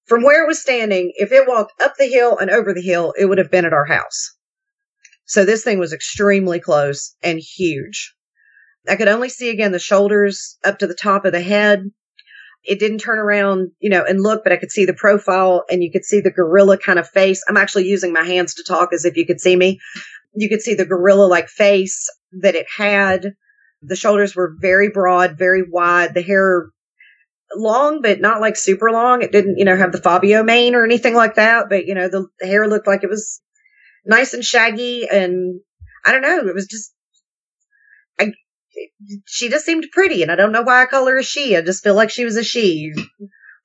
from 0.07 0.23
where 0.23 0.43
it 0.43 0.47
was 0.47 0.61
standing, 0.61 1.11
if 1.15 1.31
it 1.31 1.47
walked 1.47 1.79
up 1.81 1.93
the 1.97 2.07
hill 2.07 2.37
and 2.37 2.49
over 2.49 2.73
the 2.73 2.81
hill, 2.81 3.13
it 3.17 3.25
would 3.25 3.37
have 3.37 3.51
been 3.51 3.65
at 3.65 3.73
our 3.73 3.85
house. 3.85 4.35
So 5.25 5.45
this 5.45 5.63
thing 5.63 5.77
was 5.77 5.93
extremely 5.93 6.59
close 6.59 7.15
and 7.21 7.39
huge. 7.39 8.15
I 8.87 8.95
could 8.95 9.09
only 9.09 9.29
see 9.29 9.49
again 9.49 9.73
the 9.73 9.79
shoulders 9.79 10.57
up 10.63 10.79
to 10.79 10.87
the 10.87 10.95
top 10.95 11.25
of 11.25 11.33
the 11.33 11.41
head. 11.41 11.91
It 12.63 12.79
didn't 12.79 12.99
turn 12.99 13.17
around, 13.17 13.71
you 13.79 13.89
know, 13.89 14.03
and 14.03 14.21
look, 14.21 14.43
but 14.43 14.51
I 14.51 14.57
could 14.57 14.71
see 14.71 14.85
the 14.85 14.93
profile 14.93 15.63
and 15.69 15.81
you 15.81 15.91
could 15.91 16.03
see 16.03 16.19
the 16.19 16.31
gorilla 16.31 16.77
kind 16.77 16.99
of 16.99 17.09
face. 17.09 17.41
I'm 17.47 17.57
actually 17.57 17.85
using 17.85 18.11
my 18.11 18.23
hands 18.23 18.55
to 18.55 18.63
talk 18.63 18.91
as 18.93 19.05
if 19.05 19.15
you 19.15 19.25
could 19.25 19.39
see 19.39 19.55
me. 19.55 19.79
You 20.35 20.49
could 20.49 20.61
see 20.61 20.73
the 20.73 20.85
gorilla 20.85 21.27
like 21.27 21.47
face 21.47 22.09
that 22.41 22.55
it 22.55 22.67
had. 22.75 23.33
The 23.81 23.95
shoulders 23.95 24.35
were 24.35 24.55
very 24.59 24.89
broad, 24.89 25.37
very 25.37 25.63
wide. 25.69 26.13
The 26.13 26.21
hair 26.21 26.69
long, 27.55 28.01
but 28.01 28.19
not 28.19 28.41
like 28.41 28.57
super 28.57 28.91
long. 28.91 29.21
It 29.21 29.31
didn't, 29.31 29.57
you 29.57 29.65
know, 29.65 29.77
have 29.77 29.91
the 29.91 30.01
Fabio 30.01 30.43
mane 30.43 30.75
or 30.75 30.83
anything 30.83 31.15
like 31.15 31.35
that. 31.35 31.67
But, 31.69 31.85
you 31.85 31.95
know, 31.95 32.09
the, 32.09 32.27
the 32.39 32.47
hair 32.47 32.67
looked 32.67 32.87
like 32.87 33.03
it 33.03 33.09
was 33.09 33.41
nice 34.05 34.33
and 34.33 34.43
shaggy. 34.43 35.07
And 35.09 35.61
I 36.03 36.11
don't 36.11 36.21
know. 36.21 36.47
It 36.47 36.53
was 36.53 36.67
just, 36.67 36.93
I, 38.19 38.31
she 39.25 39.49
just 39.49 39.65
seemed 39.65 39.87
pretty. 39.91 40.21
And 40.21 40.31
I 40.31 40.35
don't 40.35 40.51
know 40.51 40.61
why 40.61 40.81
I 40.81 40.85
call 40.85 41.07
her 41.07 41.17
a 41.17 41.23
she. 41.23 41.55
I 41.55 41.61
just 41.61 41.83
feel 41.83 41.95
like 41.95 42.09
she 42.09 42.25
was 42.25 42.37
a 42.37 42.43
she. 42.43 42.93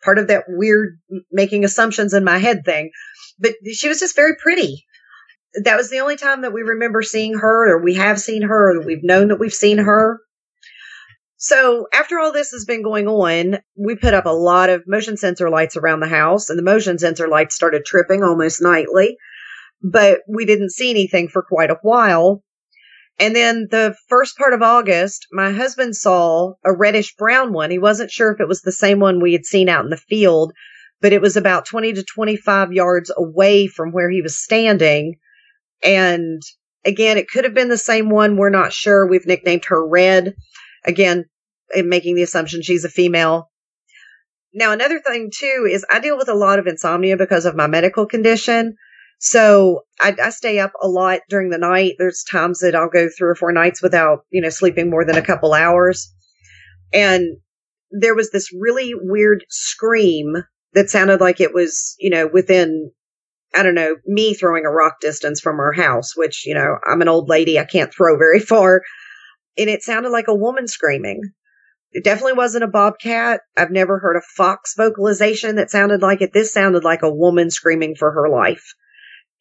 Part 0.03 0.19
of 0.19 0.29
that 0.29 0.45
weird 0.49 0.99
making 1.31 1.65
assumptions 1.65 2.15
in 2.15 2.25
my 2.25 2.39
head 2.39 2.65
thing. 2.65 2.91
But 3.39 3.53
she 3.73 3.89
was 3.89 4.01
just 4.01 4.17
very 4.17 4.37
pretty. 4.37 4.85
That 5.65 5.77
was 5.77 5.91
the 5.91 6.01
only 6.01 6.17
time 6.17 6.43
that 6.43 6.53
we 6.53 6.63
remember 6.63 7.03
seeing 7.03 7.35
her 7.35 7.71
or 7.71 7.83
we 7.83 7.95
have 7.95 8.21
seen 8.21 8.43
her 8.43 8.77
or 8.77 8.85
we've 8.85 9.05
known 9.05 9.29
that 9.29 9.39
we've 9.39 9.53
seen 9.53 9.79
her. 9.79 10.21
So 11.37 11.89
after 11.93 12.21
all 12.21 12.33
this 12.33 12.53
has 12.53 12.65
been 12.65 12.85
going 12.85 13.09
on, 13.09 13.59
we 13.77 13.97
put 13.97 14.15
up 14.15 14.27
a 14.27 14.31
lot 14.31 14.71
of 14.71 14.85
motion 14.87 15.17
sensor 15.17 15.51
lights 15.51 15.77
around 15.77 15.99
the 15.99 16.07
house 16.07 16.49
and 16.49 16.57
the 16.59 16.63
motion 16.63 17.01
sensor 17.01 17.27
lights 17.27 17.57
started 17.57 17.85
tripping 17.85 18.23
almost 18.23 18.63
nightly, 18.63 19.17
but 19.83 20.21
we 20.29 20.47
didn't 20.47 20.71
see 20.71 20.89
anything 20.91 21.29
for 21.29 21.43
quite 21.43 21.71
a 21.71 21.79
while. 21.83 22.45
And 23.23 23.37
then 23.37 23.68
the 23.70 23.95
first 24.09 24.37
part 24.37 24.53
of 24.53 24.62
August, 24.62 25.29
my 25.31 25.53
husband 25.53 25.95
saw 25.95 26.55
a 26.64 26.73
reddish 26.73 27.14
brown 27.14 27.53
one. 27.53 27.70
He 27.70 27.79
wasn't 27.79 28.11
sure 28.11 28.33
if 28.33 28.41
it 28.41 28.49
was 28.49 28.62
the 28.62 28.73
same 28.73 28.99
one 28.99 29.20
we 29.20 29.33
had 29.33 29.45
seen 29.45 29.68
out 29.68 29.85
in 29.85 29.91
the 29.91 29.97
field, 29.97 30.53
but 31.01 31.12
it 31.12 31.23
was 31.23 31.37
about 31.37 31.64
20 31.64 31.93
to 31.93 32.03
25 32.03 32.73
yards 32.73 33.12
away 33.16 33.68
from 33.68 33.93
where 33.93 34.11
he 34.11 34.23
was 34.23 34.43
standing. 34.43 35.14
And 35.85 36.43
again, 36.85 37.16
it 37.16 37.31
could 37.31 37.45
have 37.45 37.55
been 37.55 37.68
the 37.68 37.79
same 37.79 38.11
one. 38.11 38.37
We're 38.37 38.51
not 38.51 38.73
sure. 38.73 39.07
We've 39.07 39.25
nicknamed 39.25 39.66
her 39.66 39.87
Red. 39.87 40.35
Again, 40.85 41.27
making 41.77 42.16
the 42.16 42.25
assumption 42.25 42.61
she's 42.61 42.85
a 42.85 42.89
female. 42.89 43.53
Now, 44.53 44.73
another 44.73 44.99
thing 44.99 45.31
too 45.33 45.68
is 45.70 45.87
I 45.89 46.01
deal 46.01 46.18
with 46.18 46.29
a 46.29 46.35
lot 46.35 46.59
of 46.59 46.66
insomnia 46.66 47.16
because 47.16 47.47
of 47.47 47.55
my 47.55 47.68
medical 47.68 48.05
condition. 48.05 48.75
So 49.25 49.85
I, 50.01 50.16
I, 50.20 50.31
stay 50.31 50.59
up 50.59 50.73
a 50.83 50.89
lot 50.89 51.20
during 51.29 51.51
the 51.51 51.59
night. 51.59 51.93
There's 51.97 52.25
times 52.25 52.59
that 52.59 52.75
I'll 52.75 52.89
go 52.89 53.09
three 53.09 53.31
or 53.31 53.37
four 53.37 53.53
nights 53.53 53.81
without, 53.81 54.25
you 54.31 54.43
know, 54.43 54.49
sleeping 54.49 54.91
more 54.91 55.05
than 55.05 55.16
a 55.16 55.23
couple 55.23 55.55
hours. 55.55 56.12
And 56.93 57.37
there 57.93 58.16
was 58.16 58.33
this 58.33 58.53
really 58.53 58.95
weird 58.97 59.45
scream 59.49 60.35
that 60.73 60.91
sounded 60.91 61.20
like 61.20 61.41
it 61.41 61.55
was, 61.55 61.95
you 62.01 62.11
know, 62.11 62.29
within, 62.33 62.91
I 63.55 63.62
don't 63.62 63.77
know, 63.77 63.95
me 64.07 64.35
throwing 64.35 64.66
a 64.66 64.73
rock 64.73 64.95
distance 65.01 65.41
from 65.41 65.61
our 65.61 65.73
house, 65.73 66.16
which, 66.16 66.45
you 66.45 66.55
know, 66.55 66.79
I'm 66.85 67.01
an 67.01 67.09
old 67.09 67.29
lady. 67.29 67.61
I 67.61 67.64
can't 67.64 67.95
throw 67.95 68.18
very 68.18 68.41
far. 68.41 68.83
And 69.57 69.70
it 69.70 69.85
sounded 69.85 70.11
like 70.11 70.27
a 70.27 70.35
woman 70.35 70.66
screaming. 70.66 71.20
It 71.93 72.03
definitely 72.03 72.33
wasn't 72.33 72.64
a 72.64 72.68
bobcat. 72.68 73.43
I've 73.57 73.70
never 73.70 74.01
heard 74.01 74.16
a 74.16 74.35
fox 74.37 74.75
vocalization 74.77 75.55
that 75.57 75.70
sounded 75.70 76.03
like 76.03 76.23
it. 76.23 76.33
This 76.33 76.53
sounded 76.53 76.83
like 76.83 77.03
a 77.05 77.14
woman 77.14 77.51
screaming 77.53 77.95
for 77.95 78.11
her 78.11 78.29
life. 78.29 78.75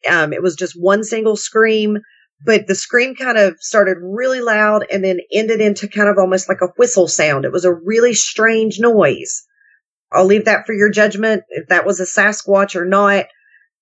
Um, 0.08 0.32
it 0.32 0.42
was 0.42 0.56
just 0.56 0.74
one 0.80 1.04
single 1.04 1.36
scream, 1.36 1.98
but 2.44 2.66
the 2.66 2.74
scream 2.74 3.14
kind 3.14 3.38
of 3.38 3.56
started 3.60 3.98
really 4.00 4.40
loud 4.40 4.84
and 4.90 5.04
then 5.04 5.20
ended 5.32 5.60
into 5.60 5.88
kind 5.88 6.08
of 6.08 6.18
almost 6.18 6.48
like 6.48 6.60
a 6.60 6.72
whistle 6.76 7.08
sound. 7.08 7.44
It 7.44 7.52
was 7.52 7.64
a 7.64 7.72
really 7.72 8.14
strange 8.14 8.80
noise. 8.80 9.42
I'll 10.12 10.26
leave 10.26 10.44
that 10.46 10.66
for 10.66 10.74
your 10.74 10.90
judgment 10.90 11.44
if 11.50 11.68
that 11.68 11.86
was 11.86 12.00
a 12.00 12.04
Sasquatch 12.04 12.76
or 12.76 12.84
not. 12.84 13.26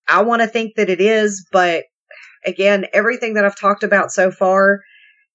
I 0.09 0.23
want 0.23 0.43
to 0.43 0.49
think 0.49 0.75
that 0.77 0.91
it 0.91 1.01
is, 1.01 1.47
but 1.51 1.85
again, 2.45 2.87
everything 2.93 3.35
that 3.35 3.45
I've 3.45 3.59
talked 3.59 3.83
about 3.83 4.13
so 4.13 4.31
far 4.31 4.81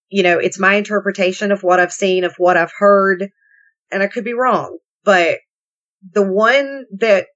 you 0.09 0.23
know, 0.23 0.39
it's 0.39 0.59
my 0.59 0.75
interpretation 0.75 1.51
of 1.51 1.63
what 1.63 1.79
I've 1.79 1.91
seen, 1.91 2.23
of 2.23 2.36
what 2.38 2.57
I've 2.57 2.73
heard, 2.77 3.29
and 3.91 4.03
I 4.03 4.07
could 4.07 4.23
be 4.23 4.33
wrong. 4.33 4.77
But 5.03 5.39
the 6.13 6.23
one 6.23 6.86
that 6.99 7.27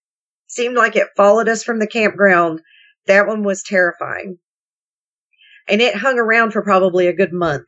seemed 0.47 0.75
like 0.75 0.95
it 0.95 1.07
followed 1.17 1.49
us 1.49 1.63
from 1.63 1.79
the 1.79 1.87
campground, 1.87 2.61
that 3.07 3.27
one 3.27 3.43
was 3.43 3.63
terrifying. 3.63 4.37
And 5.67 5.81
it 5.81 5.95
hung 5.95 6.17
around 6.17 6.51
for 6.51 6.63
probably 6.63 7.07
a 7.07 7.15
good 7.15 7.33
month. 7.33 7.67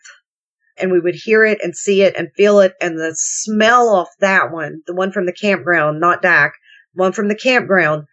And 0.77 0.91
we 0.91 0.99
would 0.99 1.15
hear 1.15 1.45
it 1.45 1.59
and 1.61 1.75
see 1.75 2.01
it 2.01 2.15
and 2.17 2.34
feel 2.36 2.59
it. 2.59 2.73
And 2.82 2.97
the 2.97 3.13
smell 3.15 3.89
off 3.89 4.09
that 4.19 4.51
one, 4.51 4.82
the 4.88 4.95
one 4.95 5.11
from 5.11 5.25
the 5.25 5.34
campground, 5.34 5.99
not 5.99 6.21
Dak, 6.21 6.53
one 6.93 7.11
from 7.11 7.27
the 7.27 7.36
campground, 7.36 8.05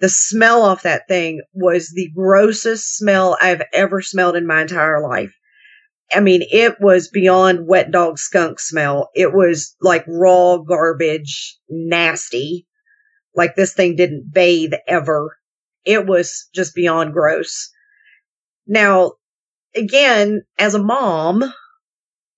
the 0.00 0.08
smell 0.08 0.62
off 0.62 0.82
that 0.82 1.08
thing 1.08 1.42
was 1.52 1.90
the 1.90 2.10
grossest 2.14 2.96
smell 2.96 3.36
I've 3.40 3.62
ever 3.72 4.02
smelled 4.02 4.36
in 4.36 4.46
my 4.46 4.62
entire 4.62 5.00
life. 5.00 5.32
I 6.12 6.20
mean, 6.20 6.42
it 6.50 6.76
was 6.80 7.08
beyond 7.08 7.66
wet 7.66 7.90
dog 7.90 8.18
skunk 8.18 8.60
smell. 8.60 9.10
It 9.14 9.32
was 9.32 9.74
like 9.80 10.04
raw 10.06 10.58
garbage, 10.58 11.56
nasty. 11.68 12.66
Like 13.34 13.54
this 13.56 13.74
thing 13.74 13.96
didn't 13.96 14.32
bathe 14.32 14.74
ever. 14.86 15.36
It 15.86 16.06
was 16.06 16.48
just 16.52 16.74
beyond 16.74 17.14
gross. 17.14 17.70
Now, 18.66 19.12
again, 19.74 20.42
as 20.58 20.74
a 20.74 20.82
mom, 20.82 21.44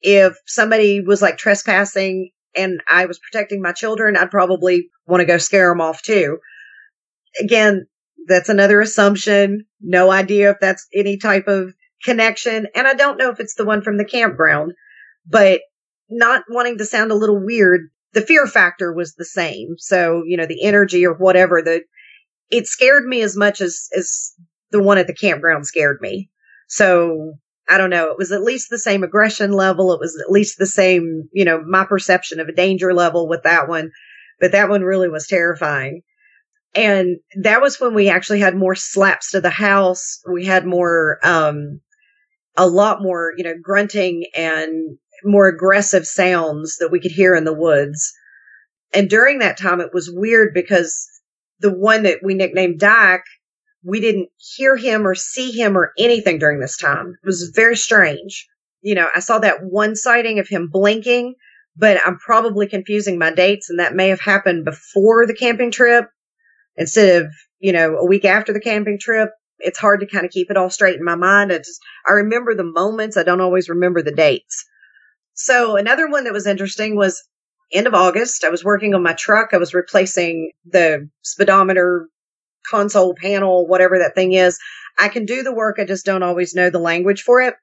if 0.03 0.37
somebody 0.47 1.01
was 1.01 1.23
like 1.23 1.39
trespassing 1.39 2.31
and 2.55 2.83
I 2.89 3.07
was 3.07 3.19
protecting 3.19 3.63
my 3.63 3.73
children, 3.73 4.17
I'd 4.17 4.31
probably 4.31 4.91
want 5.07 5.23
to 5.23 5.27
go 5.27 5.39
scare 5.39 5.71
them 5.71 5.81
off 5.81 6.03
too. 6.03 6.39
Again, 7.41 7.87
that's 8.27 8.51
another 8.51 8.81
assumption. 8.81 9.65
No 9.81 10.11
idea 10.11 10.51
if 10.51 10.59
that's 10.61 10.87
any 10.95 11.17
type 11.17 11.49
of 11.49 11.73
connection. 12.05 12.67
And 12.75 12.87
I 12.87 12.95
don't 12.95 13.17
know 13.17 13.31
if 13.31 13.41
it's 13.41 13.55
the 13.55 13.65
one 13.65 13.81
from 13.81 13.97
the 13.97 14.05
campground, 14.05 14.73
but 15.27 15.63
not 16.11 16.45
wanting 16.51 16.79
to 16.79 16.85
sound 16.85 17.11
a 17.11 17.17
little 17.17 17.43
weird, 17.43 17.89
the 18.13 18.21
fear 18.21 18.47
factor 18.47 18.93
was 18.93 19.15
the 19.15 19.25
same. 19.25 19.77
So, 19.79 20.23
you 20.27 20.37
know, 20.37 20.47
the 20.47 20.65
energy 20.65 21.07
or 21.07 21.15
whatever, 21.15 21.63
the, 21.63 21.83
it 22.51 22.67
scared 22.67 23.07
me 23.07 23.23
as 23.23 23.37
much 23.37 23.61
as, 23.61 23.89
as 23.97 24.33
the 24.71 24.83
one 24.83 24.99
at 24.99 25.07
the 25.07 25.15
campground 25.15 25.67
scared 25.67 25.99
me. 26.01 26.31
So 26.69 27.35
I 27.69 27.79
don't 27.79 27.91
know. 27.91 28.11
It 28.11 28.19
was 28.19 28.33
at 28.33 28.43
least 28.43 28.69
the 28.71 28.79
same 28.79 29.03
aggression 29.03 29.53
level. 29.53 29.93
It 29.93 30.01
was 30.01 30.19
at 30.25 30.33
least 30.33 30.59
the 30.59 30.67
same, 30.67 31.29
you 31.33 31.45
know, 31.45 31.63
my 31.67 31.85
perception 31.85 32.41
of 32.41 32.49
a 32.49 32.55
danger 32.55 32.95
level 32.95 33.29
with 33.29 33.43
that 33.43 33.69
one. 33.69 33.91
But 34.41 34.53
that 34.53 34.69
one 34.69 34.83
really 34.83 35.09
was 35.09 35.27
terrifying. 35.27 36.03
And 36.75 37.19
that 37.43 37.61
was 37.61 37.81
when 37.81 37.95
we 37.95 38.09
actually 38.09 38.41
had 38.41 38.57
more 38.57 38.75
slaps 38.75 39.33
to 39.33 39.41
the 39.41 39.51
house. 39.51 40.21
We 40.31 40.47
had 40.47 40.65
more, 40.65 41.19
um, 41.23 41.81
a 42.57 42.67
lot 42.67 43.03
more, 43.03 43.33
you 43.37 43.45
know, 43.45 43.55
grunting 43.61 44.27
and 44.35 44.99
more 45.25 45.49
aggressive 45.49 46.07
sounds 46.07 46.77
that 46.79 46.91
we 46.91 47.01
could 47.01 47.11
hear 47.11 47.35
in 47.35 47.45
the 47.45 47.55
woods. 47.55 48.13
And 48.95 49.11
during 49.11 49.41
that 49.41 49.59
time, 49.59 49.81
it 49.81 49.93
was 49.93 50.11
weird 50.11 50.55
because 50.55 51.09
the 51.61 51.73
one 51.73 52.05
that 52.05 52.21
we 52.23 52.35
nicknamed 52.35 52.81
Dak, 52.81 53.25
we 53.85 54.01
didn't 54.01 54.29
hear 54.37 54.77
him 54.77 55.07
or 55.07 55.15
see 55.15 55.51
him 55.53 55.77
or 55.77 55.93
anything 55.99 56.39
during 56.39 56.61
this 56.61 56.77
time. 56.77 57.17
It 57.23 57.27
was 57.27 57.53
very 57.55 57.77
strange. 57.77 58.47
you 58.81 58.95
know, 58.95 59.09
I 59.15 59.21
saw 59.21 59.41
that 59.41 59.63
one 59.63 59.97
sighting 59.97 60.39
of 60.39 60.49
him 60.49 60.69
blinking, 60.73 61.35
but 61.77 61.99
I'm 62.05 62.19
probably 62.19 62.69
confusing 62.69 63.19
my 63.19 63.33
dates 63.33 63.71
and 63.71 63.81
that 63.81 63.95
may 63.95 64.09
have 64.09 64.21
happened 64.21 64.65
before 64.65 65.27
the 65.27 65.35
camping 65.35 65.71
trip 65.71 66.07
instead 66.77 67.23
of, 67.23 67.33
you 67.59 67.73
know, 67.73 67.97
a 67.97 68.07
week 68.07 68.25
after 68.25 68.53
the 68.53 68.61
camping 68.61 68.99
trip. 69.01 69.31
It's 69.59 69.79
hard 69.79 70.01
to 70.01 70.07
kind 70.07 70.25
of 70.25 70.31
keep 70.31 70.51
it 70.51 70.57
all 70.57 70.71
straight 70.71 70.97
in 70.97 71.05
my 71.05 71.17
mind. 71.17 71.53
I 71.53 71.59
just, 71.59 71.81
I 72.07 72.13
remember 72.13 72.55
the 72.55 72.65
moments. 72.65 73.17
I 73.17 73.25
don't 73.25 73.41
always 73.41 73.69
remember 73.69 74.03
the 74.03 74.15
dates. 74.15 74.65
So 75.35 75.77
another 75.77 76.09
one 76.09 76.25
that 76.25 76.33
was 76.33 76.47
interesting 76.47 76.97
was 76.97 77.23
end 77.73 77.87
of 77.87 77.95
August. 77.95 78.45
I 78.45 78.51
was 78.51 78.65
working 78.65 78.95
on 78.95 79.03
my 79.03 79.15
truck. 79.15 79.51
I 79.53 79.59
was 79.59 79.75
replacing 79.75 80.53
the 80.65 81.09
speedometer 81.23 82.09
console 82.71 83.15
panel, 83.15 83.67
whatever 83.67 83.99
that 83.99 84.15
thing 84.15 84.33
is. 84.33 84.59
I 84.99 85.09
can 85.09 85.25
do 85.25 85.43
the 85.43 85.55
work. 85.55 85.79
I 85.79 85.85
just 85.85 86.05
don't 86.05 86.23
always 86.23 86.55
know 86.55 86.71
the 86.71 86.79
language 86.79 87.23
for 87.23 87.41
it. 87.41 87.55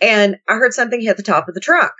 And 0.00 0.36
I 0.48 0.54
heard 0.54 0.72
something 0.72 1.00
hit 1.00 1.16
the 1.16 1.22
top 1.22 1.48
of 1.48 1.54
the 1.54 1.60
truck. 1.60 1.94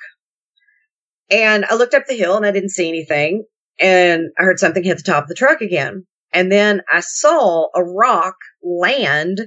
And 1.30 1.64
I 1.64 1.74
looked 1.74 1.94
up 1.94 2.06
the 2.06 2.16
hill 2.16 2.36
and 2.36 2.46
I 2.46 2.52
didn't 2.52 2.70
see 2.70 2.88
anything. 2.88 3.44
And 3.78 4.30
I 4.38 4.42
heard 4.42 4.58
something 4.58 4.82
hit 4.82 4.98
the 4.98 5.02
top 5.02 5.24
of 5.24 5.28
the 5.28 5.34
truck 5.34 5.60
again. 5.60 6.06
And 6.32 6.50
then 6.50 6.82
I 6.90 7.00
saw 7.00 7.68
a 7.74 7.82
rock 7.82 8.36
land 8.62 9.40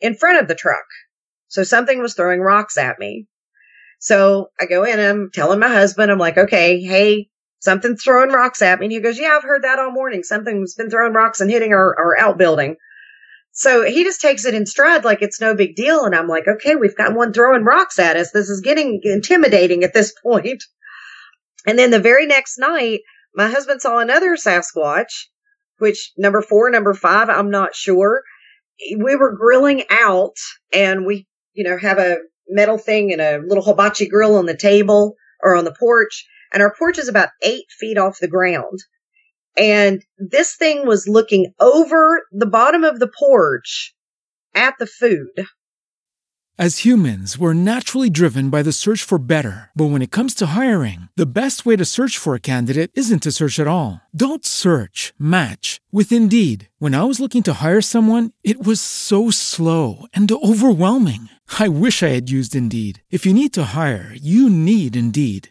in 0.00 0.14
front 0.14 0.40
of 0.40 0.48
the 0.48 0.54
truck. 0.54 0.84
So 1.48 1.62
something 1.62 2.00
was 2.00 2.14
throwing 2.14 2.40
rocks 2.40 2.76
at 2.76 2.98
me. 2.98 3.26
So 3.98 4.50
I 4.60 4.66
go 4.66 4.84
in 4.84 4.98
and 4.98 5.08
I'm 5.08 5.30
telling 5.32 5.58
my 5.58 5.68
husband, 5.68 6.10
I'm 6.10 6.18
like, 6.18 6.36
okay, 6.36 6.80
hey, 6.80 7.28
something's 7.58 8.02
throwing 8.02 8.30
rocks 8.30 8.62
at 8.62 8.78
me. 8.78 8.86
And 8.86 8.92
he 8.92 9.00
goes, 9.00 9.18
yeah, 9.18 9.36
I've 9.36 9.42
heard 9.42 9.64
that 9.64 9.78
all 9.78 9.90
morning. 9.90 10.22
Something's 10.22 10.74
been 10.74 10.90
throwing 10.90 11.12
rocks 11.12 11.40
and 11.40 11.50
hitting 11.50 11.72
our, 11.72 11.96
our 11.98 12.18
outbuilding. 12.18 12.76
So 13.52 13.84
he 13.84 14.04
just 14.04 14.20
takes 14.20 14.44
it 14.44 14.54
in 14.54 14.66
stride 14.66 15.04
like 15.04 15.22
it's 15.22 15.40
no 15.40 15.54
big 15.54 15.76
deal. 15.76 16.04
And 16.04 16.14
I'm 16.14 16.28
like, 16.28 16.46
okay, 16.46 16.76
we've 16.76 16.96
got 16.96 17.14
one 17.14 17.32
throwing 17.32 17.64
rocks 17.64 17.98
at 17.98 18.16
us. 18.16 18.30
This 18.30 18.50
is 18.50 18.60
getting 18.60 19.00
intimidating 19.02 19.82
at 19.82 19.94
this 19.94 20.12
point. 20.22 20.62
And 21.66 21.78
then 21.78 21.90
the 21.90 21.98
very 21.98 22.26
next 22.26 22.58
night, 22.58 23.00
my 23.34 23.48
husband 23.48 23.80
saw 23.80 23.98
another 23.98 24.36
Sasquatch, 24.36 25.26
which 25.78 26.12
number 26.16 26.42
four, 26.42 26.70
number 26.70 26.94
five, 26.94 27.28
I'm 27.28 27.50
not 27.50 27.74
sure. 27.74 28.22
We 28.98 29.16
were 29.16 29.36
grilling 29.36 29.84
out 29.90 30.36
and 30.72 31.06
we, 31.06 31.26
you 31.54 31.64
know, 31.64 31.78
have 31.78 31.98
a 31.98 32.18
metal 32.48 32.78
thing 32.78 33.12
and 33.12 33.20
a 33.20 33.38
little 33.38 33.64
hibachi 33.64 34.06
grill 34.06 34.36
on 34.36 34.46
the 34.46 34.56
table 34.56 35.16
or 35.42 35.56
on 35.56 35.64
the 35.64 35.74
porch. 35.74 36.26
And 36.52 36.62
our 36.62 36.74
porch 36.78 36.98
is 36.98 37.08
about 37.08 37.30
eight 37.42 37.66
feet 37.78 37.98
off 37.98 38.18
the 38.20 38.28
ground. 38.28 38.78
And 39.56 40.02
this 40.18 40.54
thing 40.54 40.86
was 40.86 41.08
looking 41.08 41.52
over 41.60 42.26
the 42.30 42.46
bottom 42.46 42.84
of 42.84 42.98
the 42.98 43.10
porch 43.18 43.94
at 44.54 44.74
the 44.78 44.86
food. 44.86 45.46
As 46.58 46.86
humans, 46.86 47.36
we're 47.36 47.52
naturally 47.52 48.08
driven 48.08 48.48
by 48.48 48.62
the 48.62 48.72
search 48.72 49.02
for 49.02 49.18
better. 49.18 49.70
But 49.76 49.90
when 49.90 50.00
it 50.00 50.10
comes 50.10 50.34
to 50.36 50.56
hiring, 50.56 51.10
the 51.14 51.30
best 51.30 51.66
way 51.66 51.76
to 51.76 51.84
search 51.84 52.16
for 52.16 52.34
a 52.34 52.40
candidate 52.40 52.90
isn't 52.94 53.22
to 53.24 53.32
search 53.32 53.60
at 53.60 53.66
all. 53.66 54.00
Don't 54.16 54.46
search, 54.46 55.12
match 55.18 55.82
with 55.92 56.10
Indeed. 56.10 56.70
When 56.78 56.94
I 56.94 57.04
was 57.04 57.20
looking 57.20 57.42
to 57.42 57.52
hire 57.62 57.82
someone, 57.82 58.32
it 58.42 58.66
was 58.66 58.80
so 58.80 59.30
slow 59.30 60.06
and 60.14 60.32
overwhelming. 60.32 61.28
I 61.58 61.68
wish 61.68 62.02
I 62.02 62.08
had 62.08 62.30
used 62.30 62.56
Indeed. 62.56 63.02
If 63.10 63.26
you 63.26 63.34
need 63.34 63.52
to 63.52 63.72
hire, 63.74 64.10
you 64.14 64.48
need 64.48 64.96
Indeed. 64.96 65.50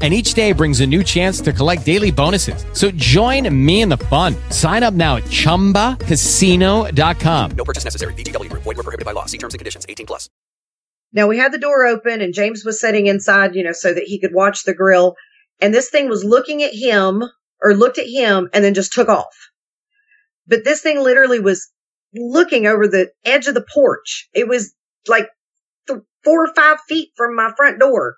and 0.00 0.14
each 0.14 0.34
day 0.34 0.52
brings 0.52 0.80
a 0.80 0.86
new 0.86 1.02
chance 1.02 1.40
to 1.40 1.52
collect 1.52 1.84
daily 1.84 2.12
bonuses. 2.12 2.64
So 2.72 2.92
join 2.92 3.52
me 3.52 3.82
in 3.82 3.88
the 3.88 3.96
fun. 3.96 4.36
Sign 4.50 4.84
up 4.84 4.94
now 4.94 5.16
at 5.16 5.24
ChumbaCasino.com. 5.24 7.50
No 7.50 7.64
purchase 7.64 7.82
necessary. 7.82 8.14
VGW. 8.14 8.48
Void 8.52 8.64
were 8.64 8.74
prohibited 8.74 9.04
by 9.04 9.10
law. 9.10 9.26
See 9.26 9.38
terms 9.38 9.54
and 9.54 9.58
conditions. 9.58 9.84
18 9.88 10.06
plus. 10.06 10.30
Now 11.12 11.26
we 11.26 11.38
had 11.38 11.52
the 11.52 11.58
door 11.58 11.86
open 11.86 12.20
and 12.20 12.32
James 12.32 12.64
was 12.64 12.80
sitting 12.80 13.06
inside, 13.06 13.54
you 13.54 13.64
know, 13.64 13.72
so 13.72 13.92
that 13.92 14.04
he 14.04 14.20
could 14.20 14.34
watch 14.34 14.64
the 14.64 14.74
grill. 14.74 15.16
And 15.60 15.74
this 15.74 15.90
thing 15.90 16.08
was 16.08 16.24
looking 16.24 16.62
at 16.62 16.72
him 16.72 17.24
or 17.60 17.74
looked 17.74 17.98
at 17.98 18.06
him 18.06 18.48
and 18.52 18.62
then 18.62 18.74
just 18.74 18.92
took 18.92 19.08
off. 19.08 19.34
But 20.46 20.64
this 20.64 20.80
thing 20.80 21.02
literally 21.02 21.40
was 21.40 21.70
looking 22.14 22.66
over 22.66 22.88
the 22.88 23.10
edge 23.24 23.46
of 23.46 23.54
the 23.54 23.66
porch. 23.74 24.28
It 24.32 24.48
was 24.48 24.74
like 25.06 25.28
th- 25.86 26.00
four 26.24 26.44
or 26.44 26.54
five 26.54 26.78
feet 26.88 27.10
from 27.16 27.36
my 27.36 27.52
front 27.56 27.80
door. 27.80 28.16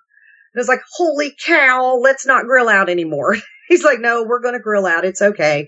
And 0.53 0.59
I 0.59 0.61
was 0.61 0.67
like, 0.67 0.81
holy 0.95 1.33
cow, 1.45 1.99
let's 2.01 2.25
not 2.25 2.45
grill 2.45 2.69
out 2.69 2.89
anymore. 2.89 3.37
He's 3.67 3.83
like, 3.83 3.99
no, 3.99 4.23
we're 4.23 4.41
going 4.41 4.53
to 4.53 4.59
grill 4.59 4.85
out. 4.85 5.05
It's 5.05 5.21
okay. 5.21 5.67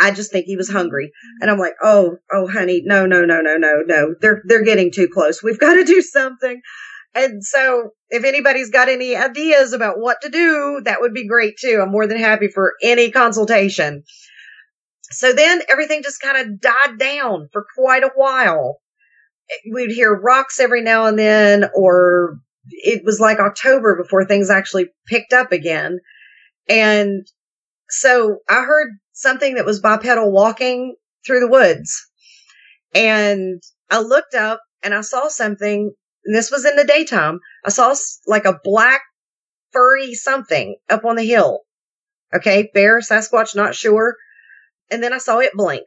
I 0.00 0.10
just 0.10 0.30
think 0.30 0.46
he 0.46 0.56
was 0.56 0.70
hungry. 0.70 1.06
Mm-hmm. 1.06 1.42
And 1.42 1.50
I'm 1.50 1.58
like, 1.58 1.74
oh, 1.82 2.16
oh, 2.30 2.46
honey, 2.46 2.82
no, 2.84 3.06
no, 3.06 3.24
no, 3.24 3.40
no, 3.40 3.56
no, 3.56 3.82
no. 3.86 4.14
They're, 4.20 4.42
they're 4.44 4.64
getting 4.64 4.92
too 4.92 5.08
close. 5.12 5.42
We've 5.42 5.58
got 5.58 5.74
to 5.74 5.84
do 5.84 6.02
something. 6.02 6.60
And 7.14 7.42
so 7.42 7.90
if 8.10 8.24
anybody's 8.24 8.70
got 8.70 8.88
any 8.88 9.16
ideas 9.16 9.72
about 9.72 9.98
what 9.98 10.20
to 10.22 10.28
do, 10.28 10.82
that 10.84 11.00
would 11.00 11.14
be 11.14 11.26
great 11.26 11.54
too. 11.58 11.80
I'm 11.82 11.90
more 11.90 12.06
than 12.06 12.18
happy 12.18 12.48
for 12.48 12.74
any 12.82 13.10
consultation. 13.10 14.04
So 15.10 15.32
then 15.32 15.62
everything 15.70 16.02
just 16.02 16.20
kind 16.20 16.36
of 16.36 16.60
died 16.60 16.98
down 16.98 17.48
for 17.52 17.66
quite 17.76 18.04
a 18.04 18.10
while. 18.14 18.80
We'd 19.72 19.90
hear 19.90 20.12
rocks 20.12 20.60
every 20.60 20.82
now 20.82 21.06
and 21.06 21.18
then, 21.18 21.70
or 21.74 22.38
it 22.70 23.04
was 23.04 23.20
like 23.20 23.38
October 23.38 23.96
before 23.96 24.24
things 24.24 24.50
actually 24.50 24.88
picked 25.06 25.32
up 25.32 25.52
again. 25.52 25.98
And 26.68 27.26
so 27.88 28.38
I 28.48 28.62
heard 28.62 28.88
something 29.12 29.54
that 29.54 29.64
was 29.64 29.80
bipedal 29.80 30.30
walking 30.30 30.96
through 31.26 31.40
the 31.40 31.48
woods. 31.48 32.06
And 32.94 33.62
I 33.90 34.00
looked 34.00 34.34
up 34.34 34.60
and 34.82 34.94
I 34.94 35.00
saw 35.00 35.28
something. 35.28 35.92
This 36.24 36.50
was 36.50 36.64
in 36.64 36.76
the 36.76 36.84
daytime. 36.84 37.40
I 37.64 37.70
saw 37.70 37.94
like 38.26 38.44
a 38.44 38.58
black 38.62 39.02
furry 39.72 40.14
something 40.14 40.76
up 40.88 41.04
on 41.04 41.16
the 41.16 41.24
hill. 41.24 41.60
Okay. 42.34 42.70
Bear, 42.74 43.00
Sasquatch, 43.00 43.56
not 43.56 43.74
sure. 43.74 44.16
And 44.90 45.02
then 45.02 45.12
I 45.12 45.18
saw 45.18 45.38
it 45.38 45.52
blink 45.54 45.86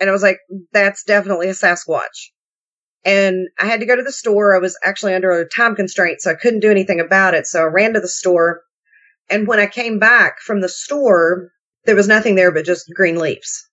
and 0.00 0.08
I 0.08 0.12
was 0.12 0.22
like, 0.22 0.38
that's 0.72 1.04
definitely 1.04 1.48
a 1.48 1.52
Sasquatch. 1.52 2.30
And 3.04 3.48
I 3.58 3.66
had 3.66 3.80
to 3.80 3.86
go 3.86 3.96
to 3.96 4.02
the 4.02 4.12
store. 4.12 4.54
I 4.54 4.58
was 4.58 4.78
actually 4.84 5.14
under 5.14 5.30
a 5.30 5.48
time 5.48 5.74
constraint, 5.74 6.20
so 6.20 6.30
I 6.30 6.34
couldn't 6.34 6.60
do 6.60 6.70
anything 6.70 7.00
about 7.00 7.34
it. 7.34 7.46
So 7.46 7.60
I 7.60 7.64
ran 7.64 7.94
to 7.94 8.00
the 8.00 8.08
store. 8.08 8.62
And 9.30 9.46
when 9.46 9.60
I 9.60 9.66
came 9.66 9.98
back 9.98 10.40
from 10.40 10.60
the 10.60 10.68
store, 10.68 11.50
there 11.86 11.96
was 11.96 12.08
nothing 12.08 12.34
there 12.34 12.52
but 12.52 12.66
just 12.66 12.92
green 12.94 13.18
leaves. 13.18 13.66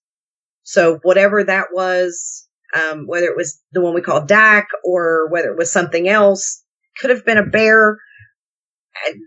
So 0.62 0.98
whatever 1.02 1.44
that 1.44 1.66
was, 1.72 2.46
um, 2.74 3.06
whether 3.06 3.26
it 3.26 3.36
was 3.36 3.60
the 3.72 3.80
one 3.80 3.94
we 3.94 4.00
call 4.00 4.24
Dak 4.24 4.68
or 4.84 5.28
whether 5.30 5.50
it 5.50 5.58
was 5.58 5.72
something 5.72 6.08
else, 6.08 6.62
could 6.98 7.10
have 7.10 7.24
been 7.24 7.38
a 7.38 7.46
bear. 7.46 7.98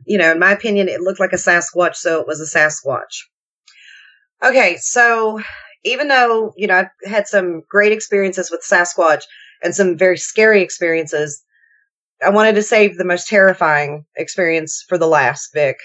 You 0.06 0.18
know, 0.18 0.32
in 0.32 0.40
my 0.40 0.52
opinion, 0.52 0.90
it 0.90 1.02
looked 1.02 1.20
like 1.20 1.34
a 1.34 1.38
Sasquatch, 1.38 1.96
so 1.96 2.20
it 2.20 2.28
was 2.28 2.42
a 2.42 2.58
Sasquatch. 2.58 3.26
Okay, 4.44 4.78
so 4.78 5.40
even 5.84 6.08
though, 6.08 6.54
you 6.58 6.68
know, 6.68 6.76
I've 6.80 7.10
had 7.10 7.28
some 7.28 7.62
great 7.70 7.92
experiences 7.92 8.52
with 8.52 8.66
Sasquatch 8.68 9.24
and 9.64 9.76
some 9.76 9.98
very 9.98 10.18
scary 10.18 10.62
experiences, 10.62 11.44
I 12.26 12.30
wanted 12.30 12.56
to 12.56 12.64
save 12.64 12.98
the 12.98 13.06
most 13.06 13.28
terrifying 13.28 14.06
experience 14.16 14.84
for 14.88 14.98
the 14.98 15.08
last, 15.08 15.52
Vic. 15.54 15.78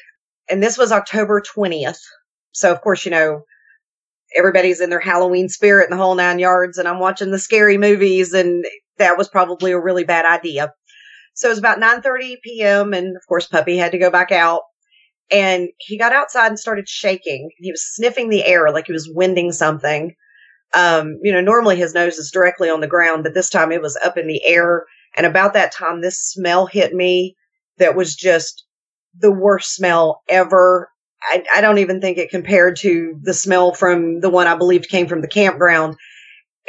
And 0.49 0.63
this 0.63 0.79
was 0.79 0.93
October 0.93 1.41
20th. 1.41 2.01
So, 2.53 2.73
of 2.73 2.81
course, 2.81 3.05
you 3.05 3.11
know, 3.11 3.43
everybody's 4.37 4.81
in 4.81 4.91
their 4.91 5.01
Halloween 5.01 5.49
spirit 5.49 5.91
and 5.91 5.99
the 5.99 6.03
whole 6.03 6.15
nine 6.15 6.39
yards, 6.39 6.79
and 6.79 6.89
I'm 6.89 7.01
watching 7.01 7.31
the 7.31 7.39
scary 7.39 7.79
movies, 7.79 8.33
and 8.33 8.65
that 8.99 9.19
was 9.19 9.29
probably 9.29 9.73
a 9.73 9.81
really 9.81 10.05
bad 10.05 10.25
idea. 10.25 10.73
So 11.35 11.49
it 11.49 11.53
was 11.53 11.59
about 11.59 11.79
9:30 11.79 12.37
p.m. 12.43 12.95
and 12.95 13.15
of 13.15 13.23
course 13.29 13.47
Puppy 13.47 13.77
had 13.77 13.93
to 13.93 13.99
go 13.99 14.11
back 14.11 14.33
out 14.33 14.63
and 15.31 15.69
he 15.79 15.99
got 15.99 16.13
outside 16.13 16.49
and 16.49 16.59
started 16.59 16.89
shaking. 16.89 17.51
He 17.59 17.71
was 17.71 17.85
sniffing 17.95 18.31
the 18.31 18.45
air 18.45 18.71
like 18.71 18.87
he 18.87 18.93
was 18.93 19.11
winding 19.13 19.53
something. 19.53 20.15
Um, 20.75 21.19
you 21.23 21.33
know, 21.33 21.41
normally 21.41 21.77
his 21.77 21.95
nose 21.95 22.17
is 22.19 22.31
directly 22.31 22.69
on 22.69 22.81
the 22.81 22.87
ground, 22.87 23.25
but 23.25 23.35
this 23.35 23.51
time 23.51 23.73
it 23.73 23.83
was 23.83 23.99
up 24.05 24.19
in 24.19 24.27
the 24.27 24.45
air. 24.45 24.85
And 25.17 25.27
about 25.27 25.55
that 25.55 25.73
time, 25.73 26.01
this 26.01 26.19
smell 26.19 26.67
hit 26.67 26.93
me 26.93 27.37
that 27.79 27.97
was 27.97 28.15
just 28.15 28.65
the 29.19 29.33
worst 29.33 29.75
smell 29.75 30.23
ever. 30.29 30.91
I, 31.23 31.45
I 31.57 31.61
don't 31.61 31.79
even 31.79 32.01
think 32.01 32.19
it 32.19 32.31
compared 32.31 32.77
to 32.81 33.19
the 33.23 33.35
smell 33.35 33.73
from 33.73 34.21
the 34.21 34.31
one 34.31 34.47
I 34.47 34.57
believed 34.57 34.89
came 34.89 35.07
from 35.07 35.23
the 35.23 35.29
campground. 35.29 35.97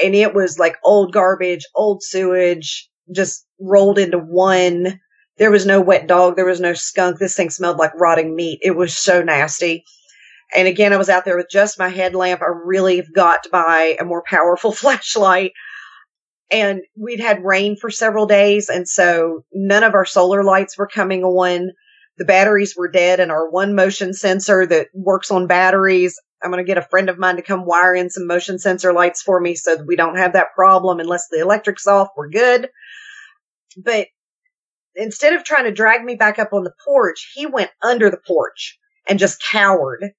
And 0.02 0.16
it 0.16 0.34
was 0.34 0.60
like 0.60 0.78
old 0.84 1.12
garbage, 1.12 1.66
old 1.76 2.04
sewage, 2.04 2.89
just 3.14 3.45
rolled 3.60 3.98
into 3.98 4.20
one. 4.20 5.00
There 5.38 5.52
was 5.52 5.66
no 5.66 5.82
wet 5.82 6.08
dog. 6.08 6.36
There 6.36 6.45
was 6.45 6.62
no 6.62 6.74
skunk. 6.74 7.20
This 7.20 7.36
thing 7.36 7.50
smelled 7.50 7.78
like 7.78 7.91
rotting 7.95 8.36
meat. 8.36 8.60
It 8.62 8.76
was 8.76 8.95
so 8.95 9.22
nasty. 9.22 9.84
And 10.56 10.68
again, 10.68 10.93
I 10.93 10.98
was 10.98 11.10
out 11.10 11.26
there 11.26 11.38
with 11.38 11.50
just 11.50 11.80
my 11.80 11.89
headlamp. 11.89 12.41
I 12.41 12.48
really 12.48 13.04
got 13.14 13.43
to 13.43 13.50
buy 13.50 13.98
a 14.00 14.06
more 14.06 14.24
powerful 14.26 14.72
flashlight. 14.74 15.52
And 16.50 16.82
we'd 16.95 17.20
had 17.20 17.43
rain 17.43 17.76
for 17.76 17.89
several 17.89 18.26
days. 18.26 18.70
And 18.70 18.88
so 18.88 19.43
none 19.52 19.84
of 19.84 19.93
our 19.93 20.06
solar 20.06 20.43
lights 20.43 20.78
were 20.78 20.88
coming 20.88 21.24
on. 21.24 21.72
The 22.18 22.26
batteries 22.26 22.76
were 22.76 22.88
dead 22.88 23.20
and 23.20 23.32
our 23.32 23.50
one 23.50 23.76
motion 23.76 24.14
sensor 24.14 24.66
that 24.66 24.88
works 24.93 25.30
on 25.30 25.45
batteries. 25.45 26.20
I'm 26.41 26.52
going 26.52 26.64
to 26.64 26.68
get 26.68 26.78
a 26.78 26.88
friend 26.89 27.10
of 27.10 27.20
mine 27.20 27.36
to 27.36 27.41
come 27.41 27.66
wire 27.66 27.95
in 27.95 28.10
some 28.10 28.28
motion 28.28 28.60
sensor 28.60 28.93
lights 28.93 29.22
for 29.22 29.39
me 29.39 29.56
so 29.56 29.76
that 29.76 29.86
we 29.86 29.95
don't 29.95 30.18
have 30.18 30.34
that 30.34 30.54
problem 30.56 31.00
unless 31.00 31.28
the 31.30 31.41
electric's 31.41 31.86
off. 31.86 32.10
We're 32.16 32.30
good. 32.30 32.70
But 33.78 34.08
instead 34.95 35.34
of 35.34 35.43
trying 35.43 35.66
to 35.66 35.72
drag 35.72 36.04
me 36.04 36.16
back 36.16 36.39
up 36.39 36.54
on 36.54 36.64
the 36.64 36.74
porch, 36.84 37.32
he 37.34 37.45
went 37.45 37.72
under 37.84 38.10
the 38.10 38.22
porch 38.26 38.80
and 39.08 39.20
just 39.20 39.41
cowered. 39.41 40.12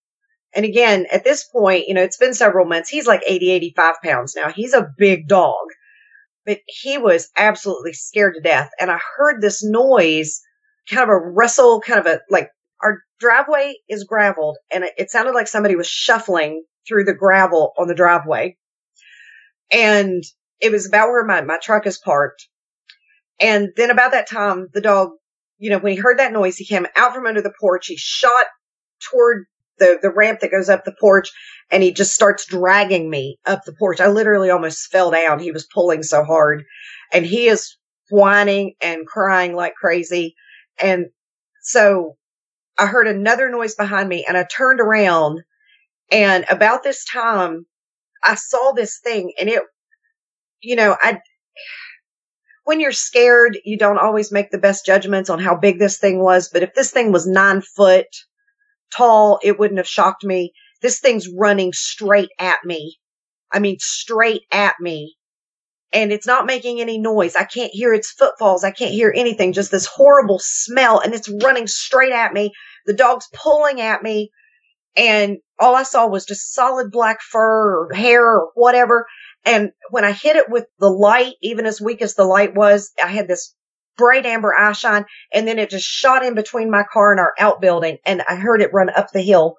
And 0.54 0.64
again, 0.64 1.06
at 1.12 1.24
this 1.24 1.44
point, 1.44 1.88
you 1.88 1.94
know, 1.94 2.02
it's 2.02 2.16
been 2.16 2.34
several 2.34 2.66
months. 2.66 2.88
He's 2.88 3.06
like 3.06 3.22
80, 3.26 3.50
85 3.50 3.94
pounds 4.02 4.34
now. 4.34 4.50
He's 4.50 4.72
a 4.72 4.88
big 4.96 5.28
dog, 5.28 5.66
but 6.46 6.58
he 6.66 6.96
was 6.98 7.30
absolutely 7.36 7.92
scared 7.92 8.34
to 8.34 8.40
death. 8.40 8.70
And 8.80 8.90
I 8.90 8.98
heard 9.16 9.40
this 9.40 9.62
noise, 9.62 10.40
kind 10.90 11.02
of 11.02 11.10
a 11.10 11.16
rustle, 11.16 11.80
kind 11.80 12.00
of 12.00 12.06
a, 12.06 12.20
like 12.30 12.50
our 12.82 13.02
driveway 13.20 13.74
is 13.88 14.04
graveled 14.04 14.56
and 14.72 14.84
it, 14.84 14.92
it 14.96 15.10
sounded 15.10 15.32
like 15.32 15.48
somebody 15.48 15.76
was 15.76 15.88
shuffling 15.88 16.64
through 16.86 17.04
the 17.04 17.14
gravel 17.14 17.72
on 17.78 17.88
the 17.88 17.94
driveway. 17.94 18.56
And 19.70 20.22
it 20.60 20.72
was 20.72 20.86
about 20.86 21.08
where 21.08 21.24
my, 21.24 21.42
my 21.42 21.58
truck 21.62 21.86
is 21.86 21.98
parked. 21.98 22.48
And 23.40 23.68
then 23.76 23.90
about 23.90 24.12
that 24.12 24.28
time, 24.28 24.68
the 24.72 24.80
dog, 24.80 25.10
you 25.58 25.70
know, 25.70 25.78
when 25.78 25.92
he 25.92 25.98
heard 25.98 26.18
that 26.18 26.32
noise, 26.32 26.56
he 26.56 26.64
came 26.64 26.86
out 26.96 27.14
from 27.14 27.26
under 27.26 27.42
the 27.42 27.52
porch. 27.60 27.86
He 27.86 27.96
shot 27.96 28.46
toward 29.10 29.44
the, 29.78 29.98
the 30.00 30.10
ramp 30.10 30.40
that 30.40 30.50
goes 30.50 30.68
up 30.68 30.84
the 30.84 30.94
porch 31.00 31.30
and 31.70 31.82
he 31.82 31.92
just 31.92 32.14
starts 32.14 32.46
dragging 32.46 33.10
me 33.10 33.38
up 33.46 33.64
the 33.64 33.74
porch. 33.78 34.00
I 34.00 34.08
literally 34.08 34.50
almost 34.50 34.90
fell 34.90 35.10
down. 35.10 35.38
He 35.38 35.52
was 35.52 35.66
pulling 35.72 36.02
so 36.02 36.24
hard 36.24 36.64
and 37.12 37.24
he 37.24 37.48
is 37.48 37.76
whining 38.10 38.74
and 38.80 39.06
crying 39.06 39.54
like 39.54 39.74
crazy. 39.74 40.34
And 40.80 41.06
so 41.62 42.16
I 42.78 42.86
heard 42.86 43.08
another 43.08 43.50
noise 43.50 43.74
behind 43.74 44.08
me 44.08 44.24
and 44.26 44.36
I 44.36 44.44
turned 44.44 44.80
around 44.80 45.42
and 46.10 46.44
about 46.48 46.82
this 46.82 47.04
time 47.04 47.66
I 48.24 48.34
saw 48.34 48.72
this 48.72 48.98
thing 49.02 49.32
and 49.38 49.48
it, 49.48 49.62
you 50.60 50.76
know, 50.76 50.96
I, 51.00 51.20
when 52.64 52.80
you're 52.80 52.92
scared, 52.92 53.58
you 53.64 53.78
don't 53.78 53.98
always 53.98 54.30
make 54.30 54.50
the 54.50 54.58
best 54.58 54.84
judgments 54.84 55.30
on 55.30 55.38
how 55.38 55.56
big 55.56 55.78
this 55.78 55.98
thing 55.98 56.20
was. 56.20 56.50
But 56.52 56.62
if 56.62 56.74
this 56.74 56.90
thing 56.90 57.12
was 57.12 57.26
nine 57.26 57.62
foot 57.62 58.06
tall, 58.96 59.38
it 59.42 59.58
wouldn't 59.58 59.78
have 59.78 59.88
shocked 59.88 60.24
me. 60.24 60.52
This 60.82 61.00
thing's 61.00 61.28
running 61.28 61.72
straight 61.72 62.30
at 62.38 62.58
me. 62.64 62.98
I 63.52 63.58
mean, 63.58 63.76
straight 63.78 64.42
at 64.52 64.74
me. 64.80 65.14
And 65.92 66.12
it's 66.12 66.26
not 66.26 66.46
making 66.46 66.80
any 66.80 66.98
noise. 66.98 67.34
I 67.34 67.44
can't 67.44 67.72
hear 67.72 67.94
its 67.94 68.12
footfalls. 68.12 68.62
I 68.62 68.70
can't 68.70 68.92
hear 68.92 69.12
anything. 69.14 69.54
Just 69.54 69.70
this 69.70 69.86
horrible 69.86 70.38
smell. 70.38 71.00
And 71.00 71.14
it's 71.14 71.30
running 71.42 71.66
straight 71.66 72.12
at 72.12 72.34
me. 72.34 72.52
The 72.84 72.92
dog's 72.92 73.26
pulling 73.32 73.80
at 73.80 74.02
me. 74.02 74.30
And 74.96 75.38
all 75.58 75.74
I 75.74 75.84
saw 75.84 76.06
was 76.06 76.26
just 76.26 76.52
solid 76.52 76.90
black 76.90 77.20
fur 77.22 77.86
or 77.86 77.94
hair 77.94 78.22
or 78.22 78.50
whatever. 78.54 79.06
And 79.44 79.70
when 79.90 80.04
I 80.04 80.12
hit 80.12 80.36
it 80.36 80.50
with 80.50 80.66
the 80.78 80.90
light, 80.90 81.34
even 81.40 81.64
as 81.64 81.80
weak 81.80 82.02
as 82.02 82.14
the 82.14 82.24
light 82.24 82.54
was, 82.54 82.90
I 83.02 83.06
had 83.06 83.28
this 83.28 83.54
bright 83.98 84.24
amber 84.24 84.54
eye 84.56 84.72
shine 84.72 85.04
and 85.32 85.46
then 85.46 85.58
it 85.58 85.70
just 85.70 85.86
shot 85.86 86.24
in 86.24 86.34
between 86.34 86.70
my 86.70 86.84
car 86.90 87.10
and 87.10 87.20
our 87.20 87.34
outbuilding 87.38 87.98
and 88.06 88.22
I 88.28 88.36
heard 88.36 88.62
it 88.62 88.72
run 88.72 88.88
up 88.90 89.12
the 89.12 89.20
hill. 89.20 89.56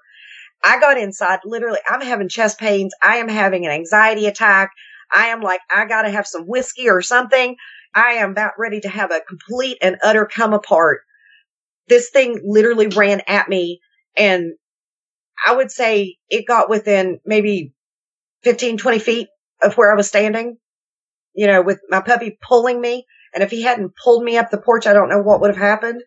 I 0.63 0.79
got 0.79 0.97
inside 0.97 1.39
literally, 1.45 1.79
I'm 1.87 2.01
having 2.01 2.29
chest 2.29 2.59
pains. 2.59 2.93
I 3.03 3.17
am 3.17 3.27
having 3.27 3.65
an 3.65 3.71
anxiety 3.71 4.25
attack. 4.25 4.71
I 5.13 5.27
am 5.27 5.41
like, 5.41 5.61
I 5.73 5.85
gotta 5.85 6.09
have 6.09 6.25
some 6.25 6.45
whiskey 6.45 6.89
or 6.89 7.01
something. 7.01 7.55
I 7.93 8.13
am 8.13 8.31
about 8.31 8.53
ready 8.57 8.79
to 8.81 8.89
have 8.89 9.11
a 9.11 9.21
complete 9.27 9.77
and 9.81 9.97
utter 10.03 10.25
come 10.25 10.53
apart. 10.53 11.01
This 11.87 12.09
thing 12.09 12.41
literally 12.43 12.87
ran 12.87 13.21
at 13.27 13.49
me 13.49 13.81
and 14.15 14.53
I 15.45 15.55
would 15.55 15.71
say 15.71 16.17
it 16.29 16.47
got 16.47 16.69
within 16.69 17.19
maybe 17.25 17.73
15, 18.43 18.77
20 18.77 18.99
feet 18.99 19.27
of 19.61 19.75
where 19.75 19.91
I 19.91 19.95
was 19.95 20.07
standing, 20.07 20.57
you 21.33 21.47
know, 21.47 21.61
with 21.61 21.79
my 21.89 22.01
puppy 22.01 22.37
pulling 22.41 22.79
me. 22.79 23.05
And 23.33 23.43
if 23.43 23.51
he 23.51 23.61
hadn't 23.61 23.93
pulled 24.03 24.23
me 24.23 24.37
up 24.37 24.49
the 24.49 24.57
porch, 24.57 24.87
I 24.87 24.93
don't 24.93 25.09
know 25.09 25.21
what 25.21 25.41
would 25.41 25.49
have 25.49 25.57
happened. 25.57 26.03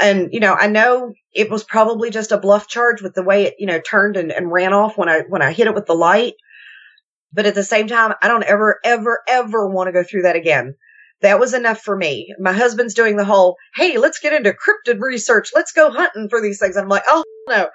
And, 0.00 0.32
you 0.32 0.40
know, 0.40 0.54
I 0.54 0.68
know 0.68 1.12
it 1.32 1.50
was 1.50 1.64
probably 1.64 2.10
just 2.10 2.32
a 2.32 2.38
bluff 2.38 2.68
charge 2.68 3.02
with 3.02 3.14
the 3.14 3.22
way 3.22 3.44
it, 3.44 3.54
you 3.58 3.66
know, 3.66 3.80
turned 3.80 4.16
and, 4.16 4.30
and 4.30 4.52
ran 4.52 4.72
off 4.72 4.96
when 4.96 5.08
I, 5.08 5.22
when 5.28 5.42
I 5.42 5.52
hit 5.52 5.66
it 5.66 5.74
with 5.74 5.86
the 5.86 5.94
light. 5.94 6.34
But 7.32 7.46
at 7.46 7.54
the 7.54 7.64
same 7.64 7.88
time, 7.88 8.14
I 8.22 8.28
don't 8.28 8.44
ever, 8.44 8.78
ever, 8.84 9.20
ever 9.28 9.68
want 9.68 9.88
to 9.88 9.92
go 9.92 10.04
through 10.04 10.22
that 10.22 10.36
again. 10.36 10.74
That 11.20 11.40
was 11.40 11.52
enough 11.52 11.80
for 11.80 11.96
me. 11.96 12.32
My 12.38 12.52
husband's 12.52 12.94
doing 12.94 13.16
the 13.16 13.24
whole, 13.24 13.56
Hey, 13.74 13.98
let's 13.98 14.20
get 14.20 14.32
into 14.32 14.52
cryptid 14.54 15.00
research. 15.00 15.50
Let's 15.54 15.72
go 15.72 15.90
hunting 15.90 16.28
for 16.28 16.40
these 16.40 16.60
things. 16.60 16.76
I'm 16.76 16.88
like, 16.88 17.02
Oh 17.08 17.24
no. 17.48 17.68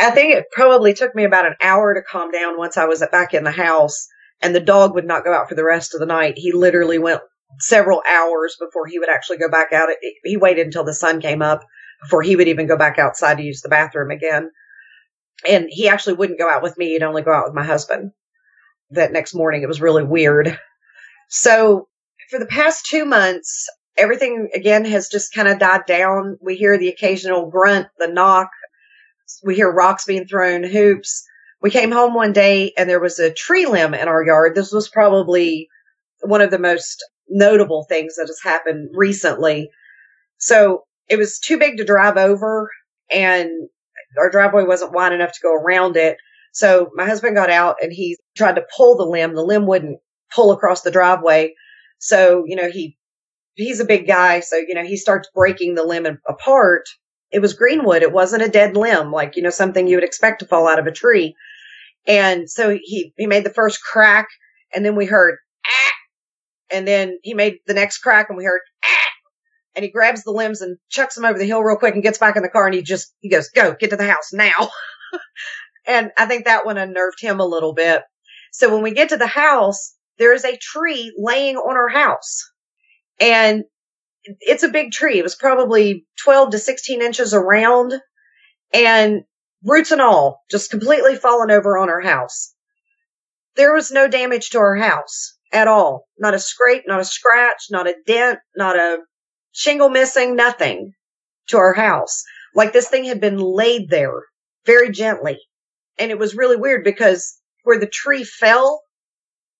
I 0.00 0.10
think 0.10 0.34
it 0.34 0.44
probably 0.52 0.94
took 0.94 1.12
me 1.14 1.24
about 1.24 1.46
an 1.46 1.56
hour 1.60 1.92
to 1.92 2.02
calm 2.02 2.30
down 2.30 2.56
once 2.56 2.76
I 2.76 2.84
was 2.84 3.04
back 3.10 3.34
in 3.34 3.42
the 3.42 3.50
house 3.50 4.06
and 4.40 4.54
the 4.54 4.60
dog 4.60 4.94
would 4.94 5.04
not 5.04 5.24
go 5.24 5.34
out 5.34 5.48
for 5.48 5.56
the 5.56 5.64
rest 5.64 5.92
of 5.92 6.00
the 6.00 6.06
night. 6.06 6.34
He 6.36 6.52
literally 6.52 6.98
went 6.98 7.20
several 7.60 8.02
hours 8.08 8.56
before 8.58 8.86
he 8.86 8.98
would 8.98 9.08
actually 9.08 9.38
go 9.38 9.48
back 9.48 9.72
out. 9.72 9.88
He 10.24 10.36
waited 10.36 10.66
until 10.66 10.84
the 10.84 10.94
sun 10.94 11.20
came 11.20 11.42
up 11.42 11.64
before 12.02 12.22
he 12.22 12.36
would 12.36 12.48
even 12.48 12.66
go 12.66 12.76
back 12.76 12.98
outside 12.98 13.38
to 13.38 13.44
use 13.44 13.60
the 13.60 13.68
bathroom 13.68 14.10
again. 14.10 14.50
And 15.48 15.66
he 15.68 15.88
actually 15.88 16.14
wouldn't 16.14 16.38
go 16.38 16.50
out 16.50 16.62
with 16.62 16.76
me. 16.78 16.88
He'd 16.88 17.02
only 17.02 17.22
go 17.22 17.32
out 17.32 17.46
with 17.46 17.54
my 17.54 17.64
husband. 17.64 18.12
That 18.90 19.12
next 19.12 19.34
morning, 19.34 19.62
it 19.62 19.68
was 19.68 19.80
really 19.80 20.04
weird. 20.04 20.58
So 21.28 21.88
for 22.30 22.38
the 22.38 22.46
past 22.46 22.86
two 22.86 23.04
months, 23.04 23.68
everything 23.96 24.48
again 24.54 24.84
has 24.86 25.08
just 25.08 25.34
kind 25.34 25.46
of 25.46 25.58
died 25.58 25.82
down. 25.86 26.38
We 26.40 26.56
hear 26.56 26.78
the 26.78 26.88
occasional 26.88 27.50
grunt, 27.50 27.88
the 27.98 28.08
knock. 28.08 28.48
We 29.44 29.54
hear 29.54 29.70
rocks 29.70 30.06
being 30.06 30.26
thrown, 30.26 30.64
hoops 30.64 31.28
we 31.60 31.70
came 31.70 31.90
home 31.90 32.14
one 32.14 32.32
day 32.32 32.72
and 32.76 32.88
there 32.88 33.00
was 33.00 33.18
a 33.18 33.32
tree 33.32 33.66
limb 33.66 33.94
in 33.94 34.08
our 34.08 34.24
yard. 34.24 34.54
This 34.54 34.72
was 34.72 34.88
probably 34.88 35.68
one 36.20 36.40
of 36.40 36.50
the 36.50 36.58
most 36.58 37.04
notable 37.30 37.84
things 37.88 38.16
that 38.16 38.26
has 38.28 38.40
happened 38.42 38.90
recently. 38.94 39.70
So 40.38 40.84
it 41.08 41.16
was 41.16 41.38
too 41.38 41.58
big 41.58 41.76
to 41.78 41.84
drive 41.84 42.16
over 42.16 42.70
and 43.10 43.50
our 44.18 44.30
driveway 44.30 44.64
wasn't 44.64 44.92
wide 44.92 45.12
enough 45.12 45.32
to 45.32 45.40
go 45.42 45.54
around 45.54 45.96
it. 45.96 46.16
So 46.52 46.90
my 46.94 47.04
husband 47.04 47.36
got 47.36 47.50
out 47.50 47.76
and 47.82 47.92
he 47.92 48.16
tried 48.36 48.56
to 48.56 48.66
pull 48.76 48.96
the 48.96 49.04
limb. 49.04 49.34
The 49.34 49.42
limb 49.42 49.66
wouldn't 49.66 49.98
pull 50.34 50.52
across 50.52 50.82
the 50.82 50.90
driveway. 50.90 51.54
So, 51.98 52.44
you 52.46 52.56
know, 52.56 52.70
he, 52.70 52.96
he's 53.54 53.80
a 53.80 53.84
big 53.84 54.06
guy. 54.06 54.40
So, 54.40 54.56
you 54.56 54.74
know, 54.74 54.84
he 54.84 54.96
starts 54.96 55.28
breaking 55.34 55.74
the 55.74 55.84
limb 55.84 56.06
apart. 56.26 56.84
It 57.30 57.40
was 57.40 57.52
greenwood. 57.52 58.02
It 58.02 58.12
wasn't 58.12 58.42
a 58.42 58.48
dead 58.48 58.76
limb, 58.76 59.12
like, 59.12 59.36
you 59.36 59.42
know, 59.42 59.50
something 59.50 59.86
you 59.86 59.96
would 59.96 60.04
expect 60.04 60.40
to 60.40 60.46
fall 60.46 60.66
out 60.66 60.78
of 60.78 60.86
a 60.86 60.92
tree. 60.92 61.34
And 62.06 62.48
so 62.48 62.70
he, 62.82 63.12
he 63.16 63.26
made 63.26 63.44
the 63.44 63.50
first 63.50 63.82
crack 63.82 64.28
and 64.74 64.84
then 64.84 64.96
we 64.96 65.06
heard, 65.06 65.38
and 66.70 66.86
then 66.86 67.18
he 67.22 67.34
made 67.34 67.58
the 67.66 67.74
next 67.74 67.98
crack 67.98 68.28
and 68.28 68.38
we 68.38 68.44
heard, 68.44 68.60
ah, 68.84 69.08
and 69.74 69.84
he 69.84 69.90
grabs 69.90 70.24
the 70.24 70.30
limbs 70.30 70.60
and 70.60 70.76
chucks 70.88 71.14
them 71.14 71.24
over 71.24 71.38
the 71.38 71.46
hill 71.46 71.62
real 71.62 71.76
quick 71.76 71.94
and 71.94 72.02
gets 72.02 72.18
back 72.18 72.36
in 72.36 72.42
the 72.42 72.48
car 72.48 72.66
and 72.66 72.74
he 72.74 72.82
just, 72.82 73.14
he 73.20 73.28
goes, 73.28 73.48
go, 73.50 73.74
get 73.78 73.90
to 73.90 73.96
the 73.96 74.06
house 74.06 74.32
now. 74.32 74.70
and 75.86 76.10
I 76.16 76.26
think 76.26 76.44
that 76.44 76.66
one 76.66 76.78
unnerved 76.78 77.20
him 77.20 77.40
a 77.40 77.46
little 77.46 77.72
bit. 77.72 78.02
So 78.52 78.72
when 78.72 78.82
we 78.82 78.92
get 78.92 79.10
to 79.10 79.16
the 79.16 79.26
house, 79.26 79.94
there 80.18 80.34
is 80.34 80.44
a 80.44 80.56
tree 80.56 81.14
laying 81.16 81.56
on 81.56 81.76
our 81.76 81.88
house 81.88 82.50
and 83.20 83.64
it's 84.24 84.62
a 84.62 84.68
big 84.68 84.90
tree. 84.90 85.18
It 85.18 85.22
was 85.22 85.36
probably 85.36 86.06
12 86.24 86.50
to 86.50 86.58
16 86.58 87.00
inches 87.00 87.32
around 87.32 87.94
and 88.72 89.22
roots 89.64 89.90
and 89.90 90.00
all 90.00 90.42
just 90.50 90.70
completely 90.70 91.16
fallen 91.16 91.50
over 91.50 91.78
on 91.78 91.88
our 91.88 92.00
house. 92.00 92.54
There 93.56 93.72
was 93.72 93.90
no 93.90 94.08
damage 94.08 94.50
to 94.50 94.58
our 94.58 94.76
house 94.76 95.37
at 95.52 95.68
all. 95.68 96.06
Not 96.18 96.34
a 96.34 96.38
scrape, 96.38 96.84
not 96.86 97.00
a 97.00 97.04
scratch, 97.04 97.66
not 97.70 97.88
a 97.88 97.94
dent, 98.06 98.38
not 98.56 98.76
a 98.76 98.98
shingle 99.52 99.88
missing, 99.88 100.36
nothing 100.36 100.92
to 101.48 101.56
our 101.58 101.74
house. 101.74 102.22
Like 102.54 102.72
this 102.72 102.88
thing 102.88 103.04
had 103.04 103.20
been 103.20 103.38
laid 103.38 103.90
there 103.90 104.22
very 104.66 104.90
gently. 104.90 105.38
And 105.98 106.10
it 106.10 106.18
was 106.18 106.36
really 106.36 106.56
weird 106.56 106.84
because 106.84 107.38
where 107.64 107.78
the 107.78 107.86
tree 107.86 108.24
fell 108.24 108.82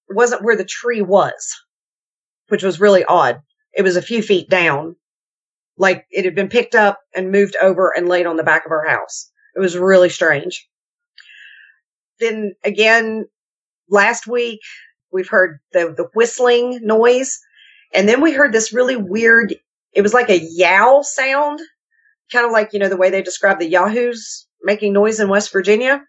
wasn't 0.08 0.44
where 0.44 0.56
the 0.56 0.64
tree 0.64 1.02
was, 1.02 1.54
which 2.48 2.62
was 2.62 2.80
really 2.80 3.04
odd. 3.04 3.40
It 3.74 3.82
was 3.82 3.96
a 3.96 4.02
few 4.02 4.22
feet 4.22 4.48
down. 4.48 4.96
Like 5.76 6.06
it 6.10 6.24
had 6.24 6.34
been 6.34 6.48
picked 6.48 6.74
up 6.74 7.00
and 7.14 7.30
moved 7.30 7.56
over 7.60 7.92
and 7.96 8.08
laid 8.08 8.26
on 8.26 8.36
the 8.36 8.44
back 8.44 8.66
of 8.66 8.72
our 8.72 8.86
house. 8.86 9.30
It 9.54 9.60
was 9.60 9.76
really 9.76 10.08
strange. 10.08 10.66
Then 12.20 12.54
again, 12.64 13.26
last 13.88 14.26
week 14.26 14.60
we've 15.12 15.28
heard 15.28 15.58
the, 15.72 15.94
the 15.96 16.08
whistling 16.14 16.80
noise 16.82 17.38
and 17.94 18.08
then 18.08 18.20
we 18.20 18.32
heard 18.32 18.52
this 18.52 18.72
really 18.72 18.96
weird, 18.96 19.54
it 19.92 20.02
was 20.02 20.14
like 20.14 20.28
a 20.28 20.40
yowl 20.40 21.02
sound, 21.02 21.60
kind 22.30 22.44
of 22.44 22.52
like, 22.52 22.72
you 22.72 22.78
know, 22.78 22.88
the 22.88 22.96
way 22.96 23.10
they 23.10 23.22
describe 23.22 23.58
the 23.58 23.68
Yahoos 23.68 24.46
making 24.62 24.92
noise 24.92 25.20
in 25.20 25.28
West 25.28 25.52
Virginia 25.52 26.02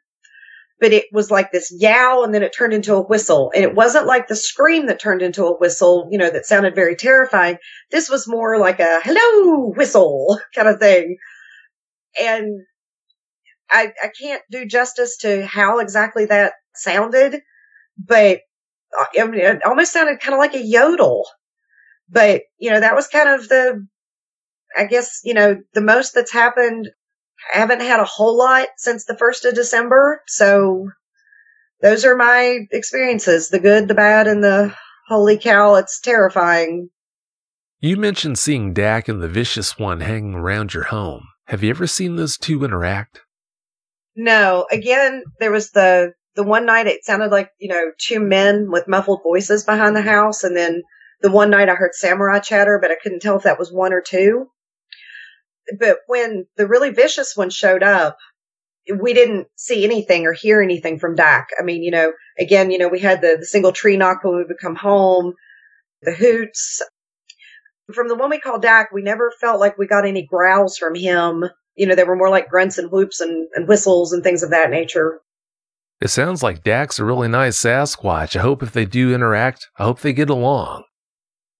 but 0.80 0.94
it 0.94 1.06
was 1.12 1.30
like 1.30 1.52
this 1.52 1.74
yowl 1.78 2.24
and 2.24 2.34
then 2.34 2.44
it 2.44 2.54
turned 2.56 2.74
into 2.74 2.96
a 2.96 3.02
whistle. 3.02 3.52
And 3.54 3.64
it 3.64 3.76
wasn't 3.76 4.08
like 4.08 4.28
the 4.28 4.36
scream 4.36 4.88
that 4.88 5.00
turned 5.00 5.22
into 5.22 5.46
a 5.46 5.58
whistle, 5.58 6.08
you 6.12 6.18
know, 6.18 6.30
that 6.30 6.46
sounded 6.46 6.74
very 6.74 6.96
terrifying. 6.96 7.58
This 7.92 8.10
was 8.10 8.28
more 8.28 8.58
like 8.58 8.80
a 8.80 9.02
hello 9.04 9.74
whistle 9.76 10.40
kind 10.56 10.68
of 10.68 10.80
thing. 10.80 11.18
And 12.20 12.62
I, 13.70 13.92
I 14.02 14.10
can't 14.20 14.42
do 14.50 14.66
justice 14.66 15.18
to 15.18 15.46
how 15.46 15.80
exactly 15.80 16.26
that 16.26 16.54
sounded, 16.76 17.42
but 17.98 18.40
it 19.14 19.66
almost 19.66 19.94
sounded 19.94 20.20
kind 20.20 20.34
of 20.34 20.40
like 20.40 20.56
a 20.56 20.64
yodel. 20.64 21.26
But, 22.10 22.44
you 22.58 22.72
know, 22.72 22.80
that 22.80 22.96
was 22.96 23.08
kind 23.08 23.30
of 23.30 23.48
the, 23.50 23.86
I 24.76 24.86
guess, 24.86 25.22
you 25.24 25.34
know, 25.34 25.58
the 25.74 25.82
most 25.82 26.16
that's 26.16 26.34
happened 26.34 26.90
I 27.54 27.58
haven't 27.58 27.82
had 27.82 28.00
a 28.00 28.06
whole 28.06 28.38
lot 28.38 28.68
since 28.78 29.06
the 29.06 29.14
1st 29.14 29.50
of 29.50 29.56
December. 29.56 30.22
So 30.28 30.90
those 31.82 32.06
are 32.06 32.16
my 32.16 32.68
experiences 32.72 33.50
the 33.50 33.60
good, 33.60 33.88
the 33.88 33.94
bad, 33.94 34.28
and 34.28 34.44
the 34.44 34.76
holy 35.08 35.38
cow, 35.38 35.76
it's 35.76 36.00
terrifying. 36.00 36.90
You 37.80 37.96
mentioned 37.96 38.38
seeing 38.38 38.74
Dak 38.74 39.08
and 39.08 39.22
the 39.22 39.30
vicious 39.30 39.80
one 39.80 40.02
hanging 40.02 40.36
around 40.36 40.74
your 40.74 40.86
home. 40.86 41.24
Have 41.46 41.64
you 41.64 41.70
ever 41.70 41.88
seen 41.88 42.16
those 42.16 42.38
two 42.38 42.64
interact? 42.64 43.22
No. 44.16 44.68
Again, 44.70 45.24
there 45.40 45.52
was 45.52 45.72
the 45.72 46.14
the 46.36 46.44
one 46.44 46.66
night 46.66 46.88
it 46.88 47.04
sounded 47.04 47.32
like, 47.32 47.52
you 47.60 47.70
know, 47.70 47.92
two 47.98 48.20
men 48.20 48.70
with 48.72 48.88
muffled 48.88 49.22
voices 49.24 49.64
behind 49.64 49.96
the 49.96 50.02
house 50.02 50.44
and 50.44 50.56
then 50.56 50.84
the 51.22 51.32
one 51.32 51.50
night 51.50 51.70
I 51.70 51.76
heard 51.76 51.94
samurai 51.94 52.40
chatter, 52.40 52.80
but 52.82 52.92
I 52.92 52.96
couldn't 53.02 53.22
tell 53.22 53.36
if 53.36 53.44
that 53.44 53.60
was 53.60 53.72
one 53.72 53.94
or 53.94 54.02
two 54.02 54.48
but 55.78 56.00
when 56.08 56.46
the 56.58 56.68
really 56.68 56.90
vicious 56.90 57.36
one 57.36 57.50
showed 57.50 57.84
up, 57.84 58.18
we 59.00 59.14
didn't 59.14 59.48
see 59.56 59.84
anything 59.84 60.26
or 60.26 60.34
hear 60.34 60.62
anything 60.62 60.98
from 60.98 61.16
Dak. 61.16 61.50
I 61.60 61.64
mean, 61.64 61.84
you 61.84 61.92
know, 61.92 62.14
again, 62.40 62.72
you 62.72 62.78
know, 62.78 62.88
we 62.88 63.00
had 63.00 63.22
the, 63.22 63.38
the 63.40 63.46
single 63.46 63.72
tree 63.72 63.98
knock 63.98 64.24
when 64.24 64.38
we 64.38 64.44
would 64.44 64.58
come 64.60 64.76
home, 64.76 65.34
the 66.02 66.14
hoots. 66.14 66.82
From 67.94 68.08
the 68.08 68.16
one 68.16 68.30
we 68.30 68.40
called 68.40 68.62
Dak, 68.62 68.92
we 68.92 69.02
never 69.02 69.32
felt 69.40 69.60
like 69.60 69.78
we 69.78 69.88
got 69.88 70.08
any 70.08 70.26
growls 70.26 70.78
from 70.78 70.96
him. 70.96 71.46
You 71.76 71.88
know, 71.88 71.96
they 71.96 72.04
were 72.04 72.16
more 72.16 72.30
like 72.30 72.50
grunts 72.50 72.78
and 72.78 72.92
whoops 72.92 73.20
and, 73.20 73.48
and 73.54 73.68
whistles 73.68 74.12
and 74.12 74.24
things 74.24 74.44
of 74.44 74.52
that 74.52 74.70
nature. 74.70 75.22
It 76.02 76.08
sounds 76.08 76.42
like 76.42 76.64
Dak's 76.64 77.00
a 77.00 77.04
really 77.04 77.28
nice 77.28 77.62
Sasquatch. 77.62 78.36
I 78.38 78.42
hope 78.42 78.64
if 78.64 78.72
they 78.72 78.86
do 78.86 79.14
interact, 79.14 79.68
I 79.78 79.84
hope 79.84 80.00
they 80.00 80.14
get 80.14 80.30
along. 80.30 80.86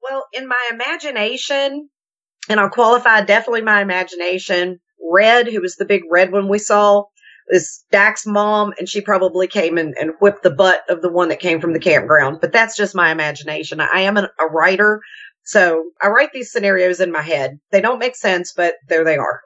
Well, 0.02 0.26
in 0.32 0.48
my 0.48 0.70
imagination, 0.72 1.90
and 2.48 2.60
I'll 2.60 2.70
qualify 2.70 3.22
definitely 3.22 3.64
my 3.64 3.82
imagination. 3.82 4.80
Red, 5.12 5.48
who 5.48 5.62
was 5.62 5.76
the 5.76 5.86
big 5.86 6.04
red 6.10 6.32
one 6.32 6.48
we 6.48 6.58
saw, 6.58 7.04
is 7.50 7.84
Dak's 7.92 8.26
mom, 8.26 8.74
and 8.80 8.88
she 8.88 9.02
probably 9.02 9.48
came 9.48 9.78
and, 9.78 9.94
and 10.00 10.12
whipped 10.22 10.44
the 10.44 10.52
butt 10.52 10.84
of 10.88 11.02
the 11.02 11.12
one 11.12 11.28
that 11.30 11.40
came 11.40 11.60
from 11.60 11.74
the 11.74 11.80
campground. 11.80 12.38
But 12.40 12.54
that's 12.54 12.78
just 12.78 12.96
my 12.96 13.12
imagination. 13.12 13.82
I 13.82 14.02
am 14.02 14.16
an, 14.16 14.28
a 14.40 14.46
writer, 14.46 15.02
so 15.44 15.84
I 16.02 16.08
write 16.08 16.32
these 16.32 16.52
scenarios 16.52 17.02
in 17.02 17.12
my 17.12 17.24
head. 17.24 17.60
They 17.72 17.82
don't 17.82 18.00
make 18.00 18.16
sense, 18.16 18.54
but 18.56 18.76
there 18.88 19.04
they 19.04 19.18
are. 19.18 19.42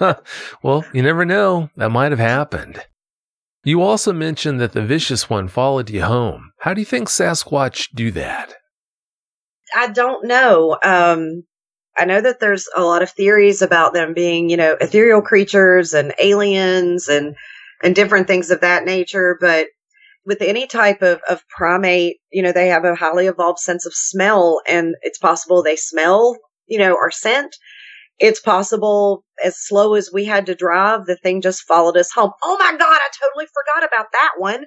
well, 0.62 0.84
you 0.92 1.02
never 1.02 1.24
know. 1.24 1.70
That 1.76 1.90
might 1.90 2.12
have 2.12 2.18
happened. 2.18 2.84
You 3.64 3.80
also 3.80 4.12
mentioned 4.12 4.60
that 4.60 4.72
the 4.72 4.82
vicious 4.82 5.30
one 5.30 5.48
followed 5.48 5.88
you 5.88 6.02
home. 6.02 6.52
How 6.60 6.74
do 6.74 6.82
you 6.82 6.84
think 6.84 7.08
Sasquatch 7.08 7.88
do 7.94 8.10
that? 8.10 8.54
I 9.74 9.88
don't 9.88 10.26
know. 10.26 10.78
Um, 10.82 11.44
I 11.96 12.04
know 12.04 12.20
that 12.20 12.40
there's 12.40 12.68
a 12.76 12.82
lot 12.82 13.02
of 13.02 13.10
theories 13.10 13.62
about 13.62 13.94
them 13.94 14.12
being, 14.12 14.50
you 14.50 14.56
know, 14.58 14.76
ethereal 14.80 15.22
creatures 15.22 15.94
and 15.94 16.12
aliens 16.18 17.08
and, 17.08 17.34
and 17.82 17.94
different 17.94 18.26
things 18.26 18.50
of 18.50 18.60
that 18.60 18.84
nature. 18.84 19.38
But 19.40 19.68
with 20.26 20.42
any 20.42 20.66
type 20.66 21.00
of, 21.00 21.20
of 21.28 21.42
primate, 21.48 22.18
you 22.30 22.42
know, 22.42 22.52
they 22.52 22.68
have 22.68 22.84
a 22.84 22.94
highly 22.94 23.26
evolved 23.26 23.60
sense 23.60 23.86
of 23.86 23.94
smell 23.94 24.60
and 24.66 24.94
it's 25.02 25.18
possible 25.18 25.62
they 25.62 25.76
smell, 25.76 26.36
you 26.66 26.78
know, 26.78 26.96
our 26.96 27.10
scent. 27.10 27.56
It's 28.18 28.40
possible 28.40 29.24
as 29.44 29.56
slow 29.58 29.94
as 29.94 30.10
we 30.12 30.24
had 30.24 30.46
to 30.46 30.54
drive, 30.54 31.06
the 31.06 31.16
thing 31.16 31.42
just 31.42 31.62
followed 31.64 31.96
us 31.96 32.12
home. 32.12 32.32
Oh 32.42 32.56
my 32.58 32.72
God, 32.72 32.82
I 32.82 33.08
totally 33.22 33.46
forgot 33.46 33.88
about 33.88 34.08
that 34.12 34.32
one. 34.38 34.66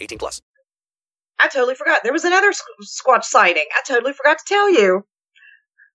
18 0.00 0.18
plus. 0.18 0.40
I 1.38 1.48
totally 1.48 1.74
forgot. 1.74 2.00
There 2.02 2.12
was 2.12 2.24
another 2.24 2.52
Squatch 2.82 3.24
sighting. 3.24 3.64
I 3.72 3.80
totally 3.86 4.12
forgot 4.12 4.38
to 4.38 4.44
tell 4.46 4.70
you. 4.70 5.04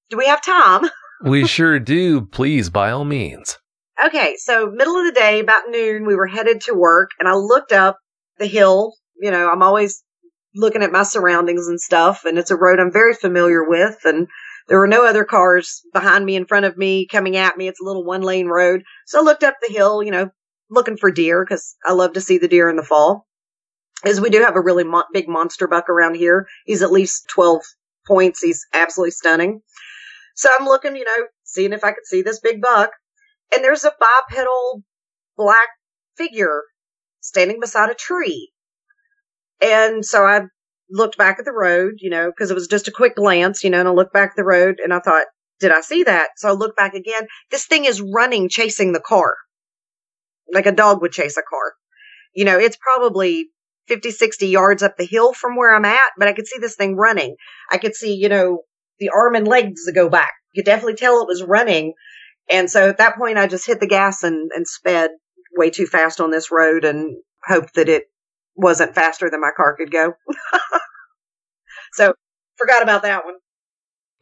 Do 0.10 0.18
we 0.18 0.28
have 0.28 0.44
time? 0.44 0.90
we 1.24 1.46
sure 1.48 1.80
do. 1.80 2.22
Please, 2.22 2.70
by 2.70 2.92
all 2.92 3.06
means. 3.06 3.58
Okay, 4.04 4.36
so 4.38 4.70
middle 4.72 4.98
of 4.98 5.06
the 5.06 5.20
day, 5.20 5.40
about 5.40 5.70
noon, 5.70 6.06
we 6.06 6.16
were 6.16 6.28
headed 6.28 6.62
to 6.62 6.74
work, 6.74 7.12
and 7.20 7.30
I 7.30 7.34
looked 7.34 7.72
up 7.72 7.98
the 8.40 8.48
hill. 8.48 8.94
You 9.22 9.32
know, 9.32 9.50
I'm 9.50 9.64
always 9.64 10.04
looking 10.56 10.82
at 10.82 10.92
my 10.92 11.04
surroundings 11.04 11.68
and 11.68 11.80
stuff. 11.80 12.24
And 12.26 12.38
it's 12.38 12.52
a 12.52 12.56
road 12.56 12.80
I'm 12.80 12.92
very 12.92 13.14
familiar 13.14 13.68
with. 13.68 13.98
And 14.06 14.28
there 14.68 14.80
were 14.80 14.88
no 14.88 15.06
other 15.06 15.26
cars 15.26 15.82
behind 15.94 16.26
me, 16.26 16.36
in 16.36 16.46
front 16.46 16.66
of 16.66 16.78
me, 16.78 17.08
coming 17.08 17.36
at 17.38 17.58
me. 17.58 17.68
It's 17.68 17.82
a 17.82 17.86
little 17.86 18.04
one 18.04 18.22
lane 18.22 18.48
road. 18.48 18.84
So 19.06 19.20
I 19.20 19.24
looked 19.24 19.44
up 19.44 19.56
the 19.62 19.74
hill, 19.74 20.02
you 20.02 20.12
know, 20.12 20.30
looking 20.70 20.98
for 20.98 21.12
deer 21.12 21.46
because 21.46 21.76
I 21.86 21.92
love 21.94 22.14
to 22.14 22.22
see 22.22 22.38
the 22.38 22.48
deer 22.48 22.70
in 22.70 22.76
the 22.76 22.84
fall. 22.84 23.25
As 24.06 24.22
we 24.22 24.30
do 24.30 24.42
have 24.42 24.56
a 24.56 24.62
really 24.62 24.84
mo- 24.84 25.06
big 25.14 25.28
monster 25.28 25.68
buck 25.68 25.90
around 25.90 26.16
here. 26.16 26.48
He's 26.66 26.82
at 26.82 26.92
least 26.92 27.28
12 27.34 27.62
points. 28.08 28.42
He's 28.42 28.66
absolutely 28.74 29.12
stunning. 29.12 29.62
So 30.36 30.50
I'm 30.58 30.66
looking, 30.66 30.96
you 30.96 31.06
know, 31.06 31.28
seeing 31.44 31.74
if 31.74 31.84
I 31.84 31.92
could 31.92 32.06
see 32.06 32.22
this 32.22 32.40
big 32.40 32.62
buck. 32.62 32.92
And 33.54 33.64
there's 33.64 33.84
a 33.84 33.94
bipedal 34.00 34.84
black 35.38 35.70
figure 36.18 36.64
standing 37.22 37.60
beside 37.60 37.90
a 37.90 37.96
tree. 37.96 38.52
And 39.62 40.06
so 40.06 40.26
I 40.26 40.42
looked 40.90 41.18
back 41.18 41.40
at 41.40 41.46
the 41.46 41.52
road, 41.52 41.94
you 42.00 42.10
know, 42.10 42.28
because 42.28 42.52
it 42.52 42.56
was 42.56 42.68
just 42.68 42.88
a 42.88 42.92
quick 42.92 43.16
glance, 43.16 43.64
you 43.64 43.70
know, 43.70 43.80
and 43.80 43.88
I 43.88 43.92
looked 43.92 44.14
back 44.14 44.32
at 44.32 44.36
the 44.36 44.44
road 44.44 44.80
and 44.84 44.94
I 44.94 45.00
thought, 45.00 45.26
did 45.60 45.72
I 45.72 45.82
see 45.82 46.04
that? 46.04 46.30
So 46.38 46.50
I 46.50 46.52
looked 46.52 46.78
back 46.78 46.94
again. 46.94 47.28
This 47.50 47.66
thing 47.66 47.86
is 47.86 48.02
running, 48.02 48.50
chasing 48.50 48.92
the 48.92 49.00
car 49.00 49.36
like 50.54 50.66
a 50.66 50.72
dog 50.72 51.02
would 51.02 51.12
chase 51.12 51.38
a 51.38 51.42
car. 51.42 51.74
You 52.34 52.46
know, 52.46 52.60
it's 52.60 52.78
probably 52.78 53.48
50, 53.88 54.12
60 54.12 54.48
yards 54.48 54.84
up 54.84 54.98
the 54.98 55.06
hill 55.06 55.34
from 55.34 55.56
where 55.56 55.76
I'm 55.76 55.86
at, 55.86 56.12
but 56.18 56.28
I 56.28 56.34
could 56.34 56.48
see 56.48 56.60
this 56.60 56.76
thing 56.76 56.96
running. 56.96 57.36
I 57.72 57.78
could 57.78 57.96
see, 57.96 58.16
you 58.16 58.30
know, 58.30 58.64
the 59.00 59.10
arm 59.10 59.36
and 59.36 59.48
legs 59.48 59.86
that 59.86 59.94
go 59.94 60.10
back, 60.10 60.34
You 60.54 60.62
could 60.62 60.70
definitely 60.70 60.96
tell 60.96 61.22
it 61.22 61.28
was 61.28 61.44
running. 61.44 61.94
And 62.50 62.70
so 62.70 62.90
at 62.90 62.98
that 62.98 63.18
point, 63.18 63.38
I 63.38 63.48
just 63.48 63.68
hit 63.68 63.80
the 63.80 63.88
gas 63.88 64.24
and, 64.24 64.52
and 64.56 64.68
sped 64.68 65.12
way 65.58 65.70
too 65.70 65.86
fast 65.86 66.22
on 66.22 66.32
this 66.32 66.52
road 66.52 66.86
and 66.86 67.18
hoped 67.46 67.76
that 67.76 67.90
it 67.90 68.04
wasn't 68.56 68.96
faster 68.96 69.30
than 69.30 69.42
my 69.42 69.52
car 69.56 69.76
could 69.76 69.92
go. 69.92 70.14
so 71.94 72.14
forgot 72.58 72.84
about 72.84 73.04
that 73.04 73.26
one. 73.26 73.36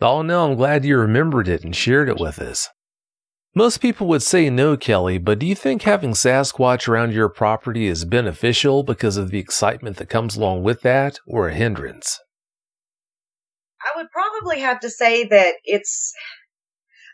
Oh 0.01 0.21
no, 0.21 0.49
I'm 0.49 0.55
glad 0.55 0.85
you 0.85 0.97
remembered 0.97 1.47
it 1.47 1.63
and 1.63 1.75
shared 1.75 2.09
it 2.09 2.19
with 2.19 2.39
us. 2.39 2.69
Most 3.55 3.77
people 3.77 4.07
would 4.07 4.23
say 4.23 4.49
no, 4.49 4.75
Kelly, 4.75 5.19
but 5.19 5.37
do 5.37 5.45
you 5.45 5.53
think 5.53 5.83
having 5.83 6.13
Sasquatch 6.13 6.87
around 6.87 7.13
your 7.13 7.29
property 7.29 7.85
is 7.85 8.03
beneficial 8.03 8.81
because 8.81 9.15
of 9.15 9.29
the 9.29 9.37
excitement 9.37 9.97
that 9.97 10.09
comes 10.09 10.35
along 10.35 10.63
with 10.63 10.81
that, 10.81 11.19
or 11.27 11.49
a 11.49 11.53
hindrance? 11.53 12.19
I 13.79 13.97
would 13.97 14.09
probably 14.11 14.59
have 14.61 14.79
to 14.79 14.89
say 14.89 15.25
that 15.25 15.55
it's. 15.65 16.13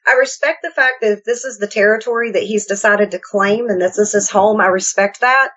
I 0.08 0.14
respect 0.14 0.60
the 0.64 0.72
fact 0.72 1.02
that 1.02 1.24
this 1.26 1.44
is 1.44 1.58
the 1.58 1.68
territory 1.68 2.32
that 2.32 2.44
he's 2.44 2.66
decided 2.66 3.12
to 3.12 3.20
claim 3.20 3.68
and 3.68 3.82
this 3.82 3.98
is 3.98 4.14
his 4.14 4.30
home. 4.30 4.62
I 4.62 4.68
respect 4.68 5.20
that. 5.20 5.50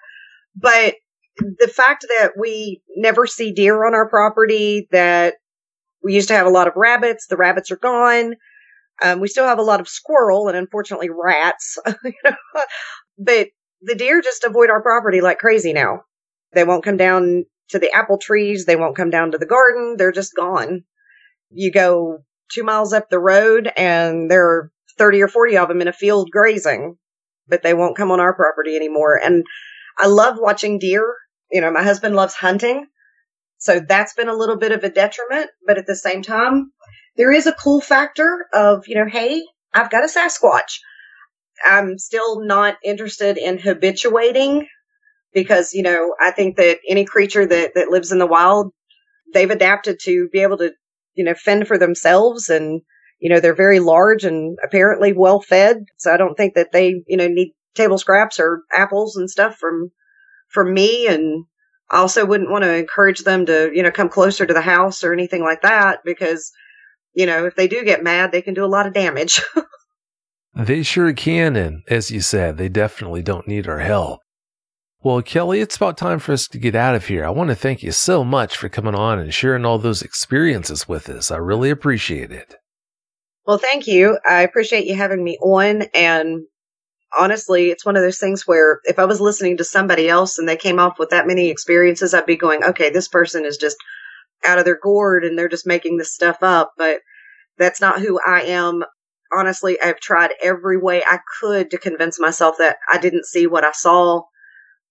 But 0.56 0.96
the 1.38 1.68
fact 1.68 2.06
that 2.18 2.32
we 2.36 2.82
never 2.96 3.26
see 3.26 3.52
deer 3.52 3.86
on 3.86 3.94
our 3.94 4.08
property, 4.08 4.88
that 4.90 5.34
we 6.02 6.14
used 6.14 6.28
to 6.28 6.34
have 6.34 6.46
a 6.46 6.50
lot 6.50 6.66
of 6.66 6.74
rabbits, 6.76 7.28
the 7.28 7.36
rabbits 7.36 7.70
are 7.70 7.76
gone. 7.76 8.34
Um, 9.00 9.20
we 9.20 9.28
still 9.28 9.46
have 9.46 9.58
a 9.58 9.62
lot 9.62 9.80
of 9.80 9.88
squirrel 9.88 10.48
and 10.48 10.56
unfortunately 10.56 11.08
rats, 11.10 11.78
but 13.18 13.48
the 13.80 13.94
deer 13.94 14.20
just 14.22 14.44
avoid 14.44 14.70
our 14.70 14.82
property 14.82 15.20
like 15.20 15.38
crazy 15.38 15.72
now. 15.72 16.02
They 16.52 16.64
won't 16.64 16.84
come 16.84 16.96
down 16.96 17.44
to 17.70 17.78
the 17.78 17.90
apple 17.92 18.18
trees. 18.18 18.64
They 18.64 18.76
won't 18.76 18.96
come 18.96 19.10
down 19.10 19.32
to 19.32 19.38
the 19.38 19.46
garden. 19.46 19.96
They're 19.96 20.12
just 20.12 20.36
gone. 20.36 20.84
You 21.50 21.72
go 21.72 22.18
two 22.50 22.62
miles 22.62 22.92
up 22.92 23.08
the 23.08 23.18
road 23.18 23.70
and 23.76 24.30
there 24.30 24.44
are 24.44 24.72
30 24.98 25.22
or 25.22 25.28
40 25.28 25.56
of 25.56 25.68
them 25.68 25.80
in 25.80 25.88
a 25.88 25.92
field 25.92 26.30
grazing, 26.30 26.96
but 27.48 27.62
they 27.62 27.74
won't 27.74 27.96
come 27.96 28.10
on 28.10 28.20
our 28.20 28.34
property 28.34 28.76
anymore. 28.76 29.18
And 29.22 29.44
I 29.98 30.06
love 30.06 30.36
watching 30.38 30.78
deer. 30.78 31.16
You 31.50 31.60
know, 31.60 31.70
my 31.70 31.82
husband 31.82 32.14
loves 32.14 32.34
hunting. 32.34 32.86
So 33.58 33.80
that's 33.80 34.14
been 34.14 34.28
a 34.28 34.34
little 34.34 34.56
bit 34.56 34.72
of 34.72 34.84
a 34.84 34.90
detriment, 34.90 35.50
but 35.66 35.78
at 35.78 35.86
the 35.86 35.96
same 35.96 36.22
time, 36.22 36.72
there 37.16 37.32
is 37.32 37.46
a 37.46 37.52
cool 37.52 37.80
factor 37.80 38.46
of, 38.52 38.86
you 38.86 38.94
know, 38.94 39.06
hey, 39.06 39.42
I've 39.72 39.90
got 39.90 40.04
a 40.04 40.08
Sasquatch. 40.08 40.78
I'm 41.64 41.98
still 41.98 42.44
not 42.44 42.76
interested 42.84 43.38
in 43.38 43.58
habituating 43.58 44.66
because, 45.32 45.72
you 45.72 45.82
know, 45.82 46.14
I 46.20 46.30
think 46.30 46.56
that 46.56 46.78
any 46.88 47.04
creature 47.04 47.46
that, 47.46 47.72
that 47.74 47.90
lives 47.90 48.12
in 48.12 48.18
the 48.18 48.26
wild, 48.26 48.72
they've 49.32 49.50
adapted 49.50 49.98
to 50.02 50.28
be 50.32 50.40
able 50.40 50.58
to, 50.58 50.72
you 51.14 51.24
know, 51.24 51.34
fend 51.34 51.68
for 51.68 51.78
themselves 51.78 52.48
and, 52.48 52.82
you 53.20 53.30
know, 53.30 53.40
they're 53.40 53.54
very 53.54 53.80
large 53.80 54.24
and 54.24 54.58
apparently 54.64 55.12
well 55.12 55.40
fed. 55.40 55.84
So 55.98 56.12
I 56.12 56.16
don't 56.16 56.34
think 56.34 56.54
that 56.54 56.72
they, 56.72 57.02
you 57.06 57.16
know, 57.16 57.28
need 57.28 57.54
table 57.74 57.98
scraps 57.98 58.40
or 58.40 58.62
apples 58.74 59.16
and 59.16 59.30
stuff 59.30 59.56
from, 59.56 59.90
from 60.48 60.74
me. 60.74 61.06
And 61.06 61.44
I 61.90 61.98
also 61.98 62.26
wouldn't 62.26 62.50
want 62.50 62.64
to 62.64 62.74
encourage 62.74 63.20
them 63.20 63.46
to, 63.46 63.70
you 63.72 63.82
know, 63.82 63.90
come 63.90 64.08
closer 64.08 64.44
to 64.44 64.54
the 64.54 64.60
house 64.60 65.04
or 65.04 65.12
anything 65.12 65.42
like 65.42 65.62
that 65.62 66.00
because 66.04 66.52
you 67.14 67.26
know, 67.26 67.46
if 67.46 67.54
they 67.54 67.68
do 67.68 67.84
get 67.84 68.02
mad, 68.02 68.32
they 68.32 68.42
can 68.42 68.54
do 68.54 68.64
a 68.64 68.66
lot 68.66 68.86
of 68.86 68.94
damage. 68.94 69.40
they 70.54 70.82
sure 70.82 71.12
can, 71.12 71.56
and 71.56 71.82
as 71.88 72.10
you 72.10 72.20
said, 72.20 72.56
they 72.56 72.68
definitely 72.68 73.22
don't 73.22 73.48
need 73.48 73.68
our 73.68 73.80
help. 73.80 74.20
Well, 75.04 75.20
Kelly, 75.20 75.60
it's 75.60 75.76
about 75.76 75.98
time 75.98 76.20
for 76.20 76.32
us 76.32 76.46
to 76.48 76.58
get 76.58 76.76
out 76.76 76.94
of 76.94 77.06
here. 77.06 77.24
I 77.24 77.30
want 77.30 77.50
to 77.50 77.56
thank 77.56 77.82
you 77.82 77.90
so 77.90 78.22
much 78.22 78.56
for 78.56 78.68
coming 78.68 78.94
on 78.94 79.18
and 79.18 79.34
sharing 79.34 79.64
all 79.64 79.78
those 79.78 80.02
experiences 80.02 80.88
with 80.88 81.08
us. 81.08 81.32
I 81.32 81.38
really 81.38 81.70
appreciate 81.70 82.30
it. 82.30 82.54
Well, 83.44 83.58
thank 83.58 83.88
you. 83.88 84.18
I 84.28 84.42
appreciate 84.42 84.86
you 84.86 84.94
having 84.94 85.24
me 85.24 85.36
on. 85.42 85.82
And 85.92 86.42
honestly, 87.18 87.70
it's 87.70 87.84
one 87.84 87.96
of 87.96 88.02
those 88.02 88.18
things 88.18 88.46
where 88.46 88.78
if 88.84 89.00
I 89.00 89.04
was 89.04 89.20
listening 89.20 89.56
to 89.56 89.64
somebody 89.64 90.08
else 90.08 90.38
and 90.38 90.48
they 90.48 90.56
came 90.56 90.78
off 90.78 91.00
with 91.00 91.10
that 91.10 91.26
many 91.26 91.48
experiences, 91.48 92.14
I'd 92.14 92.24
be 92.24 92.36
going, 92.36 92.62
okay, 92.62 92.90
this 92.90 93.08
person 93.08 93.44
is 93.44 93.56
just 93.56 93.76
out 94.46 94.58
of 94.58 94.64
their 94.64 94.78
gourd 94.82 95.24
and 95.24 95.38
they're 95.38 95.48
just 95.48 95.66
making 95.66 95.96
this 95.98 96.14
stuff 96.14 96.38
up. 96.42 96.72
But 96.76 97.00
that's 97.58 97.80
not 97.80 98.00
who 98.00 98.18
I 98.26 98.42
am. 98.42 98.84
Honestly, 99.34 99.80
I've 99.80 100.00
tried 100.00 100.32
every 100.42 100.76
way 100.76 101.02
I 101.02 101.18
could 101.40 101.70
to 101.70 101.78
convince 101.78 102.20
myself 102.20 102.56
that 102.58 102.76
I 102.92 102.98
didn't 102.98 103.24
see 103.24 103.46
what 103.46 103.64
I 103.64 103.72
saw, 103.72 104.22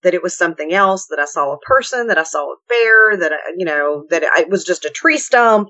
that 0.04 0.14
it 0.16 0.24
was 0.24 0.36
something 0.36 0.74
else, 0.74 1.06
that 1.10 1.20
I 1.20 1.26
saw 1.26 1.54
a 1.54 1.60
person, 1.60 2.08
that 2.08 2.18
I 2.18 2.24
saw 2.24 2.45
a 2.45 2.56
bear, 2.68 3.18
that, 3.18 3.34
I, 3.34 3.54
you 3.56 3.66
know, 3.66 4.06
that 4.10 4.24
it 4.24 4.49
was 4.49 4.64
just 4.64 4.86
a 4.86 4.89
tree 4.89 5.18
stump. 5.18 5.70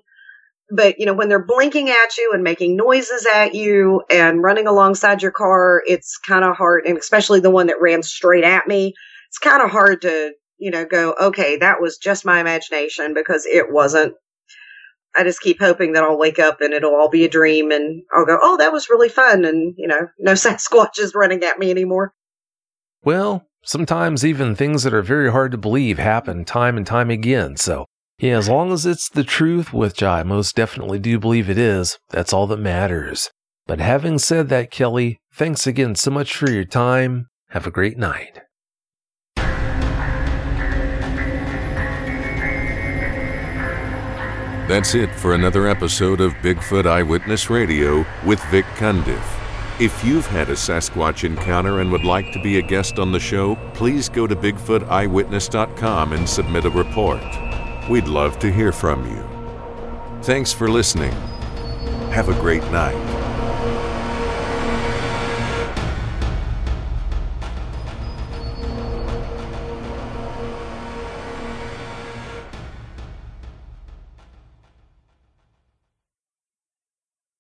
But, 0.74 1.00
you 1.00 1.06
know, 1.06 1.14
when 1.14 1.28
they're 1.28 1.46
blinking 1.46 1.90
at 1.90 2.18
you 2.18 2.32
and 2.34 2.44
making 2.44 2.78
noises 2.78 3.28
at 3.34 3.54
you 3.54 4.04
and 4.10 4.42
running 4.42 4.68
alongside 4.68 5.22
your 5.22 5.34
car, 5.34 5.84
it's 5.86 6.18
kind 6.18 6.46
of 6.46 6.56
hard. 6.56 6.86
And 6.86 6.98
especially 6.98 7.42
the 7.42 7.50
one 7.50 7.68
that 7.68 7.82
ran 7.82 8.04
straight 8.04 8.46
at 8.46 8.70
me, 8.70 8.94
it's 9.28 9.38
kind 9.38 9.62
of 9.62 9.70
hard 9.70 10.02
to 10.04 10.32
you 10.62 10.70
know, 10.70 10.86
go, 10.86 11.16
okay, 11.20 11.58
that 11.58 11.82
was 11.82 11.98
just 11.98 12.24
my 12.24 12.40
imagination 12.40 13.16
because 13.16 13.48
it 13.48 13.72
wasn't. 13.72 14.14
I 15.16 15.24
just 15.24 15.42
keep 15.42 15.60
hoping 15.60 15.94
that 15.94 16.04
I'll 16.04 16.18
wake 16.18 16.40
up 16.40 16.62
and 16.62 16.72
it'll 16.72 16.96
all 16.96 17.10
be 17.10 17.26
a 17.26 17.30
dream 17.30 17.72
and 17.72 18.04
I'll 18.14 18.26
go, 18.26 18.38
oh, 18.42 18.58
that 18.58 18.72
was 18.72 18.90
really 18.90 19.10
fun. 19.10 19.44
And, 19.44 19.74
you 19.76 19.88
know, 19.88 20.08
no 20.20 20.32
Sasquatch 20.34 21.00
is 21.00 21.16
running 21.16 21.44
at 21.44 21.60
me 21.60 21.72
anymore. 21.72 22.14
Well, 23.04 23.48
sometimes 23.64 24.24
even 24.24 24.56
things 24.56 24.84
that 24.84 24.94
are 24.94 25.02
very 25.02 25.32
hard 25.32 25.52
to 25.52 25.58
believe 25.58 25.98
happen 25.98 26.46
time 26.46 26.78
and 26.78 26.86
time 26.86 27.10
again. 27.10 27.58
So, 27.58 27.88
yeah, 28.20 28.38
as 28.38 28.48
long 28.48 28.72
as 28.72 28.86
it's 28.86 29.10
the 29.10 29.24
truth, 29.24 29.74
which 29.74 30.04
I 30.04 30.22
most 30.22 30.56
definitely 30.56 31.00
do 31.00 31.20
believe 31.20 31.50
it 31.50 31.58
is, 31.58 31.98
that's 32.10 32.32
all 32.32 32.46
that 32.48 32.58
matters. 32.58 33.32
But 33.66 33.80
having 33.80 34.20
said 34.20 34.50
that, 34.50 34.70
Kelly, 34.70 35.18
thanks 35.34 35.66
again 35.66 35.96
so 35.96 36.12
much 36.12 36.38
for 36.38 36.50
your 36.50 36.66
time. 36.66 37.28
Have 37.50 37.66
a 37.66 37.72
great 37.72 37.98
night. 37.98 38.42
That's 44.72 44.96
it 44.96 45.14
for 45.14 45.34
another 45.34 45.68
episode 45.68 46.22
of 46.22 46.32
Bigfoot 46.36 46.86
Eyewitness 46.86 47.50
Radio 47.50 48.06
with 48.26 48.42
Vic 48.46 48.64
Cundiff. 48.78 49.22
If 49.82 50.02
you've 50.02 50.26
had 50.26 50.48
a 50.48 50.54
Sasquatch 50.54 51.26
encounter 51.26 51.82
and 51.82 51.92
would 51.92 52.06
like 52.06 52.32
to 52.32 52.42
be 52.42 52.58
a 52.58 52.62
guest 52.62 52.98
on 52.98 53.12
the 53.12 53.20
show, 53.20 53.58
please 53.74 54.08
go 54.08 54.28
to 54.28 54.34
BigfootEyewitness.com 54.34 56.14
and 56.14 56.30
submit 56.30 56.64
a 56.64 56.70
report. 56.70 57.22
We'd 57.90 58.08
love 58.08 58.40
to 58.40 58.50
hear 58.50 58.72
from 58.72 59.06
you. 59.12 60.22
Thanks 60.24 60.54
for 60.54 60.70
listening. 60.70 61.12
Have 62.12 62.30
a 62.30 62.40
great 62.40 62.64
night. 62.72 63.21